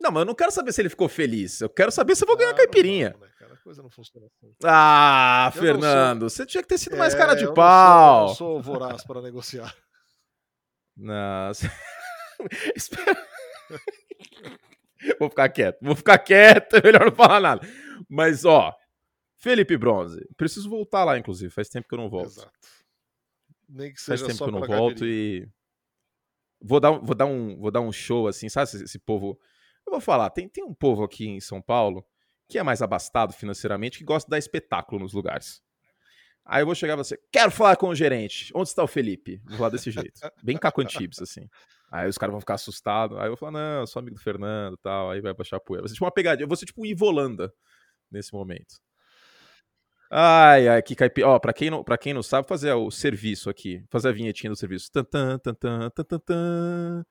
não, 0.00 0.10
mas 0.10 0.20
eu 0.20 0.26
não 0.26 0.34
quero 0.34 0.52
saber 0.52 0.70
se 0.70 0.82
ele 0.82 0.90
ficou 0.90 1.08
feliz. 1.08 1.62
Eu 1.62 1.68
quero 1.70 1.90
saber 1.90 2.14
se 2.14 2.24
eu 2.24 2.26
vou 2.26 2.36
ganhar 2.36 2.50
ah, 2.50 2.54
caipirinha. 2.54 3.10
Não, 3.10 3.20
né, 3.20 3.32
coisa 3.64 3.82
não 3.82 3.88
funciona 3.88 4.26
assim. 4.26 4.54
Ah, 4.62 5.50
eu 5.54 5.60
Fernando, 5.60 6.28
você 6.28 6.44
tinha 6.44 6.62
que 6.62 6.68
ter 6.68 6.76
sido 6.76 6.96
é, 6.96 6.98
mais 6.98 7.14
cara 7.14 7.34
de 7.34 7.44
eu 7.44 7.54
pau. 7.54 8.28
Não 8.28 8.34
sou, 8.34 8.50
eu 8.50 8.56
não 8.56 8.62
sou 8.62 8.74
voraz 8.74 9.04
para 9.04 9.22
negociar. 9.22 9.74
Não. 10.94 11.50
Espera. 12.76 13.26
vou 15.18 15.30
ficar 15.30 15.48
quieto. 15.48 15.78
Vou 15.80 15.96
ficar 15.96 16.18
quieto, 16.18 16.76
é 16.76 16.82
melhor 16.82 17.06
não 17.06 17.12
falar 17.12 17.40
nada. 17.40 17.66
Mas, 18.08 18.44
ó, 18.44 18.76
Felipe 19.38 19.78
Bronze, 19.78 20.22
preciso 20.36 20.68
voltar 20.68 21.04
lá, 21.04 21.18
inclusive. 21.18 21.50
Faz 21.50 21.70
tempo 21.70 21.88
que 21.88 21.94
eu 21.94 21.98
não 21.98 22.10
volto. 22.10 22.26
Exato. 22.26 22.52
Nem 23.66 23.92
que 23.92 24.00
seja 24.00 24.26
Faz 24.26 24.36
tempo 24.36 24.50
que 24.50 24.56
eu 24.56 24.60
não 24.60 24.66
volto 24.66 25.06
e. 25.06 25.48
Vou 26.60 26.80
dar, 26.80 26.90
vou, 26.92 27.14
dar 27.14 27.26
um, 27.26 27.58
vou 27.58 27.70
dar 27.70 27.80
um 27.80 27.92
show 27.92 28.28
assim, 28.28 28.48
sabe? 28.48 28.68
Esse, 28.68 28.84
esse 28.84 28.98
povo 28.98 29.38
eu 29.86 29.90
vou 29.90 30.00
falar, 30.00 30.30
tem, 30.30 30.48
tem 30.48 30.64
um 30.64 30.74
povo 30.74 31.04
aqui 31.04 31.26
em 31.26 31.40
São 31.40 31.60
Paulo 31.60 32.04
que 32.48 32.58
é 32.58 32.62
mais 32.62 32.82
abastado 32.82 33.32
financeiramente, 33.32 33.98
que 33.98 34.04
gosta 34.04 34.26
de 34.26 34.30
dar 34.30 34.38
espetáculo 34.38 35.00
nos 35.00 35.12
lugares. 35.12 35.62
Aí 36.44 36.60
eu 36.60 36.66
vou 36.66 36.74
chegar 36.74 36.94
e 36.94 36.96
você, 36.98 37.18
quero 37.32 37.50
falar 37.50 37.76
com 37.76 37.88
o 37.88 37.94
gerente. 37.94 38.50
Onde 38.54 38.68
está 38.68 38.82
o 38.82 38.86
Felipe? 38.86 39.40
Vou 39.46 39.56
falar 39.56 39.70
desse 39.70 39.90
jeito. 39.90 40.20
Bem 40.42 40.58
cacantibes, 40.58 41.20
assim. 41.20 41.48
Aí 41.90 42.08
os 42.08 42.18
caras 42.18 42.32
vão 42.32 42.40
ficar 42.40 42.54
assustados. 42.54 43.16
Aí 43.18 43.24
eu 43.24 43.30
vou 43.30 43.36
falar, 43.36 43.52
não, 43.52 43.80
eu 43.80 43.86
sou 43.86 44.00
amigo 44.00 44.16
do 44.16 44.22
Fernando 44.22 44.76
tal. 44.76 45.10
Aí 45.10 45.22
vai 45.22 45.32
baixar 45.32 45.56
a 45.56 45.60
poeira. 45.60 45.88
Ser 45.88 45.94
tipo 45.94 46.04
uma 46.04 46.12
pegadinha. 46.12 46.44
Eu 46.44 46.48
vou 46.48 46.56
ser 46.56 46.66
tipo 46.66 46.82
um 46.82 46.86
Ivolanda 46.86 47.50
nesse 48.10 48.32
momento. 48.34 48.76
Ai, 50.10 50.68
ai, 50.68 50.82
que 50.82 50.94
caipira. 50.94 51.28
Ó, 51.28 51.38
pra 51.38 51.54
quem, 51.54 51.70
não, 51.70 51.82
pra 51.82 51.96
quem 51.96 52.12
não 52.12 52.22
sabe, 52.22 52.46
fazer 52.46 52.72
o 52.74 52.90
serviço 52.90 53.48
aqui. 53.48 53.82
Fazer 53.90 54.08
a 54.08 54.12
vinhetinha 54.12 54.50
do 54.50 54.56
serviço. 54.56 54.92
Tan, 54.92 55.04
tan, 55.04 55.38
tan, 55.38 55.54
tan, 55.54 55.90
tan, 55.90 56.18
tan 56.18 57.04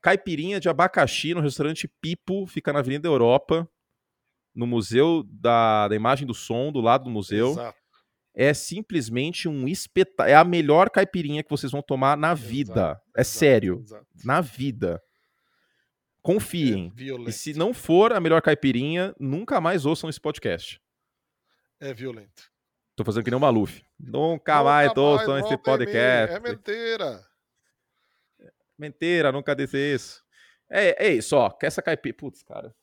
caipirinha 0.00 0.60
de 0.60 0.68
abacaxi 0.68 1.34
no 1.34 1.40
restaurante 1.40 1.88
Pipo, 2.00 2.46
fica 2.46 2.72
na 2.72 2.78
Avenida 2.78 3.08
Europa, 3.08 3.68
no 4.58 4.66
Museu 4.66 5.22
da, 5.22 5.86
da 5.86 5.94
Imagem 5.94 6.26
do 6.26 6.34
Som, 6.34 6.72
do 6.72 6.80
lado 6.80 7.04
do 7.04 7.10
museu. 7.10 7.50
Exato. 7.52 7.78
É 8.34 8.52
simplesmente 8.52 9.48
um 9.48 9.68
espetáculo. 9.68 10.28
É 10.28 10.34
a 10.34 10.44
melhor 10.44 10.90
caipirinha 10.90 11.44
que 11.44 11.50
vocês 11.50 11.70
vão 11.70 11.80
tomar 11.80 12.16
na 12.16 12.34
vida. 12.34 12.72
Exato, 12.72 13.02
é 13.16 13.20
exato, 13.20 13.38
sério. 13.38 13.84
Na 14.24 14.40
vida. 14.40 15.00
Confiem. 16.20 16.92
É 16.96 17.28
e 17.28 17.32
se 17.32 17.54
não 17.54 17.72
for 17.72 18.12
a 18.12 18.20
melhor 18.20 18.42
caipirinha, 18.42 19.14
nunca 19.18 19.60
mais 19.60 19.86
ouçam 19.86 20.10
esse 20.10 20.20
podcast. 20.20 20.80
É 21.80 21.94
violento. 21.94 22.50
Tô 22.96 23.04
fazendo 23.04 23.24
que 23.24 23.30
nem 23.30 23.38
o 23.38 23.40
Maluf. 23.40 23.80
Nunca, 23.98 24.28
nunca 24.28 24.64
mais 24.64 24.96
ouçam 24.96 25.38
esse 25.38 25.56
podcast. 25.56 26.36
É 26.36 26.40
mentira. 26.40 27.24
Mentira, 28.76 29.32
nunca 29.32 29.54
disse 29.54 29.94
isso. 29.94 30.22
É, 30.68 31.06
é 31.06 31.12
isso, 31.12 31.36
ó. 31.36 31.56
Essa 31.62 31.80
caipirinha. 31.80 32.16
Putz, 32.16 32.42
cara. 32.42 32.74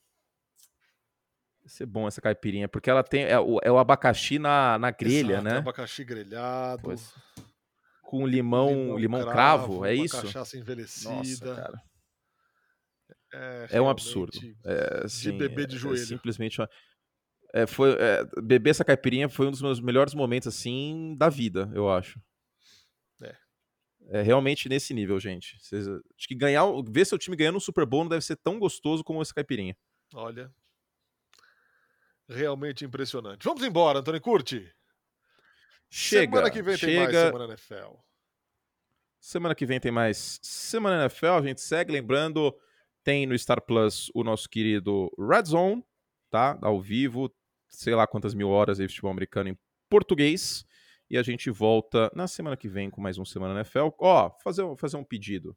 Vai 1.66 1.72
ser 1.72 1.88
bom 1.88 2.08
essa 2.08 2.22
caipirinha, 2.22 2.70
porque 2.70 2.92
ela 2.92 3.04
tem. 3.04 3.24
É 3.24 3.40
o, 3.40 3.58
é 3.64 3.72
o 3.72 3.80
abacaxi 3.80 4.38
na, 4.38 4.78
na 4.78 4.92
grelha, 4.92 5.34
Exato, 5.34 5.44
né? 5.44 5.58
abacaxi 5.58 6.04
grelhado. 6.04 6.84
Pois. 6.84 7.12
com 8.04 8.28
limão, 8.28 8.70
limão, 8.70 8.98
limão 9.00 9.22
cravo, 9.22 9.34
cravo, 9.80 9.86
é 9.86 9.96
isso? 9.96 10.22
Cachaça 10.22 10.58
envelhecida. 10.60 11.10
Nossa, 11.10 11.56
cara. 11.56 11.82
É, 13.34 13.68
é 13.72 13.82
um 13.82 13.90
absurdo. 13.90 14.38
É, 14.64 15.06
assim, 15.06 15.32
de 15.32 15.38
bebê 15.40 15.66
de 15.66 15.76
é, 15.76 15.80
joelho. 15.80 16.04
É 16.04 16.06
simplesmente 16.06 16.62
uma... 16.62 16.70
é, 17.52 17.66
foi 17.66 17.98
é, 18.00 18.24
beber 18.44 18.70
essa 18.70 18.86
caipirinha 18.86 19.28
foi 19.28 19.48
um 19.48 19.52
dos 19.52 19.62
meus 19.64 19.80
melhores 19.80 20.14
momentos 20.14 20.48
assim 20.48 21.16
da 21.18 21.30
vida, 21.30 21.72
eu 21.74 21.90
acho. 21.90 22.22
É. 23.24 23.36
É 24.10 24.22
realmente 24.22 24.70
nesse 24.70 24.94
nível, 24.94 25.20
gente. 25.20 25.58
Cês, 25.62 25.88
acho 25.88 26.28
que 26.28 26.36
ganhar, 26.36 26.64
ver 26.88 27.06
seu 27.06 27.18
time 27.18 27.36
ganhando 27.36 27.58
um 27.58 27.60
Super 27.60 27.88
Bowl 27.88 28.04
não 28.04 28.10
deve 28.10 28.24
ser 28.24 28.36
tão 28.36 28.60
gostoso 28.60 29.04
como 29.04 29.20
essa 29.20 29.34
caipirinha. 29.34 29.76
Olha, 30.14 30.54
realmente 32.28 32.86
impressionante. 32.86 33.44
Vamos 33.44 33.64
embora, 33.64 34.00
Antônio 34.00 34.22
Curti. 34.22 34.70
Chega. 35.90 36.32
Semana 36.32 36.52
que 36.52 36.62
vem 36.62 36.78
chega. 36.78 36.92
tem 36.92 37.02
mais 37.04 37.26
Semana 37.26 37.46
NFL. 37.46 37.98
Semana 39.20 39.56
que 39.56 39.66
vem 39.66 39.80
tem 39.80 39.92
mais 39.92 40.40
Semana 40.42 41.02
NFL. 41.02 41.28
A 41.28 41.42
gente 41.42 41.62
segue 41.62 41.92
lembrando 41.92 42.56
tem 43.06 43.28
no 43.28 43.38
Star 43.38 43.62
Plus 43.62 44.10
o 44.16 44.24
nosso 44.24 44.50
querido 44.50 45.12
Red 45.18 45.46
Zone, 45.46 45.86
tá? 46.32 46.58
Ao 46.60 46.82
vivo, 46.82 47.32
sei 47.70 47.94
lá 47.94 48.08
quantas 48.08 48.34
mil 48.34 48.50
horas 48.50 48.80
de 48.80 48.88
futebol 48.88 49.12
americano 49.12 49.50
em 49.50 49.58
português. 49.88 50.66
E 51.08 51.16
a 51.16 51.22
gente 51.22 51.52
volta 51.52 52.12
na 52.16 52.28
semana 52.28 52.58
que 52.58 52.68
vem 52.68 52.90
com 52.90 53.00
mais 53.00 53.20
um 53.20 53.24
Semana 53.24 53.54
NFL. 53.54 53.90
Ó, 54.00 54.32
fazer, 54.44 54.64
fazer 54.76 54.98
um 54.98 55.04
pedido. 55.04 55.56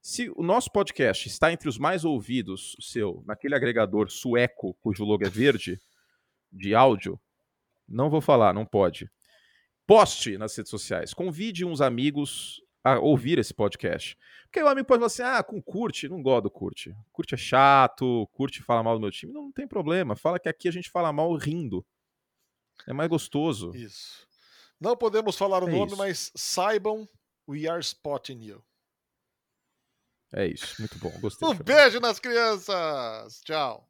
Se 0.00 0.30
o 0.36 0.44
nosso 0.44 0.70
podcast 0.70 1.26
está 1.26 1.52
entre 1.52 1.68
os 1.68 1.76
mais 1.76 2.04
ouvidos, 2.04 2.76
seu, 2.78 3.24
naquele 3.26 3.56
agregador 3.56 4.08
sueco 4.08 4.74
cujo 4.74 5.04
logo 5.04 5.26
é 5.26 5.28
verde, 5.28 5.80
de 6.52 6.74
áudio, 6.74 7.20
não 7.88 8.10
vou 8.10 8.20
falar, 8.20 8.52
não 8.52 8.66
pode. 8.66 9.10
Poste 9.86 10.36
nas 10.36 10.56
redes 10.56 10.70
sociais, 10.70 11.14
convide 11.14 11.64
uns 11.64 11.80
amigos 11.80 12.60
a 12.82 12.98
ouvir 12.98 13.38
esse 13.38 13.52
podcast. 13.52 14.16
Porque 14.44 14.62
o 14.62 14.68
amigo 14.68 14.86
pode 14.86 14.98
falar 14.98 15.06
assim: 15.06 15.22
ah, 15.22 15.42
com 15.42 15.60
curte, 15.60 16.08
não 16.08 16.22
gosto 16.22 16.44
do 16.44 16.50
curte. 16.50 16.96
Curte 17.12 17.34
é 17.34 17.36
chato, 17.36 18.28
curte 18.32 18.62
fala 18.62 18.82
mal 18.82 18.94
do 18.94 19.00
meu 19.00 19.10
time. 19.10 19.32
Não, 19.32 19.44
não 19.44 19.52
tem 19.52 19.66
problema. 19.66 20.16
Fala 20.16 20.38
que 20.38 20.48
aqui 20.48 20.68
a 20.68 20.72
gente 20.72 20.90
fala 20.90 21.12
mal 21.12 21.34
rindo. 21.36 21.84
É 22.86 22.92
mais 22.92 23.08
gostoso. 23.08 23.74
Isso. 23.74 24.26
Não 24.80 24.96
podemos 24.96 25.36
falar 25.36 25.62
o 25.62 25.68
é 25.68 25.72
nome, 25.72 25.86
isso. 25.86 25.96
mas 25.96 26.32
saibam, 26.34 27.08
we 27.48 27.66
are 27.68 27.80
spotting 27.80 28.42
you. 28.42 28.62
É 30.32 30.46
isso, 30.46 30.74
muito 30.80 30.98
bom. 30.98 31.10
Gostei. 31.20 31.48
Um 31.48 31.54
beijo 31.54 31.98
nas 32.00 32.18
crianças. 32.18 33.40
Tchau. 33.40 33.88